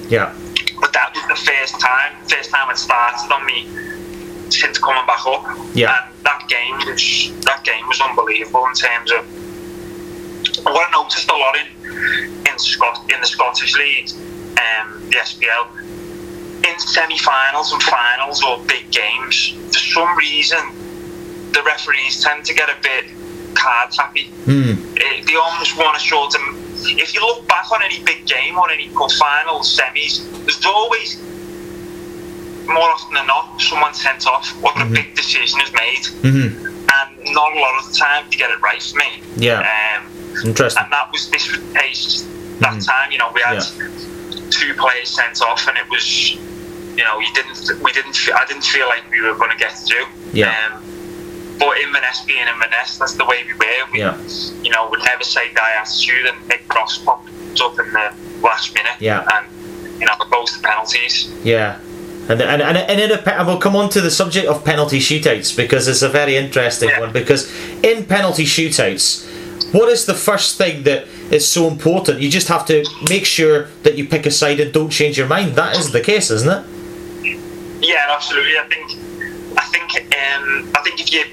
Yeah. 0.09 0.35
But 0.79 0.93
that 0.93 1.13
was 1.15 1.25
the 1.27 1.51
first 1.51 1.79
time, 1.79 2.13
first 2.27 2.49
time 2.49 2.69
it 2.69 2.77
started 2.77 3.33
on 3.33 3.45
me 3.45 3.67
since 4.49 4.77
coming 4.77 5.05
back 5.05 5.25
up. 5.25 5.43
Yeah. 5.73 5.95
And 5.95 6.23
that 6.23 6.47
game 6.47 6.77
was 6.77 7.31
that 7.45 7.63
game 7.63 7.87
was 7.87 7.99
unbelievable 8.01 8.65
in 8.67 8.73
terms 8.73 9.11
of 9.11 9.25
what 10.65 10.87
I 10.87 10.91
noticed 10.91 11.29
a 11.29 11.35
lot 11.35 11.55
in 11.57 12.45
in 12.47 12.59
Scot 12.59 13.11
in 13.11 13.19
the 13.19 13.27
Scottish 13.27 13.75
League, 13.75 14.09
um, 14.11 15.09
the 15.09 15.17
SPL, 15.17 15.67
in 16.65 16.79
semi-finals 16.79 17.71
and 17.71 17.81
finals 17.83 18.43
or 18.43 18.59
big 18.65 18.89
games, 18.91 19.55
for 19.67 19.79
some 19.79 20.17
reason, 20.17 20.59
the 21.51 21.61
referees 21.63 22.23
tend 22.23 22.45
to 22.45 22.53
get 22.53 22.69
a 22.69 22.75
bit 22.81 23.05
card 23.55 23.93
happy. 23.97 24.29
Mm. 24.45 24.77
Uh, 24.77 25.25
they 25.25 25.35
almost 25.35 25.77
want 25.77 25.99
to 25.99 26.05
sort 26.05 26.35
of. 26.35 26.64
If 26.77 27.13
you 27.15 27.21
look 27.21 27.47
back 27.47 27.71
on 27.71 27.81
any 27.83 28.03
big 28.03 28.25
game 28.25 28.57
or 28.57 28.69
any 28.69 28.89
cup 28.89 29.11
finals, 29.13 29.77
semis, 29.77 30.21
there's 30.45 30.65
always 30.65 31.17
more 32.67 32.89
often 32.89 33.13
than 33.13 33.27
not 33.27 33.61
someone 33.61 33.93
sent 33.93 34.27
off 34.27 34.51
or 34.63 34.71
a 34.81 34.85
big 34.85 35.15
decision 35.15 35.61
is 35.61 35.71
made, 35.73 36.05
hmm 36.21 36.65
and 36.87 37.33
not 37.33 37.55
a 37.55 37.59
lot 37.59 37.79
of 37.79 37.91
the 37.91 37.97
time 37.97 38.29
to 38.29 38.37
get 38.37 38.49
it 38.51 38.61
right 38.61 38.81
for 38.81 38.97
me. 38.97 39.21
Yeah. 39.35 39.59
Um, 39.97 40.05
Interesting. 40.45 40.83
and 40.83 40.91
that 40.93 41.11
was 41.11 41.29
this 41.29 41.47
was 41.49 41.59
the 41.59 41.79
case 41.79 42.21
that 42.59 42.73
Mhm. 42.73 42.85
time. 42.85 43.11
You 43.11 43.17
know, 43.17 43.31
we 43.33 43.41
had 43.41 43.55
Yeah. 43.55 43.87
two 44.51 44.73
players 44.75 45.09
sent 45.09 45.41
off, 45.41 45.67
and 45.67 45.77
it 45.77 45.89
was, 45.89 46.31
you 46.33 47.03
know, 47.03 47.19
you 47.19 47.27
didn't, 47.33 47.81
we 47.81 47.91
didn't, 47.91 48.17
I 48.33 48.45
didn't 48.45 48.63
feel 48.65 48.87
like 48.87 49.03
we 49.11 49.19
were 49.21 49.33
going 49.35 49.51
to 49.51 49.57
get 49.57 49.73
through. 49.85 50.05
Yeah. 50.31 50.53
Um, 50.73 50.83
but 51.59 51.77
Inverness 51.79 52.21
being 52.25 52.47
Inverness, 52.47 52.97
that's 52.97 53.13
the 53.13 53.25
way 53.25 53.43
we 53.45 53.53
were. 53.53 53.91
We, 53.91 53.99
Yeah. 53.99 54.17
You 54.61 54.71
know, 54.71 54.89
would 54.89 55.03
never 55.03 55.23
say 55.23 55.53
die 55.53 55.73
attitude, 55.77 56.25
and 56.25 56.47
Nick 56.47 56.71
Ross 56.73 56.97
popped 56.97 57.29
up 57.61 57.79
in 57.79 57.91
the 57.93 58.13
last 58.41 58.73
minute. 58.73 58.93
Yeah. 58.99 59.27
And 59.33 59.47
you 59.99 60.05
know, 60.05 60.13
goes 60.29 60.53
to 60.53 60.59
penalties. 60.61 61.31
Yeah. 61.43 61.79
And, 62.27 62.41
and, 62.41 62.61
and, 62.61 62.77
and 62.77 62.99
in 62.99 63.11
a, 63.11 63.45
we'll 63.45 63.59
come 63.59 63.75
on 63.75 63.89
to 63.89 64.01
the 64.01 64.09
subject 64.11 64.47
of 64.47 64.65
penalty 64.65 64.99
shootouts 64.99 65.55
because 65.55 65.87
it's 65.87 66.01
a 66.01 66.09
very 66.09 66.35
interesting 66.35 66.89
Yeah. 66.89 66.99
one. 67.01 67.13
Because 67.13 67.51
in 67.83 68.05
penalty 68.05 68.45
shootouts, 68.45 69.25
what 69.73 69.89
is 69.89 70.05
the 70.05 70.13
first 70.13 70.57
thing 70.57 70.83
that 70.83 71.07
is 71.31 71.47
so 71.47 71.67
important? 71.67 72.19
You 72.21 72.29
just 72.29 72.47
have 72.47 72.65
to 72.67 72.83
make 73.09 73.25
sure 73.25 73.67
that 73.83 73.95
you 73.97 74.07
pick 74.07 74.25
a 74.25 74.31
side 74.31 74.59
and 74.59 74.73
don't 74.73 74.89
change 74.89 75.17
your 75.17 75.27
mind. 75.27 75.55
That 75.55 75.77
is 75.77 75.91
the 75.91 76.01
case, 76.01 76.31
isn't 76.31 76.49
it? 76.51 76.65
Yeah, 77.81 78.07
absolutely. 78.09 78.57
I 78.57 78.63
think, 78.67 78.91
I 79.57 79.65
think, 79.65 80.15
um, 80.15 80.71
I 80.75 80.81
think 80.81 80.99
if 80.99 81.13
you, 81.13 81.25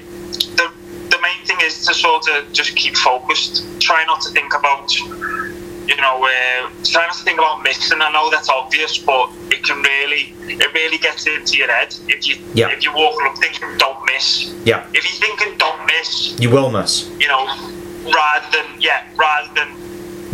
main 1.23 1.45
thing 1.45 1.57
is 1.61 1.85
to 1.87 1.93
sort 1.93 2.27
of 2.29 2.51
just 2.51 2.75
keep 2.75 2.95
focused. 2.97 3.63
Try 3.81 4.03
not 4.05 4.21
to 4.21 4.29
think 4.29 4.53
about, 4.53 4.93
you 4.99 5.95
know, 5.97 6.15
uh, 6.23 6.69
try 6.83 7.05
not 7.07 7.15
to 7.15 7.23
think 7.23 7.39
about 7.39 7.63
missing. 7.63 7.99
I 8.01 8.11
know 8.11 8.29
that's 8.29 8.49
obvious, 8.49 8.97
but 8.97 9.29
it 9.49 9.63
can 9.63 9.81
really, 9.81 10.33
it 10.47 10.73
really 10.73 10.97
gets 10.97 11.25
into 11.27 11.57
your 11.57 11.71
head 11.71 11.95
if 12.07 12.27
you 12.27 12.35
Yeah. 12.53 12.69
if 12.69 12.83
you 12.83 12.91
walk 12.93 13.15
up 13.25 13.37
thinking 13.37 13.77
don't 13.77 14.01
miss. 14.05 14.53
Yeah. 14.65 14.85
If 14.93 15.01
you're 15.07 15.21
thinking 15.27 15.57
don't 15.57 15.85
miss, 15.85 16.35
You 16.39 16.49
will 16.49 16.69
miss. 16.71 17.07
you 17.19 17.27
know, 17.27 17.43
rather 18.19 18.47
than 18.55 18.67
yeah, 18.81 19.03
rather 19.15 19.49
than 19.55 19.69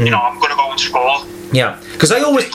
you 0.05 0.09
know, 0.11 0.19
I'm 0.21 0.37
going 0.39 0.51
to 0.51 0.55
go 0.55 0.71
and 0.71 0.79
score. 0.79 1.17
Yeah, 1.51 1.81
because 1.93 2.11
I 2.11 2.21
always 2.21 2.45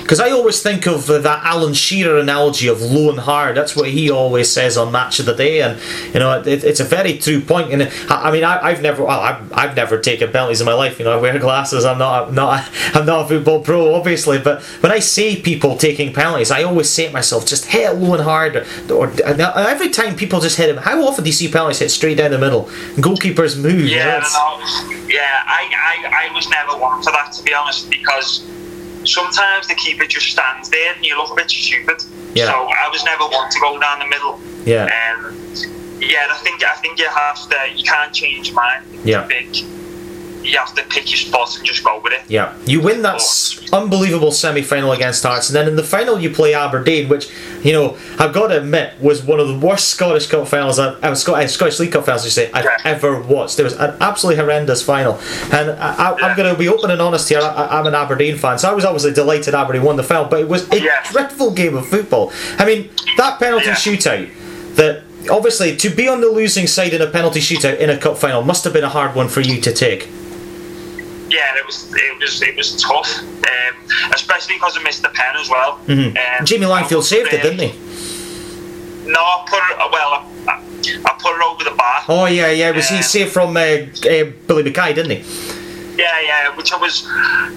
because 0.00 0.20
I, 0.20 0.30
always 0.30 0.62
think 0.62 0.86
of 0.86 1.10
uh, 1.10 1.18
that 1.18 1.44
Alan 1.44 1.74
Shearer 1.74 2.18
analogy 2.18 2.68
of 2.68 2.80
low 2.80 3.10
and 3.10 3.18
hard. 3.18 3.56
That's 3.56 3.74
what 3.74 3.88
he 3.88 4.10
always 4.10 4.50
says 4.50 4.76
on 4.76 4.92
Match 4.92 5.18
of 5.18 5.26
the 5.26 5.34
Day, 5.34 5.60
and 5.60 5.80
you 6.14 6.20
know 6.20 6.40
it, 6.40 6.62
it's 6.62 6.78
a 6.78 6.84
very 6.84 7.18
true 7.18 7.40
point. 7.40 7.72
And 7.72 7.82
I, 8.08 8.28
I 8.28 8.30
mean, 8.30 8.44
I, 8.44 8.64
I've 8.64 8.80
never 8.80 9.04
well, 9.04 9.20
I've, 9.20 9.52
I've 9.52 9.76
never 9.76 9.98
taken 9.98 10.30
penalties 10.30 10.60
in 10.60 10.66
my 10.66 10.74
life. 10.74 11.00
You 11.00 11.04
know, 11.04 11.18
I 11.18 11.20
wear 11.20 11.36
glasses. 11.40 11.84
I'm 11.84 11.98
not 11.98 12.28
I'm 12.28 12.34
not 12.34 12.68
I'm 12.94 13.06
not 13.06 13.24
a 13.24 13.28
football 13.28 13.60
pro, 13.60 13.94
obviously. 13.94 14.38
But 14.38 14.62
when 14.80 14.92
I 14.92 15.00
see 15.00 15.40
people 15.40 15.76
taking 15.76 16.12
penalties, 16.12 16.52
I 16.52 16.62
always 16.62 16.88
say 16.88 17.08
to 17.08 17.12
myself, 17.12 17.44
just 17.44 17.66
hit 17.66 17.90
it 17.90 17.94
low 17.96 18.14
and 18.14 18.22
hard. 18.22 18.56
Or, 18.88 19.08
and 19.08 19.40
every 19.40 19.88
time 19.88 20.14
people 20.14 20.40
just 20.40 20.56
hit 20.56 20.70
him, 20.70 20.76
how 20.76 21.02
often 21.06 21.24
do 21.24 21.30
you 21.30 21.34
see 21.34 21.50
penalties 21.50 21.80
hit 21.80 21.90
straight 21.90 22.18
down 22.18 22.30
the 22.30 22.38
middle? 22.38 22.64
Goalkeepers 22.96 23.60
move. 23.60 23.88
you 24.04 24.20
know, 24.20 24.28
Yeah, 25.08 25.22
yeah, 25.22 25.42
I, 25.46 25.68
I, 25.76 26.28
I 26.28 26.34
was 26.34 26.48
never 26.48 26.76
one 26.76 27.02
for 27.02 27.10
that 27.12 27.32
to 27.32 27.42
be 27.42 27.52
honest 27.52 27.90
because 27.90 28.11
sometimes 28.20 29.68
the 29.68 29.74
keeper 29.74 30.04
just 30.06 30.26
stands 30.28 30.68
there 30.70 30.94
and 30.94 31.04
you 31.04 31.16
look 31.16 31.30
a 31.30 31.34
bit 31.34 31.50
stupid. 31.50 32.02
Yeah. 32.34 32.46
So 32.46 32.52
I 32.52 32.88
was 32.90 33.04
never 33.04 33.24
one 33.24 33.50
to 33.50 33.60
go 33.60 33.78
down 33.78 33.98
the 33.98 34.06
middle. 34.06 34.40
Yeah. 34.64 34.84
Um, 34.84 35.36
yeah, 36.00 36.26
I 36.30 36.38
think 36.42 36.64
I 36.64 36.74
think 36.76 36.98
you 36.98 37.08
have 37.08 37.48
to. 37.48 37.56
You 37.76 37.84
can't 37.84 38.12
change 38.12 38.48
your 38.48 38.56
mind. 38.56 38.84
It's 38.92 39.06
Yeah. 39.06 39.26
Big. 39.26 39.56
You 40.42 40.58
have 40.58 40.74
to 40.74 40.82
pick 40.84 41.08
your 41.10 41.16
spot 41.18 41.56
and 41.56 41.64
just 41.64 41.84
go 41.84 42.00
with 42.00 42.12
it. 42.12 42.22
Yeah, 42.28 42.54
you 42.66 42.80
win 42.80 43.02
that 43.02 43.16
s- 43.16 43.60
unbelievable 43.72 44.32
semi 44.32 44.62
final 44.62 44.92
against 44.92 45.22
Hearts, 45.22 45.48
and 45.48 45.56
then 45.56 45.68
in 45.68 45.76
the 45.76 45.82
final 45.84 46.18
you 46.20 46.30
play 46.30 46.52
Aberdeen, 46.54 47.08
which, 47.08 47.28
you 47.62 47.72
know, 47.72 47.96
I've 48.18 48.32
got 48.32 48.48
to 48.48 48.58
admit 48.58 48.94
was 49.00 49.22
one 49.22 49.38
of 49.40 49.48
the 49.48 49.58
worst 49.58 49.90
Scottish 49.90 50.26
Cup 50.26 50.48
finals, 50.48 50.78
I've, 50.78 51.02
uh, 51.02 51.14
Scot- 51.14 51.48
Scottish 51.48 51.78
League 51.78 51.92
Cup 51.92 52.04
finals, 52.04 52.24
you 52.24 52.30
say, 52.30 52.50
I've 52.52 52.64
Yeah. 52.64 52.76
ever 52.84 53.20
watched. 53.20 53.58
It 53.60 53.62
was 53.64 53.74
an 53.74 53.94
absolutely 54.00 54.42
horrendous 54.42 54.82
final. 54.82 55.18
And 55.52 55.70
I, 55.70 55.94
I, 55.96 56.10
I'm 56.12 56.18
Yeah. 56.18 56.36
going 56.36 56.52
to 56.54 56.58
be 56.58 56.68
open 56.68 56.90
and 56.90 57.00
honest 57.00 57.28
here, 57.28 57.40
I, 57.40 57.78
I'm 57.78 57.86
an 57.86 57.94
Aberdeen 57.94 58.36
fan, 58.36 58.58
so 58.58 58.68
I 58.68 58.72
was 58.74 58.84
obviously 58.84 59.12
delighted 59.12 59.54
Aberdeen 59.54 59.82
won 59.84 59.96
the 59.96 60.02
final, 60.02 60.24
but 60.26 60.40
it 60.40 60.48
was 60.48 60.70
a 60.72 60.80
Yeah. 60.80 61.02
dreadful 61.10 61.52
game 61.52 61.76
of 61.76 61.86
football. 61.88 62.32
I 62.58 62.64
mean, 62.64 62.90
that 63.16 63.38
penalty 63.38 63.66
shootout, 63.70 64.28
that 64.76 65.02
obviously 65.30 65.76
to 65.76 65.88
be 65.88 66.08
on 66.08 66.20
the 66.20 66.26
losing 66.28 66.66
side 66.66 66.92
in 66.92 67.00
a 67.00 67.06
penalty 67.06 67.38
shootout 67.38 67.78
in 67.78 67.88
a 67.90 67.96
cup 67.96 68.18
final 68.18 68.42
must 68.42 68.64
have 68.64 68.72
been 68.72 68.82
a 68.82 68.88
hard 68.88 69.14
one 69.14 69.28
for 69.28 69.40
you 69.40 69.60
to 69.60 69.72
take. 69.72 70.08
Yeah, 71.32 71.56
it 71.56 71.64
was 71.66 71.90
it 71.94 72.20
was 72.20 72.42
it 72.42 72.56
was 72.56 72.68
tough, 72.82 73.10
um, 73.22 73.74
especially 74.12 74.56
because 74.56 74.76
I 74.76 74.82
missed 74.82 75.02
the 75.02 75.08
pen 75.08 75.34
as 75.36 75.48
well. 75.48 75.78
Mhm. 75.86 76.08
Um, 76.16 76.44
Jamie 76.44 76.66
Langfield 76.66 77.04
saved 77.04 77.32
it, 77.32 77.42
didn't 77.42 77.60
he? 77.60 77.72
No, 79.10 79.20
I 79.20 79.44
put 79.48 79.62
it. 79.70 79.76
Well, 79.94 80.10
I, 80.46 80.62
I 81.08 81.12
put 81.18 81.32
it 81.36 81.42
over 81.42 81.64
the 81.64 81.76
bar. 81.76 82.02
Oh 82.08 82.26
yeah, 82.26 82.50
yeah. 82.50 82.70
Was 82.70 82.88
he 82.88 82.96
Yeah. 82.96 83.00
saved 83.14 83.32
from 83.32 83.56
uh, 83.56 83.60
uh, 83.60 84.24
Billy 84.46 84.62
McKay, 84.64 84.94
didn't 84.94 85.10
he? 85.22 85.24
Yeah, 86.02 86.20
yeah. 86.20 86.56
Which 86.56 86.72
I 86.72 86.76
was 86.76 86.94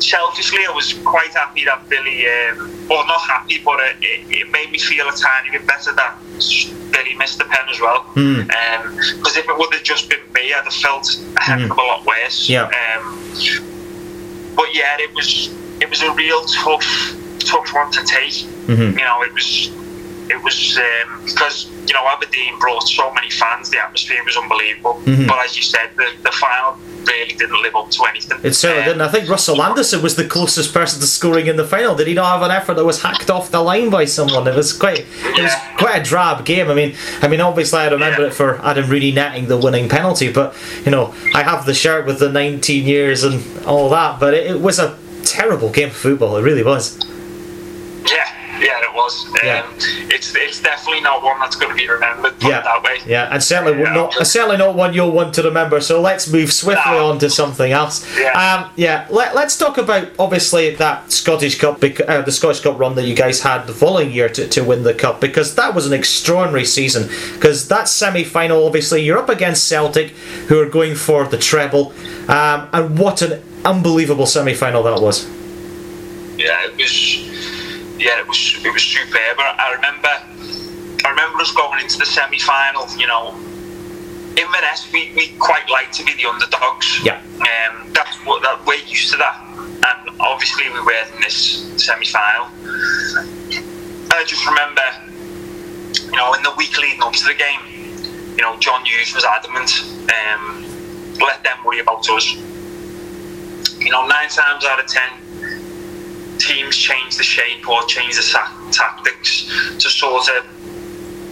selfishly, 0.04 0.66
I 0.68 0.72
was 0.72 0.94
quite 1.06 1.34
happy 1.34 1.66
that 1.66 1.88
Billy. 1.90 2.28
Um, 2.28 2.88
well, 2.90 3.06
not 3.08 3.22
happy, 3.22 3.62
but 3.64 3.80
it, 3.82 3.96
it, 4.02 4.20
it 4.42 4.52
made 4.52 4.72
me 4.72 4.78
feel 4.80 5.08
a 5.10 5.12
tiny 5.12 5.52
bit 5.52 5.66
better 5.68 5.92
that 5.94 6.16
Billy 6.92 7.14
missed 7.16 7.40
the 7.40 7.46
pen 7.46 7.66
as 7.70 7.80
well. 7.80 8.04
Hmm. 8.16 8.42
Because 9.18 9.36
if 9.38 9.48
it 9.50 9.58
would 9.58 9.74
have 9.74 9.84
just 9.84 10.10
been 10.10 10.20
me, 10.34 10.54
I'd 10.54 10.64
have 10.64 10.74
felt 10.74 11.08
a 11.38 11.42
heck 11.42 11.62
of 11.70 11.78
a 11.78 11.82
lot 11.82 12.06
worse. 12.06 12.48
Yeah. 12.50 12.70
Um, 12.98 13.22
but 14.56 14.74
yeah, 14.74 14.98
it 15.00 15.14
was 15.16 15.54
it 15.82 15.90
was 15.90 16.02
a 16.02 16.12
real 16.14 16.44
tough 16.46 17.16
tough 17.40 17.74
one 17.74 17.92
to 17.92 18.04
take. 18.04 18.34
Mhm. 18.68 18.98
You 18.98 19.04
know, 19.06 19.22
it 19.22 19.34
was 19.34 19.70
it 20.30 20.44
was 20.44 20.78
um, 20.78 21.24
because 21.26 21.66
you 21.88 21.94
know 21.94 22.06
Aberdeen 22.08 22.58
brought 22.60 22.82
so 22.88 23.14
many 23.14 23.30
fans. 23.30 23.70
The 23.70 23.80
atmosphere 23.84 24.24
was 24.24 24.38
unbelievable. 24.38 25.02
Mhm. 25.06 25.28
But 25.28 25.40
as 25.46 25.56
you 25.56 25.64
said, 25.64 25.92
the, 25.96 26.08
the 26.24 26.32
final 26.32 26.78
really 27.06 27.34
didn't 27.36 27.62
live 27.62 27.76
up 27.76 27.92
to 27.92 28.04
anything. 28.06 28.40
It 28.42 28.54
certainly 28.56 28.82
Um, 28.84 28.88
didn't. 28.90 29.02
I 29.04 29.08
think 29.10 29.30
Russell 29.30 29.62
Anderson 29.62 30.02
was 30.02 30.16
the 30.16 30.26
closest 30.26 30.74
person 30.74 31.00
to 31.02 31.06
scoring 31.06 31.46
in 31.46 31.56
the 31.56 31.64
final. 31.64 31.94
Did 31.96 32.08
he 32.08 32.16
not 32.16 32.26
have 32.34 32.42
an 32.42 32.50
effort 32.50 32.74
that 32.76 32.86
was 32.86 33.04
hacked 33.04 33.30
off 33.30 33.52
the 33.52 33.62
line 33.62 33.92
by 33.92 34.06
someone? 34.06 34.48
It 34.48 34.56
was 34.56 34.74
quite, 34.74 35.06
it 35.24 35.42
was 35.44 35.54
quite 35.78 36.02
a 36.02 36.04
drab 36.04 36.46
game. 36.46 36.72
I 36.72 36.74
mean, 36.74 36.96
I 37.22 37.28
mean, 37.28 37.42
obviously 37.42 37.80
I 37.80 37.90
remember 37.90 38.24
Yeah. 38.24 38.28
it 38.30 38.34
for 38.34 38.60
Adam 38.66 38.90
Rooney 38.90 39.12
netting 39.12 39.48
the 39.48 39.58
winning 39.58 39.88
penalty, 39.88 40.32
but 40.32 40.56
you 40.84 40.92
know, 40.92 41.14
I 41.36 41.44
have 41.44 41.68
the 41.68 41.76
shirt 41.76 42.08
with 42.08 42.18
the 42.18 42.30
19 42.32 42.86
years 42.88 43.24
and 43.24 43.44
all 43.66 43.90
that. 43.90 44.20
But 44.20 44.34
it, 44.34 44.48
it 44.48 44.60
was 44.60 44.80
a 44.80 44.98
terrible 45.24 45.70
game 45.70 45.90
of 45.90 45.96
football. 45.96 46.38
It 46.38 46.42
really 46.42 46.64
was. 46.64 46.98
Yeah, 48.60 48.80
it 48.84 48.94
was. 48.94 49.28
Yeah. 49.44 49.64
Um, 49.64 49.74
it's 50.12 50.34
it's 50.36 50.62
definitely 50.62 51.02
not 51.02 51.22
one 51.24 51.40
that's 51.40 51.56
going 51.56 51.70
to 51.70 51.76
be 51.76 51.88
remembered 51.90 52.34
Yeah, 52.42 52.62
that 52.62 52.84
way. 52.84 53.00
yeah, 53.06 53.30
and 53.32 53.44
certainly 53.44 53.82
Yeah. 53.82 53.94
not 53.94 54.14
certainly 54.26 54.58
not 54.58 54.76
one 54.76 54.94
you'll 54.94 55.12
want 55.12 55.34
to 55.36 55.44
remember. 55.44 55.82
So 55.82 56.00
let's 56.02 56.28
move 56.32 56.52
swiftly 56.54 56.94
No. 56.94 57.10
on 57.12 57.20
to 57.20 57.30
something 57.30 57.72
else. 57.72 58.06
Yeah. 58.18 58.32
Um, 58.66 58.72
yeah. 58.76 59.08
Let, 59.10 59.36
let's 59.36 59.58
talk 59.58 59.78
about 59.78 60.08
obviously 60.20 60.76
that 60.76 61.12
Scottish 61.12 61.60
Cup, 61.60 61.84
uh, 61.84 62.22
the 62.22 62.32
Scottish 62.32 62.62
Cup 62.62 62.80
run 62.80 62.96
that 62.96 63.04
you 63.06 63.16
guys 63.16 63.42
had 63.42 63.68
the 63.68 63.74
following 63.74 64.12
year 64.12 64.30
to, 64.30 64.48
to 64.48 64.64
win 64.64 64.84
the 64.84 64.94
cup, 64.94 65.20
because 65.22 65.56
that 65.56 65.74
was 65.76 65.86
an 65.86 65.94
extraordinary 65.94 66.66
season. 66.66 67.10
Because 67.34 67.68
that 67.68 67.88
semi-final, 67.88 68.66
obviously, 68.66 69.04
you're 69.04 69.18
up 69.18 69.30
against 69.30 69.68
Celtic, 69.68 70.12
who 70.48 70.60
are 70.62 70.70
going 70.70 70.96
for 70.96 71.26
the 71.26 71.38
treble, 71.38 71.94
um, 72.30 72.70
and 72.74 72.98
what 72.98 73.22
an 73.22 73.42
unbelievable 73.66 74.26
semi-final 74.26 74.84
that 74.84 75.02
was. 75.02 75.26
yeah, 76.38 76.66
it 76.66 76.76
was. 76.78 77.35
Yeah, 78.06 78.20
it 78.22 78.28
was. 78.28 78.62
It 78.64 78.70
was 78.72 78.84
superb. 78.84 79.40
I 79.40 79.74
remember. 79.74 80.14
I 81.06 81.10
remember 81.10 81.42
us 81.42 81.52
going 81.52 81.82
into 81.82 81.98
the 81.98 82.06
semi-final. 82.06 82.86
You 82.98 83.08
know, 83.08 83.34
Inverness, 84.38 84.92
we, 84.94 85.12
we 85.16 85.30
quite 85.40 85.68
like 85.72 85.92
to 85.94 86.06
be 86.06 86.14
the 86.14 86.30
underdogs. 86.30 87.02
Yeah. 87.04 87.18
Um, 87.18 87.92
that's 87.94 88.16
what 88.26 88.44
that 88.44 88.64
we're 88.64 88.86
used 88.86 89.10
to 89.12 89.18
that, 89.18 89.42
and 89.58 90.22
obviously 90.22 90.70
we 90.70 90.82
were 90.82 90.94
in 91.16 91.22
this 91.22 91.66
semi-final. 91.84 92.46
I 94.14 94.24
just 94.28 94.46
remember, 94.46 94.86
you 96.06 96.16
know, 96.16 96.34
in 96.36 96.44
the 96.44 96.54
week 96.58 96.78
leading 96.78 97.02
up 97.02 97.14
to 97.14 97.26
the 97.26 97.34
game, 97.34 97.60
you 98.38 98.44
know, 98.44 98.56
John 98.60 98.86
Hughes 98.86 99.16
was 99.16 99.26
adamant, 99.26 99.72
um, 100.14 100.64
let 101.20 101.44
them 101.44 101.58
worry 101.66 101.80
about 101.80 102.08
us. 102.08 102.36
You 103.80 103.90
know, 103.90 104.06
nine 104.06 104.30
times 104.30 104.64
out 104.64 104.80
of 104.80 104.86
ten, 104.86 105.10
teams 106.38 106.76
change 106.76 107.18
the 107.18 107.24
shape 107.24 107.68
or 107.68 107.84
change 107.86 108.16
the 108.16 108.22
sa- 108.24 108.52
tactics 108.72 109.46
to 109.80 109.90
sort 109.90 110.28
of 110.30 110.46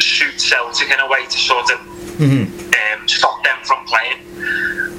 suit 0.01 0.39
Celtic 0.39 0.89
in 0.91 0.99
a 0.99 1.08
way 1.08 1.26
to 1.26 1.38
sort 1.38 1.72
of 1.72 1.80
um, 2.22 3.08
stop 3.08 3.43
them 3.43 3.58
from 3.64 3.86
playing. 3.86 4.20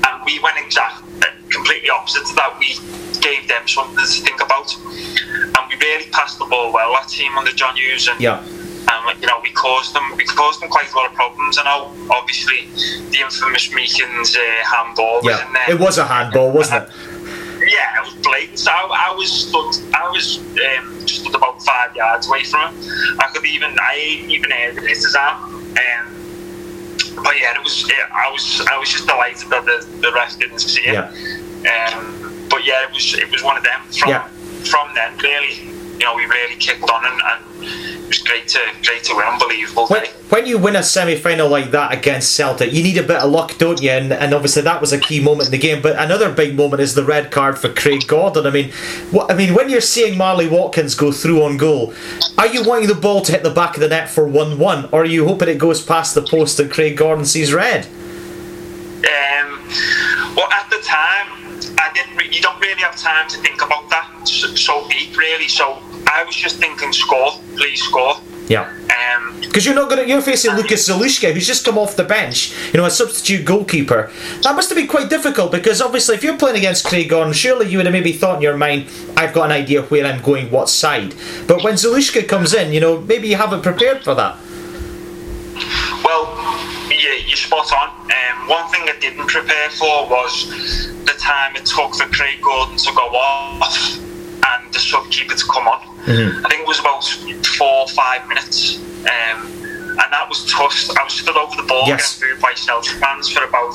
And 0.05 0.25
we 0.27 0.39
went 0.41 0.57
exact, 0.59 1.03
uh, 1.23 1.27
completely 1.51 1.91
opposite 1.91 2.27
to 2.27 2.35
that. 2.35 2.57
We 2.59 2.77
gave 3.21 3.49
them 3.49 3.67
something 3.67 3.97
to 3.97 4.07
think 4.07 4.41
about, 4.43 4.75
and 4.77 5.59
we 5.69 5.77
really 5.81 6.09
passed 6.11 6.39
the 6.39 6.47
ball 6.47 6.73
well. 6.73 6.93
That 6.93 7.09
team 7.09 7.37
under 7.39 7.53
John 7.53 7.77
Hughes, 7.77 8.09
and, 8.09 8.21
Yeah. 8.21 8.39
and 8.41 9.21
you 9.21 9.27
know, 9.27 9.41
we 9.43 9.51
caused 9.51 9.95
them 9.95 10.15
we 10.17 10.25
caused 10.25 10.61
them 10.61 10.69
quite 10.69 10.93
a 10.93 10.97
lot 10.97 11.07
of 11.07 11.15
problems. 11.15 11.59
I 11.59 11.65
know, 11.65 11.93
obviously, 12.11 12.69
the 13.11 13.21
infamous 13.21 13.73
Meekings 13.73 14.37
uh, 14.37 14.41
handball 14.65 15.17
was 15.23 15.25
Yeah, 15.39 15.47
in 15.47 15.53
there. 15.53 15.71
it 15.71 15.79
was 15.79 15.99
a 15.99 16.05
handball, 16.07 16.51
wasn't 16.51 16.85
it? 16.85 16.91
It 18.25 18.29
blatant. 18.29 18.59
So 18.59 18.71
I, 18.71 19.11
I 19.11 19.15
was 19.15 19.31
stood, 19.31 19.95
I 19.95 20.09
was 20.11 20.39
um, 20.39 21.09
stood 21.09 21.35
about 21.35 21.63
five 21.63 21.95
yards 21.97 22.29
away 22.29 22.45
from 22.45 22.75
him. 22.75 22.91
I 23.19 23.29
could 23.33 23.47
even, 23.47 23.77
I 23.79 24.25
even 24.29 24.51
heard 24.51 24.79
his 24.79 25.15
arm. 25.15 25.55
Um, 25.55 26.15
but 27.23 27.39
yeah, 27.41 27.55
it 27.55 27.63
was. 27.63 27.89
Yeah, 27.89 28.07
I 28.13 28.31
was, 28.31 28.67
I 28.71 28.79
was 28.79 28.89
just 28.89 29.07
delighted 29.07 29.49
that 29.51 29.65
the, 29.65 29.87
the 30.01 30.13
ref 30.13 30.39
didn't 30.39 30.59
see 30.59 30.83
it. 30.83 30.95
Yeah. 30.95 31.95
Um, 31.95 32.47
but 32.51 32.67
yeah, 32.67 32.83
it 32.83 32.93
was, 32.93 33.15
it 33.15 33.31
was 33.31 33.43
one 33.43 33.57
of 33.57 33.63
them. 33.63 33.81
From 33.93 34.11
Yeah. 34.11 34.27
from 34.65 34.89
then, 34.95 35.17
really, 35.19 35.74
you 36.05 36.11
know, 36.11 36.17
we 36.17 36.27
really 36.27 36.57
kicked 36.57 36.83
on, 36.91 37.03
and, 37.07 37.23
and 37.23 37.65
it 38.05 38.09
was 38.09 38.19
great 38.19 38.47
to, 38.49 38.61
great 38.83 39.03
to 39.05 39.17
win. 39.17 39.25
Unbelievable. 39.25 39.87
When, 39.87 40.05
when 40.29 40.47
you 40.47 40.59
win 40.59 40.77
a 40.77 40.83
semi 40.83 41.17
final 41.17 41.49
like 41.49 41.71
that 41.71 41.95
against 41.95 42.35
Celtic, 42.35 42.75
you 42.75 42.83
need 42.83 42.99
a 42.99 43.03
bit 43.03 43.17
of 43.17 43.31
luck, 43.31 43.57
don't 43.57 43.81
you? 43.81 43.91
And, 43.91 44.13
and 44.13 44.35
obviously 44.35 44.61
that 44.63 44.83
was 44.83 44.93
a 44.93 45.01
key 45.01 45.23
moment 45.23 45.49
in 45.49 45.53
the 45.53 45.59
game. 45.59 45.81
But 45.81 45.97
another 45.99 46.31
big 46.31 46.57
moment 46.57 46.83
is 46.83 46.95
the 46.95 47.05
red 47.05 47.31
card 47.31 47.59
for 47.59 47.73
Craig 47.73 48.07
Gordon. 48.07 48.47
I 48.47 48.51
mean, 48.51 48.71
what, 49.13 49.33
I 49.33 49.35
mean, 49.35 49.55
when 49.55 49.71
you're 49.71 49.81
seeing 49.81 50.19
Marley 50.19 50.47
Watkins 50.47 50.95
go 50.95 51.11
through 51.11 51.43
on 51.43 51.57
goal, 51.57 51.95
are 52.37 52.49
you 52.49 52.63
wanting 52.63 52.89
the 52.89 52.95
ball 52.95 53.23
to 53.23 53.33
hit 53.33 53.43
the 53.43 53.51
back 53.51 53.75
of 53.75 53.81
the 53.81 53.89
net 53.89 54.11
for 54.11 54.29
one-one, 54.29 54.91
or 54.93 55.03
are 55.03 55.07
you 55.07 55.27
hoping 55.27 55.49
it 55.49 55.57
goes 55.57 55.83
past 55.83 56.15
the 56.15 56.23
post 56.23 56.61
and 56.61 56.71
Craig 56.71 56.99
Gordon 56.99 57.25
sees 57.25 57.55
red? 57.55 57.87
Um, 57.87 59.67
well, 60.37 60.51
at 60.53 60.69
the 60.69 60.81
time, 60.83 61.29
I 61.79 61.91
didn't. 61.95 62.15
Re- 62.19 62.29
you 62.31 62.43
don't 62.43 62.61
really 62.61 62.81
have 62.83 62.97
time 62.97 63.27
to 63.31 63.39
think 63.39 63.63
about 63.63 63.89
that 63.89 64.29
so, 64.29 64.55
so 64.55 64.89
deep, 64.89 65.17
really. 65.17 65.49
So 65.49 65.79
I 66.07 66.25
was 66.25 66.37
just 66.37 66.57
thinking, 66.59 66.93
score, 66.93 67.33
please 67.57 67.83
score. 67.83 68.17
Yeah. 68.47 68.69
Um, 69.17 69.41
Because 69.41 69.65
you're 69.65 69.75
not 69.75 69.89
going 69.89 70.03
to, 70.03 70.09
you're 70.09 70.21
facing 70.21 70.51
Lukasz 70.53 70.89
Zaluska, 70.89 71.33
who's 71.33 71.47
just 71.47 71.65
come 71.65 71.79
off 71.79 71.97
the 71.97 72.05
bench, 72.05 72.53
you 72.73 72.79
know, 72.79 72.85
a 72.85 72.91
substitute 72.91 73.45
goalkeeper. 73.47 74.11
That 74.43 74.55
must 74.55 74.69
have 74.69 74.77
been 74.77 74.87
quite 74.87 75.09
difficult 75.09 75.51
because 75.51 75.81
obviously, 75.81 76.17
if 76.17 76.23
you're 76.25 76.37
playing 76.37 76.59
against 76.59 76.85
Craig 76.85 77.09
Gordon, 77.09 77.33
surely 77.33 77.69
you 77.69 77.79
would 77.79 77.87
have 77.87 77.93
maybe 77.93 78.13
thought 78.13 78.37
in 78.37 78.43
your 78.43 78.57
mind, 78.57 78.87
I've 79.17 79.33
got 79.33 79.47
an 79.47 79.53
idea 79.53 79.83
where 79.83 80.05
I'm 80.05 80.21
going, 80.23 80.51
what 80.51 80.69
side. 80.69 81.15
But 81.47 81.63
when 81.65 81.75
Zalushka 81.75 82.29
comes 82.29 82.53
in, 82.53 82.73
you 82.73 82.81
know, 82.81 83.01
maybe 83.01 83.29
you 83.29 83.37
haven't 83.37 83.63
prepared 83.63 84.05
for 84.05 84.15
that. 84.15 84.37
well, 86.05 86.27
yeah, 86.91 87.15
you're 87.27 87.37
spot 87.37 87.73
on. 87.73 87.89
Um, 88.11 88.49
one 88.49 88.69
thing 88.71 88.83
I 88.89 88.97
didn't 89.01 89.27
prepare 89.29 89.71
for 89.71 90.07
was 90.09 90.93
the 91.07 91.15
time 91.19 91.57
it 91.57 91.65
took 91.65 91.95
for 91.95 92.07
Craig 92.13 92.43
Gordon 92.43 92.77
to 92.77 92.93
go 92.93 93.03
off 93.03 93.99
and 94.53 94.73
the 94.73 94.79
sub 94.79 95.11
keeper 95.11 95.35
to 95.35 95.45
come 95.47 95.67
on. 95.69 95.81
I 96.07 96.49
think 96.49 96.63
it 96.63 96.67
was 96.69 96.81
about 96.81 97.03
four 97.57 97.81
or 97.83 97.89
five 97.89 98.27
minutes. 98.29 98.77
Um, 99.05 99.51
and 99.97 100.09
that 100.13 100.27
was 100.29 100.45
tough. 100.51 100.91
I 100.99 101.05
was 101.05 101.15
stood 101.15 101.37
over 101.37 101.57
the 101.57 101.63
ball 101.69 101.87
Yes. 101.87 102.19
booed 102.19 102.41
by 102.41 102.53
Celtic 102.55 102.93
fans 102.99 103.31
for 103.31 103.45
about 103.45 103.73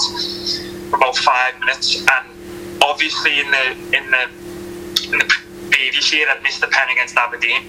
for 0.90 0.98
about 0.98 1.16
five 1.18 1.58
minutes. 1.60 1.96
And 2.02 2.26
obviously, 2.84 3.40
in 3.40 3.50
the 3.52 3.72
in 3.98 4.12
the 4.12 4.24
in 5.14 5.18
the 5.20 5.34
previous 5.72 6.12
year, 6.14 6.28
I'd 6.30 6.44
missed 6.44 6.62
the 6.62 6.68
pen 6.68 6.90
against 6.92 7.16
Aberdeen, 7.16 7.64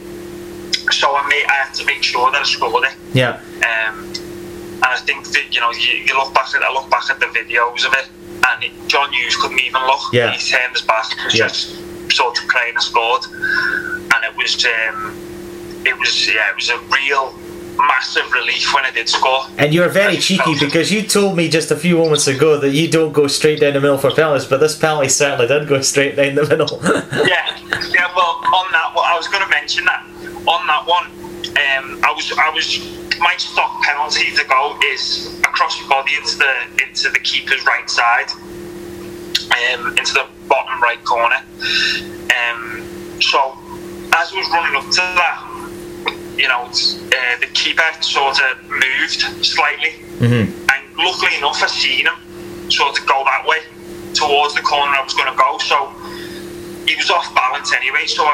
so 0.91 1.15
I 1.17 1.27
made, 1.29 1.45
I 1.47 1.53
had 1.65 1.75
to 1.75 1.85
make 1.85 2.03
sure 2.03 2.31
that 2.33 2.41
I 2.41 2.45
scored 2.45 2.85
it. 2.85 2.95
Yeah. 3.15 3.41
Um, 3.63 4.11
and 4.83 4.85
I 4.85 4.97
think 5.07 5.29
that 5.29 5.55
you 5.55 5.61
know 5.61 5.71
you, 5.73 5.95
you 6.05 6.15
look 6.17 6.35
back 6.35 6.53
at 6.55 6.63
I 6.63 6.73
look 6.73 6.91
back 6.91 7.09
at 7.09 7.21
the 7.21 7.27
videos 7.27 7.87
of 7.87 7.93
it, 7.95 8.09
and 8.49 8.65
it, 8.65 8.73
John 8.89 9.13
Hughes 9.13 9.37
couldn't 9.37 9.61
even 9.61 9.83
look. 9.87 10.01
Yeah. 10.13 10.33
He 10.33 10.39
turned 10.51 10.73
his 10.73 10.83
back, 10.83 11.07
was 11.25 11.35
Yeah. 11.39 11.49
Sort 12.11 12.39
of 12.39 12.47
praying 12.49 12.75
and 12.75 12.83
scored, 12.83 13.25
and 13.27 14.25
it 14.25 14.37
was 14.37 14.65
um, 14.65 15.17
it 15.87 15.99
was 15.99 16.27
yeah 16.29 16.51
it 16.51 16.57
was 16.57 16.69
a 16.71 16.79
real 16.95 17.35
massive 17.87 18.31
relief 18.33 18.75
when 18.75 18.85
I 18.85 18.91
did 18.91 19.09
score. 19.09 19.43
And 19.59 19.73
you're 19.73 19.89
very 19.89 20.17
cheeky 20.17 20.55
because 20.59 20.93
you 20.93 21.03
told 21.03 21.37
me 21.37 21.49
just 21.49 21.71
a 21.71 21.77
few 21.77 21.97
moments 21.99 22.27
ago 22.27 22.59
that 22.59 22.71
you 22.71 22.91
don't 22.91 23.13
go 23.13 23.27
straight 23.27 23.61
down 23.61 23.75
the 23.75 23.81
middle 23.81 23.99
for 23.99 24.11
penalties, 24.11 24.47
but 24.47 24.61
this 24.61 24.77
penalty 24.77 25.09
certainly 25.09 25.47
did 25.47 25.69
go 25.69 25.81
straight 25.81 26.17
down 26.17 26.35
the 26.35 26.47
middle. 26.47 26.81
yeah, 27.27 27.57
yeah. 27.89 28.13
Well, 28.15 28.41
on 28.45 28.73
that, 28.73 28.93
well, 28.95 29.05
I 29.05 29.17
was 29.17 29.29
going 29.29 29.43
to 29.43 29.51
mention 29.51 29.85
that 29.85 30.05
on 30.47 30.67
that 30.67 30.87
one. 30.87 31.07
Um, 31.51 32.01
I 32.05 32.13
was, 32.15 32.33
I 32.33 32.51
was. 32.51 33.01
My 33.19 33.37
stock 33.37 33.83
penalty 33.83 34.35
to 34.35 34.45
go 34.47 34.79
is 34.93 35.39
across 35.41 35.79
your 35.79 35.89
body 35.91 36.15
into 36.15 36.39
the 36.39 36.85
into 36.87 37.11
the 37.11 37.19
keeper's 37.19 37.65
right 37.67 37.89
side, 37.89 38.31
um, 39.51 39.97
into 39.99 40.15
the 40.15 40.27
bottom 40.49 40.83
right 40.83 41.03
corner. 41.05 41.37
Um, 41.37 43.21
so 43.21 43.57
as 44.15 44.33
I 44.33 44.37
was 44.37 44.49
running 44.51 44.77
up 44.77 44.89
to 44.91 45.03
that, 45.21 45.47
you 46.37 46.49
know, 46.49 46.65
uh, 46.65 47.37
the 47.41 47.49
keeper 47.53 47.83
sort 48.01 48.39
of 48.41 48.71
moved 48.71 49.21
slightly, 49.45 49.95
and 50.73 50.97
luckily 50.97 51.37
enough, 51.37 51.63
I 51.63 51.67
seen 51.67 52.07
him 52.07 52.71
sort 52.71 52.99
of 52.99 53.07
go 53.07 53.25
that 53.25 53.47
way 53.47 53.59
towards 54.15 54.55
the 54.55 54.63
corner 54.63 54.93
I 54.97 55.03
was 55.03 55.15
going 55.15 55.31
to 55.31 55.37
go. 55.37 55.59
So 55.59 55.89
he 56.87 56.97
was 56.97 57.11
off 57.11 57.35
balance 57.35 57.73
anyway, 57.75 58.07
so 58.07 58.25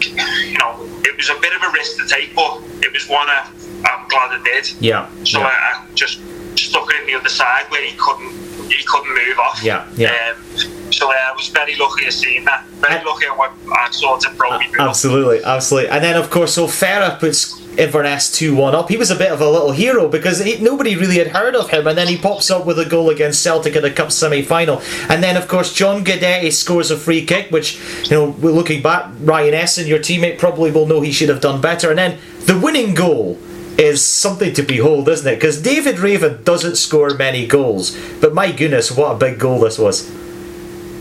you 0.00 0.58
know 0.58 0.76
it 1.04 1.16
was 1.16 1.30
a 1.30 1.38
bit 1.40 1.52
of 1.54 1.62
a 1.62 1.70
risk 1.72 1.96
to 1.98 2.06
take, 2.08 2.34
but 2.34 2.60
it 2.82 2.92
was 2.92 3.08
one 3.08 3.28
I, 3.28 3.48
I'm 3.84 4.08
glad 4.08 4.40
I 4.40 4.42
did. 4.44 4.72
yeah. 4.80 5.08
So 5.24 5.38
yeah. 5.38 5.46
I, 5.46 5.50
I 5.50 5.86
just 5.94 6.20
stuck 6.58 6.88
it 6.90 7.00
in 7.02 7.06
the 7.06 7.14
other 7.14 7.28
side 7.28 7.64
where 7.68 7.84
he 7.84 7.96
couldn't 7.96 8.32
he 8.70 8.84
couldn't 8.84 9.14
move 9.14 9.38
off. 9.38 9.62
Yeah, 9.62 9.86
yeah. 9.96 10.12
Um, 10.36 10.92
so 10.92 11.10
yeah, 11.10 11.30
I 11.30 11.32
was 11.36 11.48
very 11.48 11.76
lucky 11.76 12.04
to 12.04 12.12
see 12.12 12.40
that. 12.40 12.64
Very 12.80 12.96
And- 12.96 13.04
lucky 13.06 13.26
I, 13.26 13.50
I 13.72 13.90
sort 13.90 14.24
of 14.26 14.36
broke 14.36 14.60
me 14.60 14.66
move. 14.68 14.80
Absolutely, 14.80 15.42
absolutely. 15.44 15.90
And 15.90 16.02
then, 16.04 16.16
of 16.16 16.30
course, 16.30 16.56
Ofere 16.56 17.18
puts 17.18 17.60
Inverness 17.76 18.30
2 18.30 18.54
1 18.54 18.74
up. 18.76 18.88
He 18.88 18.96
was 18.96 19.10
a 19.10 19.16
bit 19.16 19.32
of 19.32 19.40
a 19.40 19.50
little 19.50 19.72
hero 19.72 20.08
because 20.08 20.38
he, 20.38 20.58
nobody 20.58 20.94
really 20.94 21.18
had 21.18 21.28
heard 21.28 21.56
of 21.56 21.70
him. 21.70 21.88
And 21.88 21.98
then 21.98 22.06
he 22.06 22.16
pops 22.16 22.48
up 22.48 22.64
with 22.66 22.78
a 22.78 22.84
goal 22.84 23.10
against 23.10 23.42
Celtic 23.42 23.74
in 23.74 23.82
the 23.82 23.90
Cup 23.90 24.12
semi 24.12 24.42
final. 24.42 24.80
And 25.08 25.22
then, 25.24 25.36
of 25.36 25.48
course, 25.48 25.72
John 25.74 26.04
Guidetti 26.04 26.52
scores 26.52 26.92
a 26.92 26.96
free 26.96 27.24
kick, 27.26 27.50
which, 27.50 27.80
you 28.04 28.10
know, 28.10 28.26
we're 28.30 28.52
looking 28.52 28.80
back, 28.80 29.10
Ryan 29.20 29.54
Esson, 29.54 29.88
your 29.88 29.98
teammate, 29.98 30.38
probably 30.38 30.70
will 30.70 30.86
know 30.86 31.00
he 31.00 31.10
should 31.10 31.28
have 31.28 31.40
done 31.40 31.60
better. 31.60 31.90
And 31.90 31.98
then 31.98 32.18
the 32.42 32.56
winning 32.58 32.94
goal 32.94 33.38
is 33.78 34.04
something 34.04 34.52
to 34.54 34.62
behold, 34.62 35.08
isn't 35.08 35.26
it? 35.30 35.36
Because 35.36 35.60
David 35.60 35.98
Raven 35.98 36.42
doesn't 36.44 36.76
score 36.76 37.10
many 37.14 37.46
goals. 37.46 37.96
But 38.20 38.34
my 38.34 38.52
goodness, 38.52 38.90
what 38.92 39.12
a 39.12 39.18
big 39.18 39.38
goal 39.38 39.60
this 39.60 39.78
was. 39.78 40.10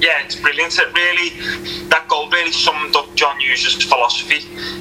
yeah, 0.01 0.21
it's 0.25 0.35
brilliant. 0.35 0.77
It 0.77 0.93
really, 0.93 1.29
that 1.89 2.07
goal 2.09 2.29
really 2.29 2.51
summed 2.51 2.95
up 2.95 3.13
John 3.15 3.39
Hughes' 3.39 3.81
philosophy. 3.83 4.39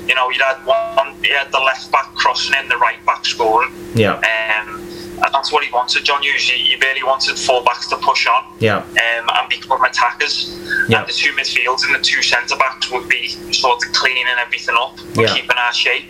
You 0.09 0.15
know, 0.15 0.29
he 0.31 0.39
had 0.39 0.65
one, 0.65 1.15
he 1.23 1.31
had 1.31 1.53
the 1.53 1.61
left 1.61 1.93
back 1.93 2.07
crossing 2.15 2.55
in, 2.61 2.69
the 2.69 2.77
right 2.79 3.05
back 3.07 3.25
scoring. 3.25 3.73
Yeah. 3.95 4.15
Um, 4.17 4.81
and 5.25 5.33
that's 5.33 5.53
what 5.53 5.63
he 5.63 5.71
wanted, 5.73 6.03
John 6.05 6.21
Hughes. 6.23 6.49
He, 6.49 6.75
really 6.83 7.05
wanted 7.05 7.39
full-backs 7.39 7.87
to 7.91 7.97
push 7.99 8.27
on 8.27 8.45
Yeah. 8.59 8.79
um, 8.79 9.31
and 9.31 9.49
become 9.49 9.85
attackers. 9.85 10.59
Yeah. 10.89 11.01
And 11.01 11.09
the 11.09 11.13
two 11.13 11.31
midfields 11.35 11.85
and 11.85 11.95
the 11.95 12.01
two 12.01 12.21
centre-backs 12.23 12.91
would 12.91 13.09
be 13.09 13.29
sort 13.53 13.85
of 13.87 13.93
cleaning 13.93 14.25
everything 14.41 14.75
up, 14.77 14.99
Yeah. 15.15 15.33
keeping 15.33 15.57
our 15.57 15.73
shape. 15.73 16.05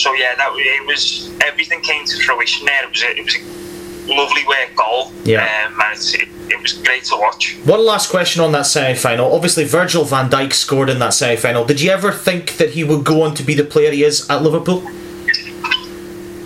So 0.00 0.14
yeah, 0.14 0.34
that 0.36 0.50
it 0.56 0.86
was 0.86 1.30
everything 1.42 1.82
came 1.82 2.06
to 2.06 2.16
fruition 2.24 2.64
there. 2.64 2.84
It 2.84 2.90
was 2.90 3.02
a, 3.02 3.16
it 3.18 3.24
was 3.24 3.36
a 3.36 4.14
lovely 4.14 4.46
work 4.46 4.74
goal. 4.74 5.12
Yeah. 5.24 5.42
Um, 5.42 5.78
and 5.78 5.98
it, 5.98 6.28
it 6.50 6.60
was 6.60 6.72
great 6.72 7.04
to 7.04 7.16
watch. 7.16 7.58
One 7.64 7.84
last 7.84 8.08
question 8.08 8.42
on 8.42 8.52
that 8.52 8.64
semi 8.66 8.94
final. 8.94 9.34
Obviously, 9.34 9.64
Virgil 9.64 10.04
van 10.04 10.30
Dijk 10.30 10.54
scored 10.54 10.88
in 10.88 10.98
that 11.00 11.12
semi 11.12 11.36
final. 11.36 11.66
Did 11.66 11.82
you 11.82 11.90
ever 11.90 12.12
think 12.12 12.56
that 12.56 12.70
he 12.70 12.82
would 12.82 13.04
go 13.04 13.22
on 13.22 13.34
to 13.34 13.42
be 13.42 13.54
the 13.54 13.64
player 13.64 13.92
he 13.92 14.02
is 14.02 14.28
at 14.30 14.42
Liverpool? 14.42 14.82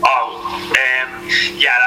Oh, 0.02 0.66
um, 0.68 1.28
yeah, 1.56 1.83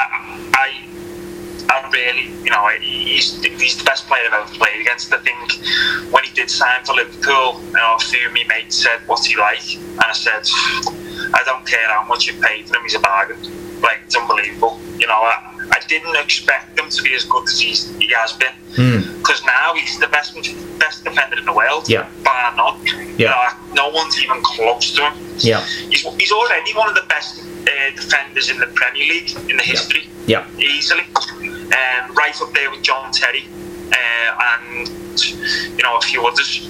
I, 1.70 1.89
really, 1.91 2.28
you 2.43 2.49
know, 2.51 2.68
he's, 2.80 3.41
he's 3.43 3.78
the 3.78 3.84
best 3.84 4.07
player 4.07 4.24
I've 4.32 4.47
ever 4.47 4.53
played 4.57 4.82
against. 4.82 5.11
I 5.13 5.18
think 5.20 6.11
when 6.13 6.24
he 6.24 6.34
did 6.34 6.49
sign 6.49 6.84
for 6.86 6.93
Liverpool, 6.93 7.61
you 7.65 7.72
know, 7.74 7.95
a 7.95 7.99
few 7.99 8.28
of 8.28 8.34
my 8.34 8.43
mates 8.47 8.82
said, 8.84 8.99
"What's 9.07 9.26
he 9.26 9.36
like?" 9.36 9.76
And 9.76 9.99
I 10.01 10.13
said, 10.13 10.47
"I 11.34 11.41
don't 11.45 11.65
care 11.65 11.88
how 11.89 12.03
much 12.07 12.26
you 12.28 12.34
pay 12.41 12.63
for 12.63 12.76
him. 12.78 12.84
He's 12.84 12.95
a 12.95 12.99
bargain. 12.99 13.38
Like 13.82 13.99
it's 14.05 14.15
unbelievable. 14.15 14.80
You 14.97 15.07
know, 15.07 15.13
I, 15.13 15.68
I 15.72 15.80
didn't 15.88 16.15
expect 16.15 16.80
him 16.80 16.89
to 16.89 17.01
be 17.03 17.13
as 17.15 17.26
good 17.26 17.43
as 17.47 17.59
he's, 17.59 17.95
he 17.97 18.09
has 18.15 18.34
been. 18.34 18.53
Because 19.18 19.43
now 19.45 19.74
he's 19.76 19.99
the 19.99 20.07
best 20.07 20.34
best 20.80 21.03
defender 21.03 21.38
in 21.38 21.45
the 21.45 21.53
world, 21.53 21.89
Yeah. 21.89 22.07
bar 22.24 22.55
none. 22.55 22.80
Yeah. 23.18 23.51
You 23.68 23.74
know, 23.74 23.74
no 23.74 23.89
one's 23.89 24.20
even 24.22 24.41
close 24.43 24.93
to 24.95 25.01
him. 25.09 25.13
Yeah. 25.39 25.61
He's, 25.89 26.01
he's 26.18 26.32
already 26.32 26.74
one 26.74 26.88
of 26.88 26.95
the 26.95 27.05
best 27.09 27.41
uh, 27.41 27.95
defenders 27.95 28.49
in 28.49 28.59
the 28.59 28.68
Premier 28.68 29.07
League 29.07 29.32
in 29.49 29.57
the 29.57 29.63
history, 29.63 30.07
Yeah. 30.28 30.45
easily. 30.59 31.03
Um, 31.68 32.13
right 32.15 32.39
up 32.41 32.53
there 32.53 32.72
with 32.72 32.82
John 32.82 33.11
Terry 33.11 33.45
uh, 33.91 34.39
and 34.61 34.88
you 35.20 35.84
know 35.84 35.97
a 35.97 36.01
few 36.01 36.26
others. 36.26 36.70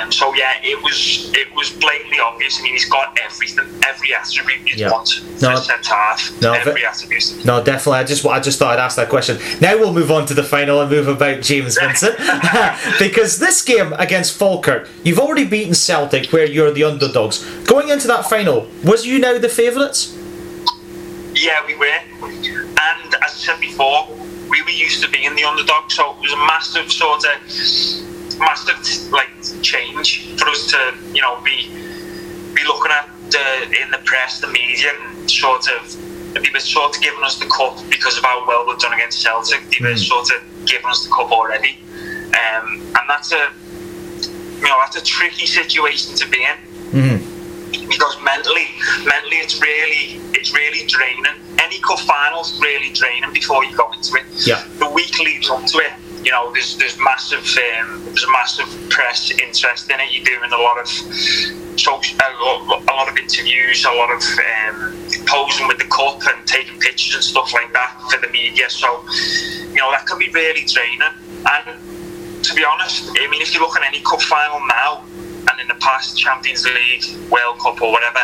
Um, 0.00 0.10
so 0.10 0.34
yeah, 0.34 0.54
it 0.62 0.82
was 0.82 1.30
it 1.34 1.54
was 1.54 1.70
blatantly 1.70 2.18
obvious. 2.18 2.58
I 2.58 2.62
mean, 2.62 2.72
he's 2.72 2.88
got 2.90 3.16
everything, 3.24 3.64
every 3.86 4.12
attribute 4.12 4.68
you'd 4.68 4.80
Yeah. 4.80 4.90
want 4.90 5.22
No, 5.40 5.54
for 5.56 5.62
centre 5.62 5.94
half. 5.94 6.32
no, 6.42 6.52
every 6.52 6.72
but- 6.82 6.82
attribute. 6.90 7.44
No, 7.44 7.62
definitely. 7.62 8.00
I 8.00 8.04
just 8.04 8.26
I 8.26 8.40
just 8.40 8.58
thought 8.58 8.72
I'd 8.76 8.82
ask 8.82 8.96
that 8.96 9.08
question. 9.08 9.38
Now 9.60 9.76
we'll 9.78 9.92
move 9.92 10.10
on 10.10 10.26
to 10.26 10.34
the 10.34 10.42
final 10.42 10.80
and 10.80 10.90
move 10.90 11.06
about 11.06 11.42
James 11.42 11.78
Vincent 11.80 12.16
because 12.98 13.38
this 13.38 13.62
game 13.62 13.92
against 13.98 14.36
Falkirk, 14.36 14.88
you've 15.04 15.20
already 15.20 15.44
beaten 15.44 15.74
Celtic, 15.74 16.32
where 16.32 16.44
you're 16.46 16.72
the 16.72 16.82
underdogs. 16.82 17.44
Going 17.64 17.78
going 17.78 17.88
into 17.90 18.08
that 18.08 18.28
final, 18.28 18.66
was 18.82 19.06
you 19.06 19.20
now 19.20 19.38
the 19.38 19.48
favourites? 19.48 20.12
Yeah, 21.34 21.64
we 21.64 21.76
were. 21.76 22.57
And 22.80 23.14
as 23.16 23.32
I 23.32 23.38
said 23.46 23.60
before, 23.60 24.06
we 24.48 24.62
were 24.62 24.70
used 24.70 25.02
to 25.02 25.10
being 25.10 25.34
the 25.34 25.44
underdog, 25.44 25.90
so 25.90 26.12
it 26.12 26.20
was 26.20 26.32
a 26.32 26.36
massive 26.36 26.90
sort 26.92 27.24
of 27.24 28.38
massive 28.38 28.78
like 29.12 29.28
change 29.62 30.28
for 30.38 30.48
us 30.48 30.70
to, 30.70 30.94
you 31.12 31.20
know, 31.20 31.40
be 31.44 31.68
be 32.54 32.62
looking 32.66 32.92
at 32.92 33.08
the 33.30 33.62
in 33.82 33.90
the 33.90 33.98
press, 34.04 34.40
the 34.40 34.46
media, 34.48 34.90
and 35.00 35.30
sort 35.30 35.66
of 35.68 35.96
they 36.34 36.48
were 36.52 36.60
sort 36.60 36.94
of 36.96 37.02
giving 37.02 37.22
us 37.24 37.38
the 37.38 37.46
cup 37.46 37.76
because 37.90 38.16
of 38.16 38.24
how 38.24 38.46
well 38.46 38.64
we've 38.66 38.78
done 38.78 38.92
against 38.92 39.20
Celtic. 39.22 39.60
They 39.70 39.84
were 39.84 39.94
Mm. 39.94 40.06
sort 40.08 40.30
of 40.30 40.42
giving 40.66 40.86
us 40.86 41.04
the 41.04 41.10
cup 41.10 41.32
already, 41.32 41.78
um, 42.32 42.80
and 42.80 43.04
that's 43.08 43.32
a 43.32 43.50
you 44.60 44.68
know 44.68 44.78
that's 44.80 44.96
a 44.96 45.02
tricky 45.02 45.46
situation 45.46 46.14
to 46.16 46.28
be 46.28 46.44
in 46.44 46.56
Mm-hmm. 46.92 47.37
Because 47.88 48.20
mentally, 48.22 48.68
mentally 49.04 49.38
it's 49.38 49.60
really 49.60 50.20
it's 50.34 50.52
really 50.52 50.86
draining. 50.86 51.24
Any 51.58 51.80
cup 51.80 52.00
finals 52.00 52.60
really 52.60 52.92
draining 52.92 53.32
before 53.32 53.64
you 53.64 53.76
go 53.76 53.90
into 53.92 54.16
it. 54.16 54.24
Yeah. 54.46 54.62
The 54.78 54.88
week 54.90 55.18
leads 55.18 55.50
up 55.50 55.64
to 55.66 55.78
it, 55.78 55.92
you 56.24 56.32
know, 56.32 56.52
there's 56.52 56.76
there's 56.76 56.98
massive 56.98 57.40
um, 57.40 58.04
there's 58.04 58.24
a 58.24 58.30
massive 58.30 58.68
press 58.90 59.30
interest 59.30 59.90
in 59.90 60.00
it. 60.00 60.12
You're 60.12 60.24
doing 60.24 60.52
a 60.52 60.60
lot 60.60 60.78
of 60.78 60.88
social, 61.78 62.18
a 62.18 62.44
lot, 62.44 62.82
a 62.82 62.92
lot 62.92 63.08
of 63.08 63.16
interviews, 63.16 63.84
a 63.84 63.92
lot 63.92 64.10
of 64.10 64.22
um, 64.22 64.96
posing 65.26 65.68
with 65.68 65.78
the 65.78 65.86
cup 65.86 66.20
and 66.26 66.46
taking 66.46 66.78
pictures 66.80 67.14
and 67.14 67.24
stuff 67.24 67.52
like 67.54 67.72
that 67.72 67.96
for 68.10 68.20
the 68.20 68.28
media. 68.32 68.68
So, 68.68 69.04
you 69.70 69.76
know, 69.76 69.90
that 69.90 70.06
can 70.06 70.18
be 70.18 70.28
really 70.30 70.64
draining. 70.64 71.00
And 71.46 72.44
to 72.44 72.54
be 72.54 72.64
honest, 72.64 73.08
I 73.08 73.26
mean, 73.30 73.40
if 73.40 73.54
you 73.54 73.60
look 73.60 73.76
at 73.76 73.86
any 73.86 74.00
cup 74.02 74.20
final 74.22 74.60
now 74.66 75.04
and 75.58 75.70
in 75.70 75.76
the 75.76 75.80
past 75.82 76.18
Champions 76.18 76.64
League, 76.66 77.04
World 77.30 77.58
Cup, 77.58 77.80
or 77.82 77.90
whatever, 77.92 78.20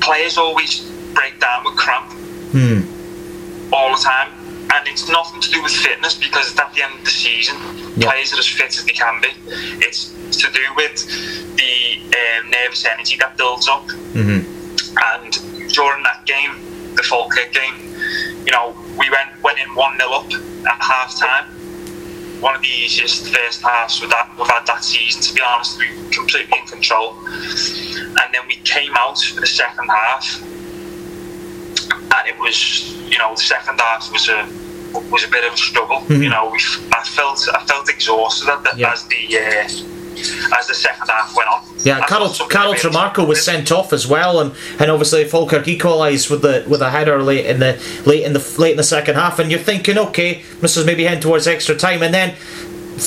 players 0.00 0.36
always 0.36 0.80
break 1.14 1.38
down 1.40 1.64
with 1.64 1.76
cramp 1.76 2.10
Hmm. 2.52 3.72
all 3.72 3.94
the 3.96 4.02
time. 4.02 4.30
And 4.74 4.88
it's 4.88 5.08
nothing 5.08 5.40
to 5.40 5.50
do 5.50 5.62
with 5.62 5.72
fitness 5.72 6.14
because 6.14 6.50
it's 6.50 6.58
at 6.58 6.72
the 6.74 6.82
end 6.82 6.98
of 6.98 7.04
the 7.04 7.10
season. 7.10 7.56
Yeah. 7.96 8.10
Players 8.10 8.32
are 8.34 8.38
as 8.38 8.46
fit 8.48 8.76
as 8.76 8.84
they 8.84 8.92
can 8.92 9.20
be. 9.20 9.28
It's 9.84 10.10
to 10.38 10.50
do 10.50 10.60
with 10.74 11.06
the 11.56 12.00
um, 12.40 12.50
nervous 12.50 12.84
energy 12.84 13.16
that 13.20 13.36
builds 13.36 13.68
up. 13.68 13.86
Mm-hmm. 13.86 14.96
And 15.14 15.72
during 15.72 16.02
that 16.02 16.24
game, 16.26 16.94
the 16.96 17.02
Falkirk 17.04 17.52
game, 17.52 17.74
you 18.44 18.50
know, 18.50 18.74
we 18.98 19.08
went 19.10 19.30
went 19.42 19.58
in 19.58 19.74
1 19.74 19.96
0 19.98 20.10
up 20.10 20.32
at 20.66 20.82
half 20.82 21.16
time. 21.18 21.53
One 22.44 22.54
of 22.56 22.60
the 22.60 22.68
easiest 22.68 23.32
first 23.34 23.62
halves 23.62 24.02
we've 24.02 24.12
had, 24.12 24.28
we've 24.38 24.46
had 24.46 24.66
that 24.66 24.84
season, 24.84 25.22
to 25.22 25.32
be 25.32 25.40
honest. 25.40 25.78
We 25.78 25.86
were 25.96 26.10
completely 26.10 26.58
in 26.58 26.66
control. 26.66 27.16
And 27.26 28.28
then 28.34 28.42
we 28.46 28.56
came 28.64 28.92
out 28.98 29.18
for 29.18 29.40
the 29.40 29.46
second 29.46 29.88
half, 29.88 30.42
and 30.42 32.28
it 32.28 32.38
was, 32.38 32.92
you 33.10 33.16
know, 33.16 33.34
the 33.34 33.40
second 33.40 33.80
half 33.80 34.12
was 34.12 34.28
a 34.28 34.46
was 35.10 35.24
a 35.24 35.28
bit 35.28 35.44
of 35.46 35.54
a 35.54 35.56
struggle. 35.56 36.04
You 36.08 36.28
know, 36.28 36.50
we, 36.52 36.60
I 36.92 37.02
felt 37.04 37.40
I 37.54 37.64
felt 37.64 37.88
exhausted 37.88 38.48
at 38.50 38.62
the, 38.62 38.72
Yeah. 38.76 38.92
as 38.92 39.04
the 39.08 39.22
uh, 39.38 39.93
as 40.18 40.66
the 40.66 40.74
second 40.74 41.08
half 41.08 41.34
went 41.36 41.48
on. 41.48 41.64
Yeah, 41.84 42.00
I 42.00 42.06
Carl, 42.06 42.32
Carl 42.48 42.74
Tremarco 42.74 43.26
was 43.26 43.44
sent 43.44 43.70
off 43.70 43.92
as 43.92 44.06
well, 44.06 44.40
and, 44.40 44.54
and 44.78 44.90
obviously 44.90 45.24
Falkirk 45.24 45.68
equalised 45.68 46.30
with 46.30 46.42
the 46.42 46.64
with 46.68 46.80
a 46.80 46.90
header 46.90 47.22
late 47.22 47.46
in 47.46 47.60
the 47.60 47.80
late 48.06 48.24
in 48.24 48.32
the 48.32 48.54
late 48.58 48.72
in 48.72 48.76
the 48.76 48.84
second 48.84 49.16
half, 49.16 49.38
and 49.38 49.50
you're 49.50 49.60
thinking, 49.60 49.98
okay, 49.98 50.42
this 50.60 50.76
is 50.76 50.86
maybe 50.86 51.04
heading 51.04 51.20
towards 51.20 51.46
extra 51.46 51.76
time, 51.76 52.02
and 52.02 52.14
then 52.14 52.34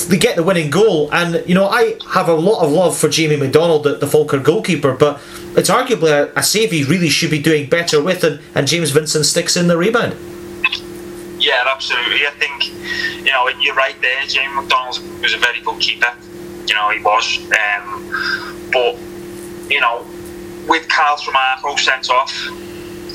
they 0.08 0.18
get 0.18 0.36
the 0.36 0.42
winning 0.42 0.70
goal, 0.70 1.08
and 1.12 1.42
you 1.48 1.54
know 1.54 1.68
I 1.68 1.96
have 2.10 2.28
a 2.28 2.34
lot 2.34 2.64
of 2.64 2.70
love 2.70 2.96
for 2.96 3.08
Jamie 3.08 3.36
McDonald, 3.36 3.84
the, 3.84 3.96
the 3.96 4.06
Falkirk 4.06 4.44
goalkeeper, 4.44 4.94
but 4.94 5.20
it's 5.56 5.70
arguably 5.70 6.10
a, 6.10 6.32
a 6.38 6.42
save 6.42 6.70
he 6.70 6.84
really 6.84 7.08
should 7.08 7.30
be 7.30 7.40
doing 7.40 7.68
better 7.68 8.02
with, 8.02 8.22
and, 8.22 8.40
and 8.54 8.68
James 8.68 8.90
Vincent 8.90 9.24
sticks 9.24 9.56
in 9.56 9.66
the 9.66 9.76
rebound. 9.76 10.14
Yeah, 11.40 11.64
absolutely. 11.66 12.26
I 12.26 12.30
think 12.30 12.68
you 13.24 13.32
know 13.32 13.48
you're 13.60 13.74
right 13.74 13.98
there. 14.00 14.26
Jamie 14.26 14.54
McDonald 14.54 15.00
was 15.22 15.32
a 15.32 15.38
very 15.38 15.60
good 15.60 15.80
keeper. 15.80 16.14
You 16.68 16.74
know 16.74 16.90
he 16.90 17.02
was, 17.02 17.38
um, 17.52 18.70
but 18.72 18.98
you 19.70 19.80
know 19.80 20.06
with 20.68 20.86
Carl 20.88 21.16
Tremarco 21.16 21.78
sent 21.78 22.10
off, 22.10 22.32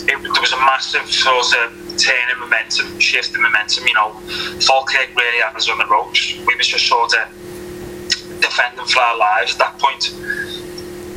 it, 0.10 0.22
there 0.22 0.42
was 0.42 0.52
a 0.52 0.58
massive 0.58 1.10
sort 1.10 1.54
of 1.58 1.98
turn 1.98 2.30
in 2.32 2.40
momentum, 2.40 3.00
shift 3.00 3.36
in 3.36 3.42
momentum. 3.42 3.88
You 3.88 3.94
know, 3.94 4.12
Falkirk 4.60 5.16
really 5.16 5.42
had 5.42 5.56
us 5.56 5.70
on 5.70 5.78
the 5.78 5.86
ropes. 5.86 6.36
We 6.48 6.56
was 6.56 6.68
just 6.68 6.88
sort 6.88 7.14
of 7.14 7.30
defending 8.42 8.86
for 8.86 9.00
our 9.00 9.18
lives 9.18 9.54
at 9.54 9.60
that 9.60 9.80
point. 9.80 10.12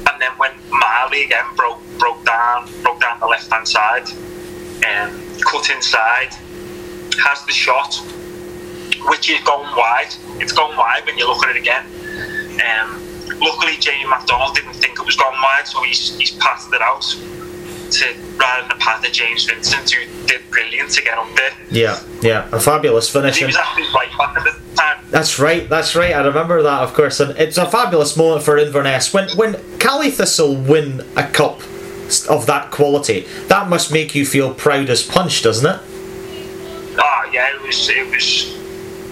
And 0.09 0.20
then 0.20 0.32
when 0.37 0.53
Marley 0.70 1.24
again 1.24 1.45
broke 1.57 1.80
broke 1.99 2.24
down 2.24 2.68
broke 2.82 3.01
down 3.01 3.18
the 3.20 3.26
left 3.26 3.51
hand 3.51 3.66
side, 3.66 4.09
um, 4.87 5.20
cut 5.41 5.70
inside, 5.70 6.32
has 7.18 7.45
the 7.47 7.53
shot, 7.53 7.97
which 9.09 9.30
is 9.30 9.41
going 9.43 9.74
wide. 9.76 10.12
It's 10.39 10.53
going 10.53 10.76
wide 10.76 11.05
when 11.07 11.18
you 11.18 11.26
look 11.26 11.45
at 11.45 11.57
it 11.57 11.61
again. 11.61 11.84
Um, 12.61 13.02
luckily, 13.40 13.76
Jamie 13.78 14.09
McDonald 14.09 14.54
didn't 14.54 14.74
think 14.74 14.98
it 14.98 15.07
was 15.07 15.16
going 15.16 15.40
wide, 15.42 15.66
so 15.66 15.82
he's, 15.82 16.16
he's 16.18 16.32
passed 16.32 16.72
it 16.72 16.82
out 16.82 17.02
to 17.90 18.14
rather 18.36 18.62
than 18.62 18.72
a 18.72 18.80
pass 18.80 19.04
to 19.04 19.11
James 19.11 19.44
Vincent, 19.44 19.90
who 19.90 20.26
did 20.26 20.42
brilliant 20.50 20.90
to 20.90 21.02
get 21.02 21.16
up 21.18 21.28
there. 21.36 21.52
Yeah, 21.70 22.00
yeah, 22.20 22.48
a 22.52 22.61
fabulous 22.61 23.09
finish. 23.11 23.38
He 23.38 23.44
was 23.44 23.57
actually 23.57 23.84
right 23.94 24.11
back 24.18 24.36
at 24.36 24.44
the 24.44 24.74
time. 24.74 25.04
That's 25.11 25.38
right, 25.38 25.68
that's 25.68 25.94
right. 25.94 26.14
I 26.14 26.24
remember 26.24 26.62
that, 26.62 26.82
of 26.82 26.94
course, 26.94 27.20
and 27.20 27.36
it's 27.38 27.59
a 27.59 27.66
fabulous 27.66 28.16
moment 28.16 28.42
for 28.42 28.59
Inverness 28.59 29.12
when 29.12 29.28
when 29.36 29.54
Caley 29.78 30.11
Thistle 30.11 30.57
win 30.57 31.02
a 31.16 31.24
cup 31.24 31.61
of 32.28 32.46
that 32.46 32.70
quality. 32.70 33.26
That 33.48 33.68
must 33.68 33.92
make 33.92 34.14
you 34.14 34.26
feel 34.26 34.54
proud 34.54 34.90
as 34.90 35.02
punch, 35.02 35.42
doesn't 35.42 35.66
it? 35.66 35.80
Oh 36.98 37.30
yeah, 37.32 37.54
it 37.54 37.62
was 37.62 37.88
it 37.88 38.11
was 38.11 38.55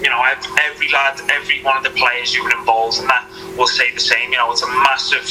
you 0.05 0.11
know 0.11 0.21
every 0.69 0.89
lad, 0.93 1.19
every 1.31 1.63
one 1.63 1.75
of 1.75 1.83
the 1.83 1.89
players 1.89 2.31
who 2.33 2.43
were 2.43 2.51
involved 2.51 2.99
in 3.01 3.07
that 3.07 3.25
will 3.57 3.65
say 3.67 3.89
the 3.91 3.99
same. 3.99 4.31
You 4.31 4.37
know, 4.37 4.51
it's 4.51 4.61
a 4.61 4.67
massive, 4.67 5.25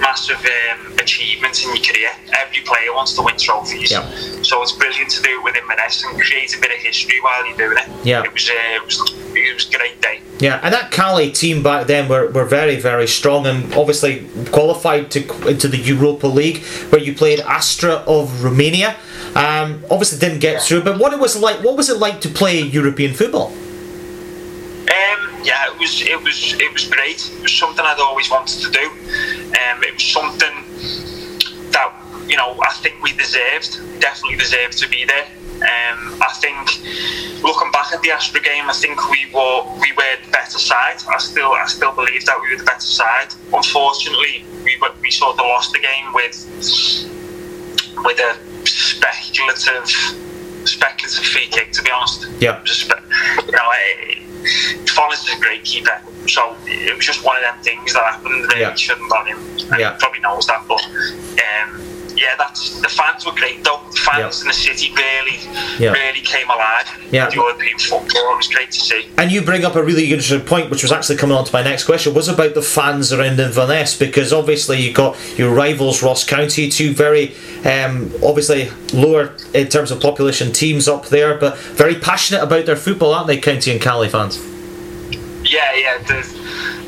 massive 0.00 0.42
um, 0.44 0.98
achievement 0.98 1.62
in 1.62 1.68
your 1.76 1.84
career. 1.84 2.10
Every 2.42 2.62
player 2.64 2.92
wants 2.92 3.14
to 3.14 3.22
win 3.22 3.36
trophies, 3.38 3.92
Yeah. 3.92 4.02
so 4.42 4.60
it's 4.62 4.72
brilliant 4.72 5.10
to 5.10 5.22
do 5.22 5.38
it 5.38 5.44
with 5.44 5.54
Inverness 5.54 6.02
and 6.04 6.20
create 6.20 6.56
a 6.56 6.60
bit 6.60 6.72
of 6.72 6.78
history 6.78 7.20
while 7.20 7.46
you're 7.46 7.56
doing 7.56 7.78
it. 7.78 7.88
Yeah. 8.04 8.24
it 8.24 8.32
was 8.32 8.50
uh, 8.50 8.52
it 8.78 8.84
was 8.84 8.96
it 9.36 9.54
was 9.54 9.68
a 9.68 9.76
great 9.78 10.00
day. 10.02 10.20
Yeah, 10.40 10.58
and 10.64 10.74
that 10.74 10.90
Caley 10.90 11.30
team 11.30 11.62
back 11.62 11.86
then 11.86 12.08
were, 12.08 12.28
were 12.32 12.44
very 12.44 12.76
very 12.80 13.06
strong 13.06 13.46
and 13.46 13.72
obviously 13.74 14.26
qualified 14.50 15.12
to 15.12 15.20
into 15.46 15.68
the 15.68 15.78
Europa 15.78 16.26
League 16.26 16.58
where 16.90 17.00
you 17.00 17.14
played 17.14 17.38
Astra 17.40 18.02
of 18.16 18.42
Romania. 18.42 18.96
Um, 19.36 19.82
obviously 19.90 20.18
didn't 20.18 20.40
get 20.40 20.60
through, 20.60 20.82
but 20.82 20.98
what 20.98 21.12
it 21.14 21.18
was 21.20 21.36
like, 21.40 21.62
what 21.62 21.76
was 21.76 21.88
it 21.88 21.98
like 21.98 22.20
to 22.22 22.28
play 22.28 22.60
European 22.60 23.14
football? 23.14 23.54
Um, 24.82 25.40
yeah, 25.44 25.70
it 25.70 25.78
was 25.78 26.02
it 26.02 26.20
was 26.22 26.54
it 26.58 26.72
was 26.72 26.88
great. 26.88 27.30
It 27.36 27.42
was 27.42 27.52
something 27.52 27.84
I'd 27.84 28.00
always 28.00 28.30
wanted 28.30 28.60
to 28.62 28.70
do. 28.70 28.86
Um, 28.90 29.82
it 29.84 29.94
was 29.94 30.04
something 30.04 30.54
that 31.70 31.92
you 32.28 32.36
know 32.36 32.58
I 32.60 32.72
think 32.82 33.02
we 33.02 33.12
deserved, 33.12 33.78
definitely 34.00 34.38
deserved 34.38 34.78
to 34.78 34.88
be 34.88 35.04
there. 35.04 35.26
Um, 35.62 36.18
I 36.20 36.32
think 36.40 37.42
looking 37.44 37.70
back 37.70 37.92
at 37.92 38.02
the 38.02 38.10
Astra 38.10 38.40
game, 38.40 38.68
I 38.68 38.72
think 38.72 39.08
we 39.08 39.26
were 39.32 39.62
we 39.78 39.92
were 39.92 40.16
the 40.24 40.30
better 40.32 40.58
side. 40.58 40.98
I 41.08 41.18
still 41.18 41.52
I 41.52 41.66
still 41.66 41.92
believe 41.92 42.24
that 42.26 42.40
we 42.42 42.50
were 42.50 42.58
the 42.58 42.64
better 42.64 42.80
side. 42.80 43.28
Unfortunately, 43.52 44.44
we 44.64 44.76
were, 44.80 44.90
we 45.00 45.10
sort 45.12 45.38
of 45.38 45.46
lost 45.46 45.72
the 45.72 45.78
game 45.78 46.12
with 46.12 46.34
with 48.04 48.18
a 48.18 48.66
speculative 48.66 49.86
speculative 50.66 51.24
free 51.24 51.46
kick. 51.46 51.72
To 51.72 51.82
be 51.82 51.90
honest, 51.90 52.26
Yeah. 52.40 52.56
It 52.56 52.62
was 52.62 52.82
you 52.84 53.52
know, 53.52 53.70
Fonness 54.86 55.24
is 55.28 55.36
a 55.36 55.40
great 55.40 55.64
keeper, 55.64 56.00
so 56.26 56.56
it 56.66 56.96
was 56.96 57.06
just 57.06 57.24
one 57.24 57.36
of 57.36 57.42
them 57.42 57.54
things 57.62 57.92
that 57.94 58.04
happened. 58.04 58.42
Really 58.48 58.60
Yeah. 58.62 58.74
shouldn't 58.74 59.12
have 59.14 59.26
him. 59.26 59.38
And 59.70 59.80
Yeah. 59.80 59.92
he 59.92 59.98
probably 59.98 60.20
knows 60.20 60.46
that, 60.46 60.62
but 60.66 60.84
um, 60.84 61.80
yeah, 62.16 62.34
that's 62.38 62.80
the 62.80 62.88
fans 62.88 63.24
were 63.26 63.32
great 63.32 63.62
though. 63.64 63.80
The 63.90 63.96
fans 63.98 64.36
Yeah. 64.38 64.42
in 64.42 64.48
the 64.48 64.54
city 64.54 64.92
really, 64.96 65.40
Yeah. 65.78 65.92
really 65.92 66.20
came 66.20 66.48
alive. 66.50 66.88
Yeah. 67.10 67.26
with 67.26 67.34
European 67.34 67.78
football. 67.78 68.32
It 68.32 68.36
was 68.38 68.48
great 68.48 68.70
to 68.72 68.80
see. 68.80 69.06
And 69.18 69.30
you 69.30 69.42
bring 69.42 69.66
up 69.66 69.76
a 69.76 69.82
really 69.82 70.04
interesting 70.10 70.40
point, 70.40 70.70
which 70.70 70.82
was 70.82 70.90
actually 70.92 71.16
coming 71.16 71.36
on 71.36 71.44
to 71.44 71.52
my 71.52 71.62
next 71.62 71.84
question, 71.84 72.14
was 72.14 72.26
about 72.28 72.54
the 72.54 72.62
fans 72.62 73.12
around 73.12 73.38
Inverness, 73.38 73.94
because 73.98 74.32
obviously 74.32 74.80
you 74.80 74.92
got 74.94 75.14
your 75.36 75.50
rivals 75.50 76.02
Ross 76.02 76.24
County, 76.24 76.70
two 76.70 76.94
very 76.94 77.34
um, 77.66 78.10
obviously 78.24 78.70
lower 78.94 79.34
in 79.52 79.68
terms 79.68 79.90
of 79.90 80.00
population 80.00 80.52
teams 80.52 80.88
up 80.88 81.06
there, 81.08 81.34
but 81.36 81.58
very 81.58 81.96
passionate 81.96 82.42
about 82.42 82.64
their 82.64 82.76
football, 82.76 83.12
aren't 83.12 83.26
they, 83.26 83.36
County 83.36 83.70
and 83.72 83.80
Caley 83.80 84.08
fans? 84.08 84.38
Yeah, 85.44 85.74
yeah, 85.74 85.98
the, 85.98 86.22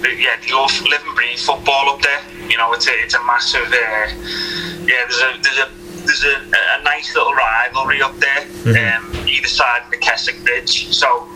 the, 0.01 0.15
yeah, 0.17 0.37
they 0.41 0.53
love 0.55 0.73
live 0.89 1.03
and 1.07 1.15
breathe 1.15 1.39
football 1.39 1.91
up 1.91 2.01
there. 2.01 2.21
You 2.49 2.57
know, 2.59 2.73
it's 2.73 2.89
a 2.89 2.93
it's 2.93 3.15
a 3.15 3.25
massive. 3.25 3.67
Uh, 3.67 4.07
yeah, 4.87 5.03
there's 5.09 5.23
a 5.23 5.39
there's 5.43 5.59
a 5.59 5.71
there's 6.05 6.25
a, 6.25 6.37
a 6.79 6.83
nice 6.83 7.15
little 7.15 7.33
rivalry 7.33 8.03
up 8.03 8.15
there. 8.17 8.47
Um, 8.67 9.15
either 9.27 9.49
side 9.49 9.83
of 9.85 9.91
the 9.91 9.97
Kessock 9.97 10.43
Bridge. 10.45 10.95
So 10.95 11.27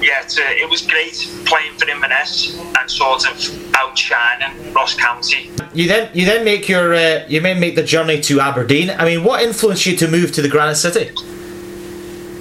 yeah, 0.00 0.22
it's, 0.22 0.38
uh, 0.38 0.42
it 0.46 0.68
was 0.68 0.82
great 0.82 1.14
playing 1.44 1.74
for 1.78 1.88
Inverness 1.88 2.56
and 2.58 2.90
sort 2.90 3.26
of 3.26 3.74
outshining 3.74 4.72
Ross 4.72 4.94
County. 4.94 5.50
You 5.74 5.88
then 5.88 6.10
you 6.14 6.24
then 6.24 6.44
make 6.44 6.68
your 6.68 6.94
uh, 6.94 7.24
you 7.28 7.40
then 7.40 7.60
make 7.60 7.74
the 7.74 7.82
journey 7.82 8.20
to 8.22 8.40
Aberdeen. 8.40 8.90
I 8.90 9.04
mean, 9.04 9.24
what 9.24 9.42
influenced 9.42 9.86
you 9.86 9.96
to 9.96 10.08
move 10.08 10.32
to 10.32 10.42
the 10.42 10.48
Granite 10.48 10.76
City? 10.76 11.10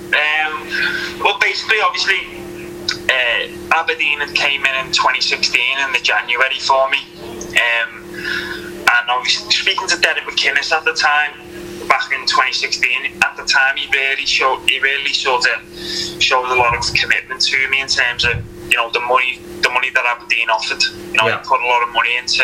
Um, 0.08 0.68
well, 1.24 1.38
basically, 1.40 1.78
obviously, 1.82 2.38
uh, 3.10 3.78
Aberdeen 3.80 4.20
had 4.20 4.34
came 4.36 4.66
in 4.66 4.86
in 4.86 4.92
2016 4.92 5.62
in 5.86 5.94
the 5.94 6.00
January 6.00 6.60
for 6.60 6.90
me, 6.90 7.00
um, 7.58 8.04
and 8.18 9.10
obviously 9.10 9.50
speaking 9.52 9.88
to 9.88 9.98
Derek 10.00 10.24
McInnes 10.24 10.72
at 10.72 10.84
the 10.86 10.94
time, 10.94 11.32
back 11.88 12.12
in 12.12 12.20
2016, 12.26 13.22
at 13.24 13.38
the 13.38 13.44
time 13.44 13.78
he 13.78 13.88
really 13.94 14.26
showed 14.26 14.60
he 14.70 14.80
really 14.80 15.14
sort 15.14 15.46
of 15.46 15.62
showed 16.22 16.46
a 16.52 16.56
lot 16.56 16.76
of 16.76 16.84
commitment 16.94 17.42
to 17.42 17.70
me 17.70 17.82
in 17.82 17.88
terms 17.88 18.26
of 18.26 18.34
you 18.72 18.78
know 18.78 18.90
the 18.92 19.00
money 19.02 19.40
the 19.62 19.70
money 19.70 19.90
that 19.92 20.06
Aberdeen 20.06 20.50
offered. 20.50 20.84
You 21.12 21.18
know, 21.18 21.28
Yeah. 21.28 21.42
he 21.42 21.48
put 21.48 21.62
a 21.62 21.66
lot 21.68 21.82
of 21.84 21.90
money 21.94 22.16
into 22.18 22.44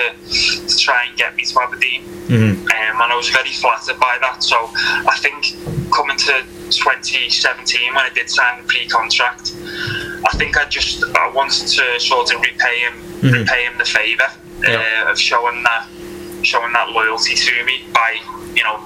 to 0.67 0.77
try 0.77 1.05
and 1.07 1.17
get 1.17 1.35
me 1.35 1.43
to 1.45 1.61
Aberdeen, 1.61 2.03
Mm-hmm. 2.23 2.65
um, 2.65 3.01
and 3.01 3.11
I 3.13 3.15
was 3.15 3.29
very 3.29 3.51
flattered 3.51 3.99
by 3.99 4.17
that. 4.21 4.41
So 4.43 4.55
I 4.75 5.17
think 5.19 5.55
coming 5.91 6.17
to 6.17 6.43
2017 6.71 7.93
when 7.93 7.97
I 8.05 8.09
did 8.09 8.29
sign 8.29 8.61
the 8.61 8.67
pre-contract, 8.67 9.53
I 10.25 10.37
think 10.37 10.57
I 10.57 10.65
just 10.69 11.03
I 11.15 11.29
wanted 11.29 11.67
to 11.67 11.99
sort 11.99 12.33
of 12.33 12.41
repay 12.41 12.79
him 12.79 12.93
repay 13.21 13.65
him 13.65 13.77
the 13.77 13.85
favour 13.85 14.27
Yeah. 14.63 15.05
uh, 15.05 15.11
of 15.11 15.19
showing 15.19 15.63
that 15.63 15.87
showing 16.43 16.73
that 16.73 16.89
loyalty 16.89 17.35
to 17.35 17.63
me 17.65 17.85
by 17.93 18.17
you 18.55 18.63
know 18.63 18.81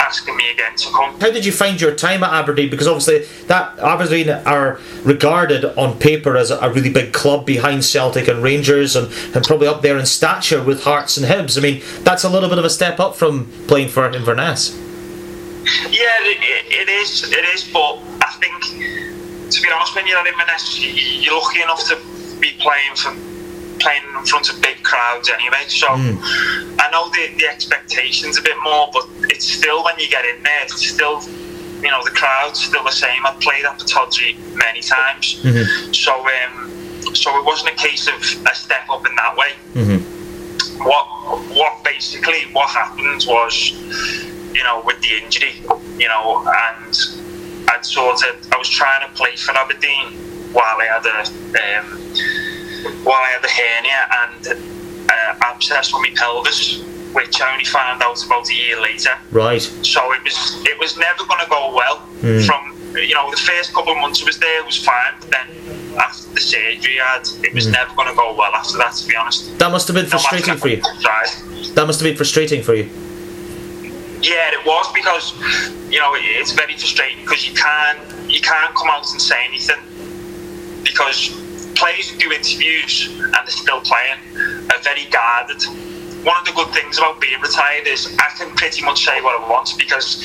asking 0.00 0.36
me 0.36 0.50
again 0.50 0.74
to 0.76 0.88
come. 0.90 1.18
How 1.20 1.30
did 1.30 1.44
you 1.44 1.52
find 1.52 1.80
your 1.80 1.94
time 1.94 2.22
at 2.22 2.32
Aberdeen? 2.32 2.70
Because 2.70 2.86
obviously 2.88 3.26
that 3.46 3.78
Aberdeen 3.78 4.30
are 4.30 4.80
regarded 5.04 5.64
on 5.64 5.98
paper 5.98 6.36
as 6.36 6.50
a 6.50 6.70
really 6.70 6.90
big 6.90 7.12
club 7.12 7.44
behind 7.44 7.84
Celtic 7.84 8.28
and 8.28 8.42
Rangers, 8.42 8.96
and, 8.96 9.12
and 9.34 9.44
probably 9.44 9.66
up 9.66 9.82
there 9.82 9.98
in 9.98 10.06
stature 10.06 10.62
with 10.62 10.84
Hearts 10.84 11.16
and 11.16 11.26
Hibs. 11.26 11.58
I 11.58 11.60
mean, 11.60 11.82
that's 12.02 12.24
a 12.24 12.28
little 12.28 12.48
bit 12.48 12.58
of 12.58 12.64
a 12.64 12.70
step 12.70 13.00
up 13.00 13.14
from 13.16 13.50
playing 13.66 13.88
for 13.88 14.10
Inverness. 14.10 14.74
Yeah, 15.90 16.16
it, 16.22 16.38
it, 16.40 16.72
it 16.72 16.88
is. 16.88 17.30
It 17.30 17.44
is. 17.54 17.68
But 17.70 17.98
I 18.22 18.36
think, 18.40 19.50
to 19.52 19.62
be 19.62 19.68
honest, 19.70 19.94
when 19.94 20.06
you're 20.06 20.18
at 20.18 20.26
Inverness, 20.26 20.78
you're 20.80 21.34
lucky 21.34 21.62
enough 21.62 21.86
to 21.88 21.96
be 22.40 22.52
playing 22.58 22.96
for 22.96 23.14
playing 23.80 24.02
in 24.16 24.24
front 24.26 24.50
of 24.50 24.60
big 24.62 24.82
crowds 24.82 25.28
anyway. 25.30 25.64
So 25.68 25.88
I 26.78 26.88
know 26.92 27.08
the, 27.10 27.34
the 27.38 27.46
expectations 27.48 28.38
a 28.38 28.42
bit 28.42 28.56
more, 28.62 28.90
but 28.92 29.06
it's 29.30 29.46
still 29.46 29.82
when 29.84 29.98
you 29.98 30.08
get 30.08 30.24
in 30.24 30.42
there, 30.42 30.62
it's 30.62 30.86
still 30.86 31.22
you 31.82 31.90
know 31.90 32.02
the 32.04 32.10
crowd's 32.10 32.60
still 32.64 32.84
the 32.84 32.92
same. 32.92 33.24
I've 33.26 33.40
played 33.40 33.64
at 33.64 33.78
Pittodrie 33.78 34.36
many 34.54 34.80
times, 34.82 35.40
so 35.96 36.12
um, 36.14 37.14
so 37.14 37.38
it 37.38 37.44
wasn't 37.44 37.70
a 37.70 37.76
case 37.76 38.06
of 38.08 38.14
a 38.46 38.54
step 38.54 38.88
up 38.90 39.06
in 39.06 39.14
that 39.16 39.36
way. 39.36 39.52
What 40.84 41.06
what 41.56 41.82
basically 41.84 42.42
what 42.52 42.68
happened 42.70 43.24
was 43.26 43.72
you 44.54 44.64
know, 44.64 44.82
with 44.84 45.00
the 45.00 45.16
injury, 45.22 45.54
you 45.96 46.08
know, 46.08 46.38
and 46.38 46.94
I'd 47.70 47.84
sort 47.84 48.22
of, 48.28 48.52
I 48.52 48.58
was 48.58 48.68
trying 48.68 49.08
to 49.08 49.14
play 49.14 49.36
for 49.36 49.52
Aberdeen 49.56 50.12
while 50.52 50.76
I 50.80 50.86
had 50.86 51.06
a, 51.06 51.78
um, 51.78 51.86
while 53.04 53.20
I 53.22 53.30
had 53.36 53.44
a 53.44 53.48
hernia 53.48 54.00
and 54.22 55.10
uh, 55.10 55.46
abscess 55.48 55.92
on 55.92 56.02
my 56.02 56.10
pelvis, 56.16 56.82
which 57.12 57.40
I 57.40 57.52
only 57.52 57.64
found 57.64 58.02
out 58.02 58.24
about 58.24 58.48
a 58.48 58.54
year 58.54 58.80
later. 58.80 59.10
Right. 59.30 59.60
So 59.62 60.12
it 60.12 60.22
was, 60.24 60.36
it 60.66 60.78
was 60.78 60.96
never 60.96 61.24
going 61.26 61.40
to 61.40 61.50
go 61.50 61.74
well. 61.74 61.98
From 62.46 62.76
you 62.96 63.14
know, 63.14 63.30
the 63.30 63.36
first 63.36 63.72
couple 63.72 63.92
of 63.92 63.98
months 63.98 64.20
I 64.22 64.26
was 64.26 64.38
there 64.38 64.60
it 64.60 64.66
was 64.66 64.76
fine, 64.84 65.14
but 65.20 65.30
then 65.30 65.48
after 65.98 66.28
the 66.34 66.40
surgery 66.40 67.00
I 67.00 67.04
had, 67.18 67.28
it 67.42 67.54
was 67.54 67.66
never 67.68 67.94
going 67.94 68.08
to 68.08 68.14
go 68.14 68.34
well 68.34 68.52
after 68.54 68.76
that. 68.78 68.94
To 68.94 69.06
be 69.08 69.14
honest, 69.16 69.58
That 69.58 69.70
must 69.70 69.86
have 69.88 69.94
been 69.94 70.04
No 70.04 70.10
frustrating 70.10 70.56
for 70.56 70.68
you. 70.68 70.80
tried. 71.00 71.28
That 71.74 71.86
must 71.86 72.00
have 72.00 72.08
been 72.08 72.16
frustrating 72.16 72.62
for 72.62 72.74
you. 72.74 72.90
Yeah, 74.22 74.50
it 74.52 74.66
was 74.66 74.92
because 74.92 75.32
you 75.90 75.98
know 75.98 76.14
it- 76.14 76.24
it's 76.24 76.52
very 76.52 76.74
frustrating 76.76 77.20
because 77.24 77.46
you 77.48 77.54
can't 77.54 77.98
you 78.28 78.40
can't 78.40 78.74
come 78.74 78.88
out 78.90 79.10
and 79.12 79.20
say 79.22 79.36
anything 79.48 79.80
because 80.82 81.30
players 81.80 82.10
who 82.10 82.18
do 82.18 82.30
interviews 82.30 83.08
and 83.08 83.32
they're 83.32 83.46
still 83.48 83.80
playing 83.80 84.20
are 84.68 84.82
very 84.84 85.06
guarded. 85.08 85.64
One 86.28 86.36
of 86.36 86.44
the 86.44 86.52
good 86.52 86.68
things 86.76 86.98
about 86.98 87.20
being 87.20 87.40
retired 87.40 87.86
is 87.86 88.14
I 88.18 88.28
can 88.36 88.54
pretty 88.54 88.84
much 88.84 89.02
say 89.02 89.22
what 89.22 89.40
I 89.40 89.48
want 89.48 89.72
because 89.78 90.22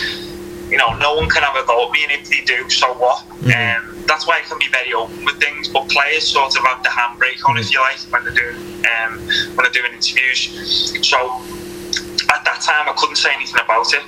you 0.69 0.77
know 0.77 0.91
no 0.97 1.15
one 1.15 1.29
can 1.29 1.43
have 1.43 1.55
a 1.55 1.65
go 1.65 1.87
at 1.87 1.91
me, 1.91 2.03
and 2.03 2.11
if 2.11 2.29
they 2.29 2.41
do, 2.41 2.69
so 2.69 2.93
what? 2.99 3.23
Um, 3.55 4.03
that's 4.05 4.27
why 4.27 4.39
I 4.39 4.41
can 4.41 4.59
be 4.59 4.67
very 4.67 4.93
open 4.93 5.23
with 5.23 5.39
things. 5.39 5.69
But 5.69 5.87
players 5.87 6.27
sort 6.27 6.55
of 6.57 6.65
have 6.65 6.83
the 6.83 6.89
handbrake 6.89 7.47
on, 7.47 7.57
if 7.57 7.71
you 7.71 7.79
like, 7.79 7.99
when 8.11 8.25
they're 8.25 8.33
doing 8.33 8.57
um, 8.91 9.19
when 9.55 9.63
they're 9.63 9.71
doing 9.71 9.93
interviews. 9.93 10.51
So 11.07 11.17
at 12.35 12.43
that 12.43 12.59
time 12.67 12.89
I 12.89 12.93
couldn't 12.97 13.15
say 13.15 13.31
anything 13.33 13.61
about 13.63 13.93
it. 13.93 14.03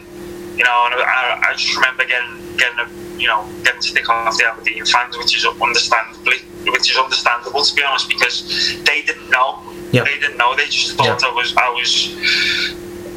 You 0.58 0.66
know, 0.66 0.90
and 0.92 1.00
I, 1.00 1.40
I 1.48 1.54
just 1.56 1.74
remember 1.76 2.04
getting 2.04 2.58
getting 2.58 2.80
a 2.80 3.07
you 3.20 3.28
know 3.28 3.48
getting 3.64 3.82
stick 3.82 4.08
off 4.10 4.38
the 4.38 4.46
Aberdeen 4.46 4.86
fans, 4.86 5.18
which 5.18 5.36
is 5.38 5.46
understandably 5.46 6.38
which 6.72 6.92
is 6.92 6.98
understandable 6.98 7.64
to 7.64 7.76
be 7.76 7.84
honest 7.84 8.10
because 8.10 8.44
they 8.84 9.02
didn't 9.04 9.30
know. 9.30 9.60
Yeah. 9.92 10.04
They 10.04 10.20
didn't 10.20 10.38
know. 10.38 10.56
They 10.56 10.66
just 10.66 10.96
thought 10.98 11.22
Yeah. 11.22 11.30
I 11.30 11.32
was 11.34 11.56
I 11.56 11.70
was 11.70 11.92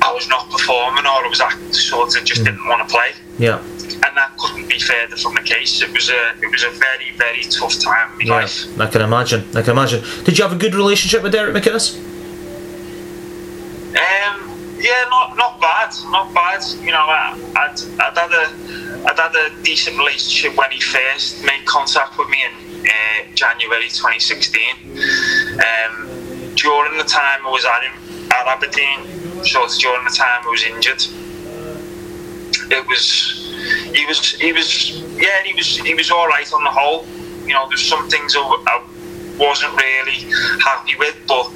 I 0.03 0.13
was 0.13 0.29
not 0.29 0.49
performing 0.51 1.05
or 1.05 1.25
I 1.25 1.29
was 1.29 1.41
act- 1.41 1.75
sort 1.75 2.17
of 2.17 2.25
just 2.25 2.45
didn't 2.45 2.67
want 2.69 2.87
to 2.89 2.95
play. 2.95 3.13
Yeah. 3.39 3.59
And 4.03 4.17
that 4.17 4.31
couldn't 4.39 4.69
be 4.69 4.79
further 4.79 5.17
from 5.17 5.35
the 5.35 5.43
case. 5.43 5.83
It 5.83 5.93
was 5.93 6.09
a 6.11 6.33
it 6.41 6.51
was 6.51 6.63
a 6.63 6.71
very 6.71 7.11
very 7.17 7.43
tough 7.43 7.79
time 7.81 8.13
in 8.21 8.29
my 8.29 8.37
Yeah, 8.37 8.41
life. 8.43 8.81
I 8.81 8.87
can 8.87 9.03
imagine. 9.03 9.45
I 9.55 9.63
can 9.63 9.73
imagine. 9.73 10.03
Did 10.25 10.39
you 10.39 10.45
have 10.45 10.53
a 10.53 10.57
good 10.65 10.75
relationship 10.75 11.23
with 11.23 11.33
Derek 11.33 11.55
McInnes? 11.55 11.99
Um, 13.91 14.37
yeah, 14.81 15.05
not 15.11 15.37
not 15.37 15.61
bad, 15.61 15.93
not 16.11 16.33
bad. 16.33 16.63
You 16.81 16.93
know, 16.93 17.05
I, 17.09 17.37
I'd, 17.57 17.79
I'd 18.01 18.17
had 18.17 18.33
a 18.33 18.89
I'd 19.07 19.19
had 19.19 19.35
a 19.35 19.63
decent 19.63 19.97
relationship 19.99 20.57
when 20.57 20.71
he 20.71 20.81
first 20.81 21.43
made 21.45 21.65
contact 21.67 22.19
with 22.19 22.29
me 22.29 22.39
in 22.45 22.87
uh, 22.87 23.35
January 23.35 23.89
2016. 23.89 24.63
Um, 25.61 26.55
during 26.55 26.99
the 26.99 27.05
time 27.05 27.47
I 27.47 27.51
was 27.51 27.65
at 27.65 27.85
at 28.33 28.47
Aberdeen, 28.47 29.45
so 29.45 29.67
during 29.79 30.05
the 30.05 30.15
time 30.15 30.43
I 30.45 30.51
was 30.51 30.63
injured, 30.63 31.03
it 32.71 32.87
was 32.87 33.55
he 33.95 34.05
was 34.07 34.33
he 34.41 34.53
was 34.53 34.91
yeah 35.17 35.43
he 35.45 35.55
was 35.55 35.77
he 35.79 35.95
was 35.95 36.11
all 36.11 36.29
right 36.29 36.51
on 36.53 36.65
the 36.65 36.71
whole. 36.71 37.07
You 37.47 37.55
know, 37.55 37.69
there's 37.69 37.85
some 37.85 38.09
things 38.09 38.37
I, 38.37 38.41
I 38.41 38.85
wasn't 39.39 39.75
really 39.75 40.31
happy 40.61 40.95
with, 40.99 41.17
but 41.27 41.51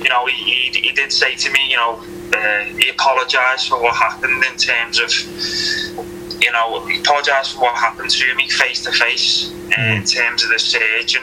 you 0.00 0.08
know, 0.08 0.24
he, 0.26 0.70
he, 0.70 0.80
he 0.80 0.92
did 0.92 1.12
say 1.12 1.34
to 1.34 1.50
me, 1.50 1.68
you 1.68 1.76
know, 1.76 2.00
uh, 2.32 2.64
he 2.78 2.88
apologised 2.88 3.68
for 3.68 3.82
what 3.82 3.96
happened 3.96 4.44
in 4.44 4.56
terms 4.56 4.98
of, 4.98 5.10
you 6.46 6.52
know, 6.52 6.86
he 6.86 7.00
apologised 7.00 7.54
for 7.54 7.62
what 7.62 7.74
happened 7.74 8.08
to 8.10 8.34
me 8.36 8.48
face 8.48 8.84
to 8.84 8.92
face 8.92 9.50
in 9.50 9.70
mm-hmm. 9.70 10.04
terms 10.04 10.44
of 10.44 10.50
the 10.50 10.58
surgeon 10.60 11.22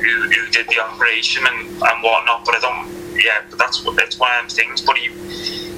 who, 0.00 0.22
who 0.22 0.50
did 0.50 0.66
the 0.66 0.80
operation 0.80 1.46
and, 1.46 1.60
and 1.60 2.02
whatnot. 2.02 2.44
But 2.44 2.56
I 2.56 2.58
don't, 2.58 3.14
yeah, 3.14 3.44
but 3.48 3.58
that's 3.60 3.84
what 3.84 3.94
that's 3.94 4.18
one 4.18 4.30
of 4.32 4.48
them 4.48 4.50
things. 4.50 4.82
But 4.82 4.98
he 4.98 5.10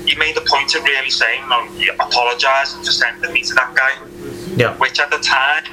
he 0.09 0.17
made 0.17 0.35
the 0.35 0.47
point 0.49 0.75
of 0.75 0.83
really 0.85 1.11
saying, 1.11 1.43
no, 1.51 1.67
he 1.77 1.89
apologising 1.89 2.83
for 2.83 2.91
sending 2.91 3.33
me 3.33 3.43
to 3.43 3.55
that 3.55 3.75
guy, 3.75 3.93
Yeah. 4.57 4.77
which 4.79 4.99
at 4.99 5.11
the 5.11 5.19
time, 5.19 5.65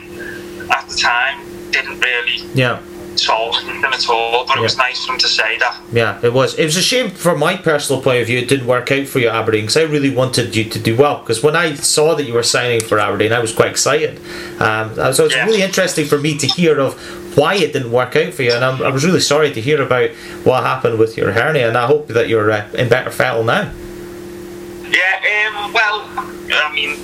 at 0.70 0.89
the 0.89 0.98
time, 0.98 1.39
didn't 1.72 2.00
really 2.00 2.44
Yeah. 2.54 2.80
Solve 3.18 3.55
anything 3.64 3.84
at 3.93 4.09
all. 4.09 4.45
But 4.45 4.57
it 4.57 4.62
was 4.62 4.78
nice 4.78 5.05
for 5.05 5.14
him 5.14 5.20
to 5.20 5.28
say 5.28 5.57
that. 5.59 5.80
Yeah, 5.91 6.20
it 6.24 6.34
was. 6.34 6.57
It 6.57 6.66
was 6.66 6.78
a 6.78 6.82
shame 6.82 7.09
from 7.09 7.39
my 7.39 7.55
personal 7.57 8.01
point 8.01 8.22
of 8.22 8.28
view 8.28 8.39
it 8.39 8.47
didn't 8.47 8.68
work 8.68 8.91
out 8.91 9.07
for 9.07 9.20
you 9.20 9.30
Aberdeen 9.30 9.64
because 9.64 9.78
I 9.78 9.84
really 9.84 10.14
wanted 10.14 10.55
you 10.55 10.66
to 10.66 10.80
do 10.80 10.95
well. 10.95 11.20
Because 11.20 11.43
when 11.43 11.55
I 11.55 11.74
saw 11.76 12.16
that 12.16 12.24
you 12.24 12.34
were 12.34 12.43
signing 12.43 12.82
for 12.82 12.99
Aberdeen, 12.99 13.34
I 13.34 13.39
was 13.39 13.53
quite 13.53 13.70
excited. 13.72 14.20
Um, 14.62 14.95
so 15.14 15.26
it's 15.26 15.36
Yeah. 15.36 15.45
really 15.45 15.62
interesting 15.62 16.05
for 16.05 16.18
me 16.18 16.38
to 16.38 16.47
hear 16.47 16.80
of 16.80 16.93
why 17.38 17.55
it 17.55 17.72
didn't 17.74 17.91
work 17.91 18.16
out 18.16 18.34
for 18.34 18.43
you, 18.43 18.51
and 18.53 18.64
I'm, 18.66 18.82
I 18.84 18.89
was 18.89 19.05
really 19.05 19.22
sorry 19.22 19.51
to 19.53 19.62
hear 19.62 19.82
about 19.82 20.09
what 20.43 20.64
happened 20.64 20.99
with 20.99 21.16
your 21.18 21.32
hernia. 21.32 21.68
And 21.68 21.78
I 21.78 21.86
hope 21.88 22.07
that 22.09 22.28
you're 22.28 22.51
uh, 22.51 22.68
in 22.74 22.89
better 22.89 23.09
fettle 23.12 23.43
now. 23.45 23.72
Yeah, 24.89 25.53
um, 25.55 25.72
well, 25.72 26.01
I 26.51 26.72
mean, 26.74 26.97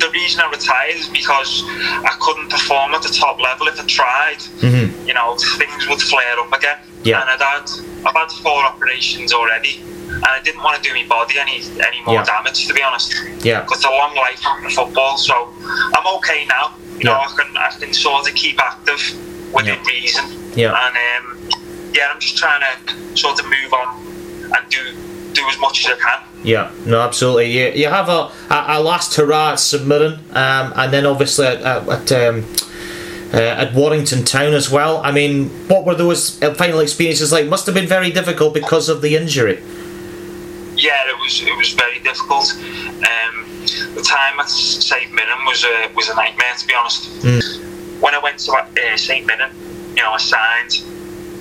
the 0.00 0.10
reason 0.10 0.40
I 0.40 0.50
retired 0.50 0.96
is 0.96 1.08
because 1.08 1.62
I 1.66 2.16
couldn't 2.20 2.48
perform 2.50 2.94
at 2.94 3.02
the 3.02 3.08
top 3.10 3.38
level 3.40 3.68
if 3.68 3.78
I 3.80 3.84
tried. 3.86 4.38
You 4.62 5.14
know, 5.14 5.36
things 5.58 5.88
would 5.88 6.00
flare 6.00 6.38
up 6.38 6.52
again. 6.52 6.78
Yeah. 7.04 7.20
And 7.22 7.30
I'd 7.30 7.40
had, 7.40 7.70
I've 8.06 8.14
had 8.14 8.30
four 8.42 8.62
operations 8.64 9.32
already, 9.32 9.80
and 10.08 10.24
I 10.24 10.40
didn't 10.42 10.62
want 10.62 10.76
to 10.82 10.82
do 10.88 10.94
my 10.94 11.06
body 11.06 11.38
any 11.38 11.62
any 11.88 12.00
more 12.04 12.16
Yeah. 12.16 12.24
damage, 12.24 12.66
to 12.68 12.74
be 12.74 12.82
honest. 12.82 13.14
Yeah. 13.44 13.60
Because 13.62 13.78
it's 13.78 13.86
a 13.86 13.90
long 13.90 14.14
life 14.14 14.42
in 14.62 14.70
football, 14.70 15.16
so 15.16 15.48
I'm 15.96 16.06
okay 16.18 16.44
now. 16.46 16.74
You 16.98 17.04
know, 17.04 17.12
Yeah. 17.12 17.26
I 17.28 17.42
can 17.42 17.56
I 17.56 17.70
can 17.78 17.92
sort 17.94 18.28
of 18.28 18.34
keep 18.34 18.58
active 18.60 19.00
within 19.52 19.74
Yeah. 19.82 19.86
reason. 19.94 20.24
Yeah. 20.54 20.76
And 20.86 20.96
um, 21.08 21.48
yeah, 21.94 22.08
I'm 22.12 22.20
just 22.20 22.36
trying 22.36 22.60
to 22.60 23.16
sort 23.16 23.40
of 23.40 23.46
move 23.46 23.72
on 23.72 23.88
and 24.56 24.68
do 24.70 24.94
do 25.32 25.48
as 25.48 25.58
much 25.58 25.84
as 25.84 25.92
I 25.92 26.00
can. 26.00 26.24
Yeah, 26.42 26.70
no, 26.86 27.00
absolutely. 27.00 27.50
You, 27.50 27.72
you 27.72 27.88
have 27.88 28.08
a, 28.08 28.30
a, 28.50 28.80
last 28.80 29.14
hurrah 29.14 29.52
at 29.52 29.86
Mirren, 29.86 30.14
um, 30.30 30.72
and 30.74 30.92
then 30.92 31.04
obviously 31.04 31.46
at, 31.46 31.60
at, 31.60 31.88
at, 31.88 32.12
um, 32.12 32.46
uh, 33.32 33.36
at 33.36 33.74
Warrington 33.74 34.24
Town 34.24 34.54
as 34.54 34.70
well. 34.70 34.98
I 35.04 35.12
mean, 35.12 35.50
what 35.68 35.84
were 35.84 35.94
those 35.94 36.42
uh, 36.42 36.54
final 36.54 36.80
experiences 36.80 37.30
like? 37.30 37.46
Must 37.46 37.66
have 37.66 37.74
been 37.74 37.86
very 37.86 38.10
difficult 38.10 38.54
because 38.54 38.88
of 38.88 39.02
the 39.02 39.16
injury. 39.16 39.62
Yeah, 40.76 40.96
it 41.08 41.18
was 41.20 41.42
it 41.42 41.56
was 41.56 41.72
very 41.74 41.98
difficult. 42.00 42.52
Um, 42.54 43.46
the 43.94 44.02
time 44.02 44.40
at 44.40 44.48
St 44.48 45.12
Mirren 45.12 45.44
was 45.44 45.64
a 45.64 45.92
was 45.94 46.08
a 46.08 46.14
nightmare 46.14 46.54
to 46.58 46.66
be 46.66 46.74
honest. 46.74 47.10
Mm. 47.22 48.00
When 48.00 48.14
I 48.14 48.18
went 48.18 48.38
to 48.40 48.52
uh, 48.52 48.96
St 48.96 49.26
Mirren, 49.26 49.50
you 49.90 50.02
know, 50.02 50.12
I 50.12 50.18
signed. 50.18 50.80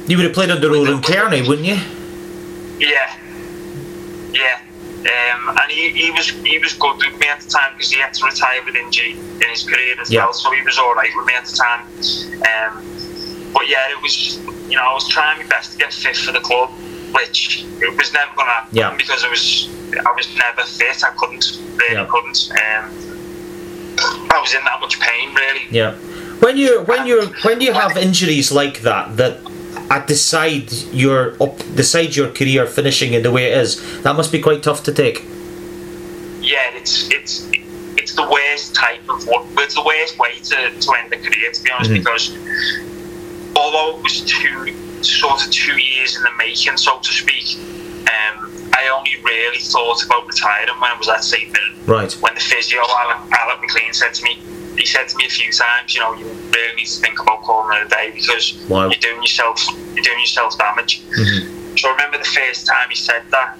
You 0.10 0.18
would 0.18 0.26
have 0.26 0.34
played 0.34 0.50
under 0.50 0.76
Oran 0.76 1.02
Kearney, 1.02 1.48
wouldn't 1.48 1.68
you? 1.68 1.78
Yeah, 2.80 3.16
yeah. 4.34 4.60
Um, 5.00 5.58
and 5.58 5.72
he, 5.72 5.92
he 5.92 6.12
was 6.12 6.28
he 6.30 6.60
was 6.60 6.74
good 6.74 6.98
with 6.98 7.18
me 7.20 7.28
at 7.28 7.40
the 7.40 7.50
time 7.50 7.72
because 7.74 7.90
he 7.92 8.00
had 8.00 8.14
to 8.16 8.26
retire 8.26 8.62
with 8.66 8.76
injury 8.76 9.12
in 9.14 9.50
his 9.50 9.64
career 9.64 9.96
as 10.02 10.12
Yeah. 10.12 10.26
well, 10.26 10.34
so 10.34 10.52
he 10.52 10.62
was 10.62 10.78
all 10.78 10.94
right 10.94 11.10
with 11.16 11.26
me 11.26 11.34
at 11.36 11.46
the 11.46 11.56
time. 11.56 11.82
Um, 12.52 12.84
but 13.54 13.68
yeah, 13.70 13.90
it 13.92 14.02
was 14.04 14.38
you 14.70 14.76
know 14.76 14.84
I 14.84 14.94
was 14.94 15.08
trying 15.08 15.38
my 15.40 15.46
best 15.48 15.72
to 15.74 15.78
get 15.78 15.94
fit 15.94 16.18
for 16.18 16.34
the 16.34 16.42
club, 16.42 16.70
which 17.14 17.64
it 17.80 17.96
was 17.98 18.12
never 18.14 18.36
to 18.36 18.42
happen 18.44 18.76
Yeah. 18.78 18.94
because 18.98 19.24
I 19.24 19.30
was 19.30 19.70
I 20.06 20.12
was 20.12 20.28
never 20.36 20.64
fit. 20.64 21.02
I 21.04 21.12
couldn't 21.16 21.58
really 21.78 21.94
Yeah. 21.96 22.06
couldn't. 22.10 22.52
Um, 22.52 22.86
I 24.32 24.40
was 24.42 24.54
in 24.54 24.64
that 24.66 24.80
much 24.82 25.00
pain 25.00 25.34
really. 25.34 25.66
Yeah. 25.72 25.94
When 26.44 26.58
you 26.58 26.82
when 26.84 27.08
you 27.08 27.34
when 27.44 27.62
you 27.62 27.72
have 27.74 27.96
injuries 27.98 28.52
like 28.52 28.82
that 28.82 29.16
that 29.18 29.40
at 29.90 30.08
decide 30.08 30.72
your 30.94 31.34
up 31.42 31.58
decide 31.76 32.16
your 32.16 32.30
career 32.32 32.66
finishing 32.66 33.14
in 33.14 33.24
the 33.24 33.32
way 33.32 33.46
it 33.52 33.58
is, 33.58 34.02
that 34.04 34.16
must 34.16 34.32
be 34.32 34.40
quite 34.40 34.62
tough 34.64 34.84
to 34.84 34.92
take. 34.94 35.24
yeah, 36.42 36.70
it's 36.80 37.10
it's 37.10 37.48
it's 37.98 38.14
the 38.16 38.28
worst 38.30 38.74
type 38.76 39.02
of 39.10 39.26
work. 39.28 39.46
It's 39.58 39.76
the 39.76 39.84
worst 39.84 40.18
way 40.18 40.34
to, 40.50 40.58
to 40.84 40.88
end 41.00 41.14
a 41.14 41.18
career, 41.18 41.52
to 41.52 41.62
be 41.64 41.70
honest, 41.72 41.92
Mhm. 41.92 41.98
because 42.00 42.24
although 43.56 43.98
it 43.98 44.04
was 44.04 44.22
two 44.22 44.74
sort 45.04 45.46
of 45.46 45.52
two 45.52 45.78
years 45.78 46.16
in 46.18 46.24
the 46.24 46.32
making, 46.38 46.78
so 46.78 47.00
to 47.00 47.12
speak, 47.12 47.58
um, 48.08 48.36
I 48.74 48.90
only 48.96 49.16
really 49.24 49.60
thought 49.60 50.04
about 50.06 50.28
retiring 50.28 50.80
when 50.80 50.92
I 50.92 50.98
was 50.98 51.10
at 51.10 51.24
St. 51.24 51.50
Right. 51.86 52.12
When 52.22 52.34
the 52.36 52.40
physio 52.42 52.80
Alan, 52.82 53.18
Alec 53.34 53.62
McLean 53.62 53.94
said 53.94 54.14
to 54.16 54.24
me, 54.24 54.40
he 54.78 54.86
said 54.86 55.08
to 55.10 55.18
me 55.18 55.26
a 55.26 55.30
few 55.30 55.52
times, 55.52 55.94
you 55.94 56.02
know, 56.02 56.14
you 56.14 56.26
really 56.54 56.76
need 56.76 56.86
to 56.88 57.00
think 57.02 57.22
about 57.22 57.42
calling 57.44 57.78
it 57.82 57.86
a 57.86 57.90
day 57.90 58.12
because 58.14 58.54
Wow. 58.70 58.90
you're 58.90 59.00
doing 59.00 59.22
yourself 59.22 59.66
you're 59.94 60.04
doing 60.04 60.20
yourself 60.20 60.58
damage. 60.58 61.02
Mhm. 61.18 61.80
So 61.80 61.90
I 61.90 61.92
remember 61.94 62.18
the 62.18 62.26
first 62.26 62.66
time 62.68 62.90
he 62.90 62.96
said 62.96 63.24
that, 63.32 63.58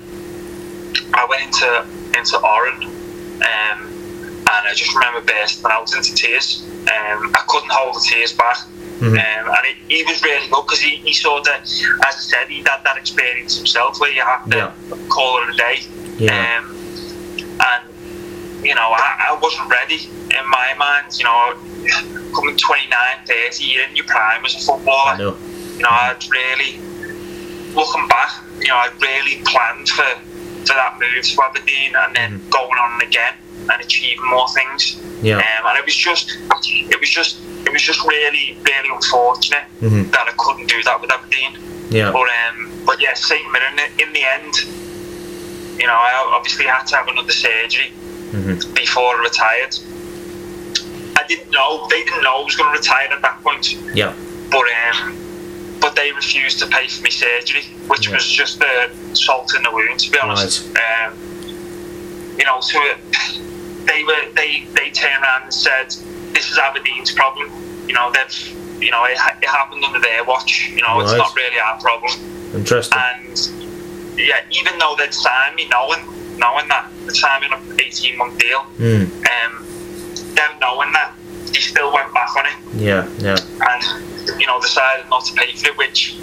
I 1.14 1.26
went 1.26 1.44
into 1.44 1.86
into 2.18 2.38
Oran, 2.40 2.84
um, 2.84 3.42
and 3.42 4.48
I 4.68 4.74
just 4.76 4.94
remember 4.94 5.22
bursting 5.22 5.70
out 5.72 5.94
into 5.94 6.14
tears. 6.16 6.64
Um, 6.82 7.32
I 7.36 7.44
couldn't 7.48 7.72
hold 7.72 7.96
the 7.96 8.06
tears 8.10 8.34
back, 8.34 8.58
Mhm. 9.00 9.14
um, 9.14 9.56
and 9.56 9.66
he, 9.88 9.98
he 9.98 10.04
was 10.04 10.22
really 10.24 10.48
good 10.48 10.64
because 10.66 10.80
he, 10.80 10.96
he 10.98 11.14
sort 11.14 11.48
of, 11.48 11.54
as 11.64 11.76
I 12.04 12.10
said, 12.12 12.48
he'd 12.50 12.68
had 12.68 12.84
that 12.84 12.98
experience 12.98 13.56
himself 13.58 14.00
where 14.00 14.12
you 14.12 14.22
have 14.22 14.50
to 14.50 14.58
Yeah. 14.58 14.72
call 15.10 15.44
it 15.44 15.50
a 15.50 15.54
day. 15.58 15.84
Yeah. 16.18 16.58
Um, 16.58 16.76
and 17.60 17.84
you 18.64 18.76
know, 18.76 18.90
I, 18.92 19.30
I 19.32 19.40
wasn't 19.42 19.70
ready 19.70 20.10
in 20.38 20.50
my 20.50 20.74
mind. 20.78 21.18
You 21.18 21.26
know, 21.26 21.56
coming 22.36 22.58
29, 22.58 22.98
30, 23.26 23.64
you're 23.64 23.84
in 23.88 23.96
your 23.96 24.06
prime 24.06 24.46
as 24.46 24.56
a 24.56 24.60
footballer 24.60 25.18
know. 25.18 25.38
you 25.78 25.84
know, 25.84 25.90
I'd 25.90 26.24
really, 26.30 26.80
looking 27.74 28.08
back, 28.08 28.32
you 28.60 28.68
know, 28.68 28.76
I'd 28.76 29.02
really 29.02 29.42
planned 29.46 29.88
for, 29.90 30.04
for 30.66 30.74
that 30.74 30.98
move 31.00 31.24
to 31.24 31.42
Aberdeen 31.44 31.96
and 31.96 32.16
then 32.16 32.42
going 32.50 32.78
on 32.78 33.02
again 33.02 33.34
and 33.72 33.82
achieving 33.82 34.30
more 34.30 34.48
things. 34.50 35.00
Yeah. 35.22 35.38
Um, 35.38 35.68
and 35.68 35.78
it 35.80 35.86
was 35.86 35.96
just, 35.96 36.32
it 36.32 37.00
was 37.00 37.10
just, 37.10 37.40
it 37.66 37.72
was 37.72 37.82
just 37.82 38.04
really, 38.06 38.58
really 38.64 38.90
unfortunate 38.94 39.64
Mhm. 39.82 40.12
that 40.12 40.28
I 40.28 40.34
couldn't 40.38 40.68
do 40.68 40.82
that 40.84 41.00
with 41.02 41.12
Aberdeen. 41.12 41.58
Yeah. 41.90 42.12
But 42.12 42.28
um, 42.48 42.72
but 42.86 43.02
yeah, 43.02 43.14
Saint 43.16 43.52
Mirren 43.52 43.80
in 44.00 44.14
the 44.14 44.24
end, 44.24 44.54
you 45.80 45.88
know, 45.88 45.94
I 45.94 46.32
obviously 46.36 46.66
had 46.66 46.84
to 46.88 46.96
have 46.98 47.08
another 47.08 47.32
surgery 47.32 47.92
Mhm. 48.32 48.74
before 48.76 49.16
I 49.16 49.22
retired. 49.24 49.76
I 51.18 51.24
didn't 51.28 51.52
know; 51.52 51.88
they 51.90 52.04
didn't 52.04 52.24
know 52.24 52.42
I 52.42 52.44
was 52.44 52.56
going 52.56 52.72
to 52.74 52.78
retire 52.80 53.10
at 53.12 53.22
that 53.22 53.44
point 53.44 53.76
Yeah. 53.94 54.14
but 54.52 54.66
um, 54.92 55.16
but 55.80 55.96
they 55.96 56.12
refused 56.12 56.60
to 56.60 56.68
pay 56.68 56.88
for 56.88 57.02
my 57.04 57.10
surgery, 57.10 57.64
which 57.88 58.08
Yeah. 58.08 58.16
was 58.16 58.26
just 58.28 58.62
a 58.62 58.90
salt 59.14 59.54
in 59.56 59.64
the 59.64 59.72
wound, 59.72 60.00
to 60.02 60.12
be 60.12 60.20
honest. 60.20 60.66
Um, 60.76 61.14
you 62.38 62.46
know, 62.46 62.60
so 62.62 62.80
it, 62.84 62.98
they 63.86 64.04
were 64.04 64.24
they 64.36 64.66
they 64.74 64.90
turned 64.92 65.24
around 65.24 65.44
and 65.44 65.54
said, 65.54 65.90
"This 66.34 66.50
is 66.52 66.58
Aberdeen's 66.58 67.12
problem." 67.12 67.52
You 67.88 67.94
know, 67.94 68.12
they've 68.12 68.82
you 68.82 68.92
know 68.92 69.04
it, 69.06 69.18
it 69.42 69.48
happened 69.50 69.84
under 69.84 70.00
their 70.00 70.24
watch. 70.24 70.70
You 70.74 70.82
know, 70.82 71.00
it's 71.02 71.14
not 71.14 71.36
really 71.36 71.60
our 71.60 71.78
problem. 71.80 72.12
Interesting. 72.54 72.98
And 72.98 73.50
yeah, 74.18 74.42
even 74.52 74.78
though 74.80 74.96
they'd 74.98 75.14
signed 75.14 75.56
me, 75.56 75.68
knowing 75.68 76.02
knowing 76.40 76.68
that 76.70 76.90
signed 77.14 77.42
me 77.44 77.48
an 77.52 77.80
eighteen 77.80 78.18
month 78.18 78.38
deal, 78.40 78.62
Mm. 78.80 79.06
um, 79.34 79.66
them 80.36 80.52
knowing 80.62 80.92
that, 80.94 81.14
they 81.54 81.60
still 81.60 81.92
went 81.94 82.14
back 82.14 82.36
on 82.38 82.46
it 82.46 82.58
Yeah. 82.76 83.08
Yeah. 83.20 83.38
and 83.72 84.40
you 84.40 84.46
know 84.48 84.60
decided 84.62 85.10
not 85.10 85.26
to 85.26 85.34
pay 85.34 85.52
for 85.54 85.70
it, 85.72 85.78
which 85.78 86.16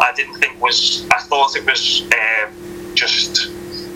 I 0.00 0.12
didn't 0.16 0.34
think 0.40 0.60
was. 0.60 1.04
I 1.12 1.18
thought 1.28 1.54
it 1.56 1.64
was 1.66 2.02
uh, 2.12 2.50
just 2.94 3.48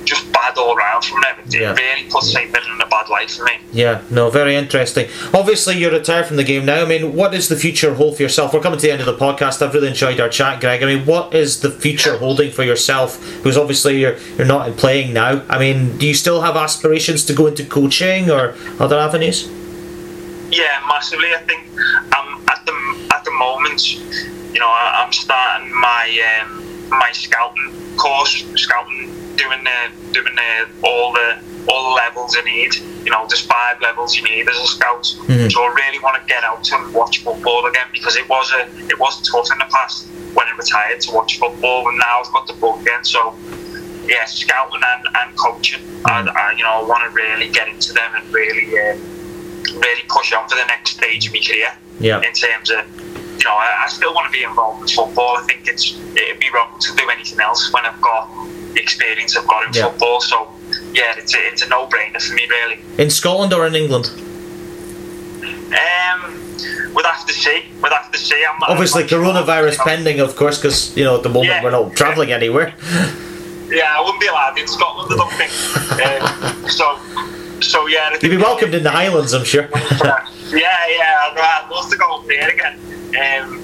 just 0.07 0.31
bad 0.33 0.57
all 0.57 0.75
round 0.75 1.05
from 1.05 1.21
them. 1.21 1.37
It 1.47 1.55
Yeah. 1.61 1.75
really 1.75 2.05
put 2.09 2.23
St 2.23 2.51
Mirren 2.53 2.71
in 2.77 2.81
a 2.81 2.87
bad 2.87 3.09
light 3.09 3.31
for 3.31 3.45
me. 3.45 3.53
Yeah, 3.73 4.01
no, 4.11 4.31
very 4.31 4.55
interesting. 4.57 5.09
Obviously, 5.35 5.77
you're 5.77 5.91
retired 5.91 6.27
from 6.27 6.37
the 6.37 6.45
game 6.45 6.65
now. 6.65 6.81
I 6.83 6.85
mean, 6.87 7.15
what 7.15 7.35
is 7.35 7.49
the 7.49 7.57
future 7.57 7.95
hold 7.95 8.17
for 8.17 8.23
yourself? 8.23 8.55
We're 8.55 8.61
coming 8.61 8.79
to 8.79 8.87
the 8.87 8.93
end 8.93 9.01
of 9.01 9.07
the 9.07 9.17
podcast. 9.27 9.61
I've 9.63 9.75
really 9.75 9.89
enjoyed 9.89 10.19
our 10.21 10.29
chat, 10.29 10.61
Greg. 10.61 10.83
I 10.83 10.87
mean, 10.87 11.05
what 11.05 11.35
is 11.35 11.61
the 11.61 11.71
future 11.71 12.17
holding 12.19 12.51
for 12.53 12.63
yourself? 12.63 13.19
Because 13.39 13.59
obviously 13.59 14.01
you're 14.01 14.17
you're 14.39 14.47
not 14.47 14.77
playing 14.77 15.13
now. 15.13 15.43
I 15.51 15.59
mean, 15.59 15.99
do 15.99 16.07
you 16.07 16.15
still 16.15 16.41
have 16.43 16.57
aspirations 16.57 17.25
to 17.27 17.33
go 17.35 17.47
into 17.49 17.65
coaching 17.65 18.31
or 18.31 18.55
other 18.81 18.99
avenues? 18.99 19.49
Yeah, 20.51 20.81
massively. 20.89 21.35
I 21.35 21.39
think 21.39 21.63
um, 22.17 22.45
at 22.49 22.65
the 22.65 22.75
at 23.15 23.25
the 23.25 23.33
moment, 23.33 23.83
you 24.55 24.61
know, 24.61 24.69
I, 24.69 25.03
I'm 25.05 25.13
starting 25.13 25.75
my 25.75 26.05
um, 26.41 26.89
my 26.91 27.11
scouting 27.13 27.73
course, 27.97 28.45
scouting, 28.55 29.11
doing 29.37 29.63
the 29.65 30.13
doing 30.13 30.35
the 30.35 30.69
all 30.87 31.13
the 31.13 31.39
all 31.69 31.91
the 31.91 31.95
levels 31.97 32.37
I 32.39 32.43
need. 32.43 32.75
You 33.05 33.11
know, 33.13 33.27
there's 33.29 33.43
five 33.47 33.81
levels 33.81 34.17
you 34.17 34.23
need 34.25 34.49
as 34.49 34.57
a 34.57 34.67
scout. 34.67 35.03
Mhm. 35.27 35.51
So 35.53 35.63
I 35.63 35.69
really 35.75 35.99
want 36.01 36.21
to 36.21 36.27
get 36.27 36.43
out 36.45 36.71
and 36.73 36.93
watch 36.95 37.23
football 37.23 37.67
again 37.67 37.87
because 37.93 38.17
it 38.17 38.29
was 38.29 38.53
a 38.53 38.63
it 38.89 38.99
was 38.99 39.21
tough 39.31 39.51
in 39.53 39.59
the 39.59 39.67
past 39.67 40.07
when 40.35 40.47
I 40.47 40.53
retired 40.57 41.01
to 41.03 41.13
watch 41.13 41.39
football, 41.39 41.89
and 41.89 41.99
now 41.99 42.21
I've 42.25 42.33
got 42.33 42.47
the 42.47 42.53
bug 42.55 42.81
again. 42.83 43.05
So 43.05 43.35
yeah, 44.07 44.25
scouting 44.25 44.81
and, 44.95 45.17
and 45.17 45.37
coaching. 45.37 45.83
I, 46.05 46.21
I, 46.23 46.53
you 46.57 46.63
know, 46.63 46.71
I 46.71 46.83
want 46.85 47.03
to 47.09 47.11
really 47.11 47.49
get 47.49 47.67
into 47.67 47.93
them 47.93 48.09
and 48.15 48.33
really, 48.33 48.69
uh, 48.79 48.95
really 49.75 50.03
push 50.09 50.33
on 50.33 50.49
for 50.49 50.55
the 50.55 50.65
next 50.67 50.93
stage 50.93 51.27
of 51.27 51.33
my 51.33 51.41
career. 51.41 51.73
Yeah. 51.99 52.19
In 52.23 52.33
terms 52.33 52.71
of, 52.71 52.85
you 53.41 53.45
know, 53.45 53.51
I, 53.55 53.83
I 53.85 53.89
still 53.89 54.15
want 54.15 54.27
to 54.27 54.33
be 54.33 54.45
involved 54.45 54.83
in 54.83 54.89
football. 54.95 55.39
I 55.39 55.43
think 55.49 55.67
it's 55.67 55.99
it'd 56.15 56.39
be 56.39 56.49
wrong 56.55 56.79
to 56.79 56.95
do 56.95 57.09
anything 57.11 57.41
else 57.41 57.73
when 57.73 57.85
I've 57.85 58.01
got 58.01 58.29
experience 58.81 59.37
I've 59.37 59.47
got 59.47 59.67
in 59.67 59.73
Yeah. 59.73 59.89
football. 59.91 60.21
So 60.21 60.49
yeah, 60.93 61.15
it's 61.17 61.35
a, 61.35 61.39
it's 61.49 61.63
a 61.63 61.69
no 61.69 61.87
brainer 61.87 62.21
for 62.21 62.35
me 62.35 62.47
really. 62.49 62.81
In 62.99 63.11
Scotland 63.11 63.53
or 63.53 63.67
in 63.67 63.75
England? 63.75 64.11
Um, 65.67 66.21
we'd 66.95 67.05
have 67.05 67.27
to 67.27 67.33
see. 67.33 67.65
We'd 67.83 67.93
have 67.93 68.11
to 68.13 68.19
see. 68.19 68.45
I'm, 68.45 68.63
Obviously, 68.63 69.03
I'm 69.03 69.07
not 69.07 69.11
sure. 69.11 69.45
coronavirus 69.45 69.79
pending, 69.79 70.21
of 70.21 70.37
course, 70.37 70.59
because 70.59 70.97
you 70.97 71.05
know 71.05 71.17
at 71.17 71.23
the 71.23 71.29
moment 71.29 71.47
Yeah. 71.49 71.63
we're 71.65 71.71
not 71.71 71.95
travelling 71.97 72.33
anywhere. 72.33 72.75
Yeah, 73.69 73.97
I 73.97 74.01
wouldn't 74.01 74.21
be 74.21 74.29
allowed 74.29 74.59
in 74.59 74.69
Scotland. 74.69 75.13
I 75.13 75.17
don't 75.17 75.33
think. 75.35 75.51
um, 76.63 76.71
so, 76.71 76.99
so 77.61 77.87
yeah. 77.87 78.11
You'd 78.23 78.31
be 78.31 78.37
welcomed 78.37 78.75
in 78.75 78.85
the 78.85 78.91
Highlands, 78.91 79.33
I'm 79.35 79.45
sure. 79.45 79.69
yeah, 79.75 80.25
yeah, 80.53 81.33
I'd, 81.35 81.69
love 81.71 81.91
to 81.91 81.97
go 81.97 82.17
up 82.17 82.27
there 82.27 82.49
again. 82.49 82.79
Um, 83.09 83.61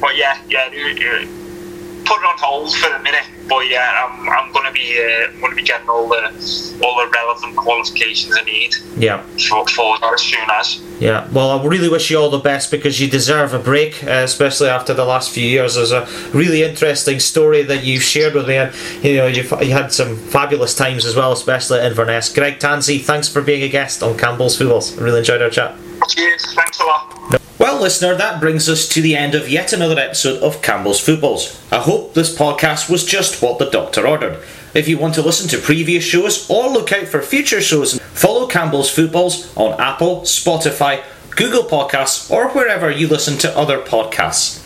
but 0.00 0.16
yeah, 0.16 0.40
yeah, 0.48 0.68
put 0.70 2.18
it 2.18 2.26
on 2.26 2.38
hold 2.38 2.74
for 2.74 2.92
a 2.94 3.02
minute. 3.02 3.24
But 3.48 3.68
yeah, 3.68 4.08
I'm, 4.08 4.28
I'm 4.28 4.52
gonna 4.52 4.72
be 4.72 4.98
uh, 4.98 5.32
I'm 5.32 5.40
gonna 5.40 5.54
be 5.54 5.62
getting 5.62 5.88
all 5.88 6.08
the 6.08 6.78
all 6.82 7.04
the 7.04 7.10
relevant 7.10 7.56
qualifications 7.56 8.36
I 8.36 8.44
need 8.44 8.74
yeah. 8.96 9.22
for, 9.48 9.66
for 9.68 9.98
that 9.98 10.14
as 10.14 10.20
soon 10.20 10.48
as. 10.50 10.80
Yeah, 11.00 11.28
well, 11.32 11.50
I 11.50 11.64
really 11.64 11.88
wish 11.88 12.10
you 12.10 12.18
all 12.18 12.30
the 12.30 12.38
best 12.38 12.70
because 12.70 13.00
you 13.00 13.10
deserve 13.10 13.54
a 13.54 13.58
break, 13.58 14.04
uh, 14.04 14.22
especially 14.22 14.68
after 14.68 14.94
the 14.94 15.04
last 15.04 15.30
few 15.30 15.44
years. 15.44 15.74
There's 15.74 15.90
a 15.90 16.06
really 16.32 16.62
interesting 16.62 17.18
story 17.18 17.62
that 17.62 17.84
you've 17.84 18.02
shared 18.02 18.34
with 18.34 18.46
me, 18.46 18.56
and 18.56 18.72
you 19.02 19.16
know 19.16 19.26
you've 19.26 19.50
you 19.62 19.72
had 19.72 19.92
some 19.92 20.16
fabulous 20.16 20.74
times 20.74 21.04
as 21.04 21.16
well, 21.16 21.32
especially 21.32 21.80
at 21.80 21.86
Inverness. 21.86 22.32
Greg 22.32 22.58
Tansey, 22.58 23.00
thanks 23.00 23.28
for 23.28 23.42
being 23.42 23.62
a 23.62 23.68
guest 23.68 24.02
on 24.02 24.16
Campbell's 24.16 24.56
Footballs. 24.56 24.96
I 24.98 25.02
really 25.02 25.18
enjoyed 25.18 25.42
our 25.42 25.50
chat. 25.50 25.76
Cheers, 26.08 26.54
thanks 26.54 26.78
a 26.78 26.84
lot. 26.84 27.41
Well, 27.58 27.80
listener, 27.80 28.14
that 28.14 28.40
brings 28.40 28.68
us 28.68 28.88
to 28.88 29.02
the 29.02 29.14
end 29.14 29.34
of 29.34 29.48
yet 29.48 29.72
another 29.72 29.98
episode 29.98 30.42
of 30.42 30.62
Campbell's 30.62 30.98
Footballs. 30.98 31.60
I 31.70 31.78
hope 31.78 32.14
this 32.14 32.34
podcast 32.36 32.90
was 32.90 33.04
just 33.04 33.42
what 33.42 33.58
the 33.58 33.70
doctor 33.70 34.06
ordered. 34.06 34.42
If 34.74 34.88
you 34.88 34.98
want 34.98 35.14
to 35.14 35.22
listen 35.22 35.48
to 35.50 35.58
previous 35.58 36.02
shows 36.02 36.48
or 36.48 36.70
look 36.70 36.92
out 36.92 37.08
for 37.08 37.20
future 37.20 37.60
shows, 37.60 37.98
follow 38.14 38.46
Campbell's 38.46 38.90
Footballs 38.90 39.54
on 39.54 39.78
Apple, 39.78 40.22
Spotify, 40.22 41.04
Google 41.36 41.64
Podcasts, 41.64 42.30
or 42.30 42.48
wherever 42.48 42.90
you 42.90 43.06
listen 43.06 43.36
to 43.38 43.56
other 43.56 43.78
podcasts. 43.78 44.58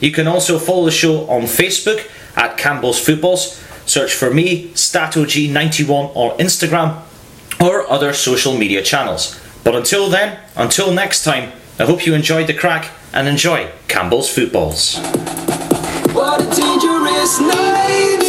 You 0.00 0.12
can 0.12 0.28
also 0.28 0.58
follow 0.58 0.84
the 0.84 0.92
show 0.92 1.28
on 1.28 1.42
Facebook 1.42 2.08
at 2.36 2.56
Campbell's 2.56 3.04
Footballs. 3.04 3.60
Search 3.86 4.14
for 4.14 4.32
me, 4.32 4.70
StatOG91 4.70 6.12
on 6.14 6.38
Instagram 6.38 7.02
or 7.60 7.90
other 7.90 8.12
social 8.12 8.56
media 8.56 8.82
channels. 8.82 9.38
But 9.64 9.74
until 9.74 10.08
then, 10.08 10.38
until 10.56 10.92
next 10.92 11.24
time, 11.24 11.52
I 11.80 11.86
hope 11.86 12.04
you 12.04 12.12
enjoyed 12.12 12.46
the 12.46 12.52
crack 12.52 12.90
and 13.14 13.26
enjoy 13.26 13.70
Campbell's 13.88 14.28
Footballs. 14.28 14.98
What 16.12 16.42
a 16.42 16.54
dangerous 16.54 17.40
night! 17.40 18.19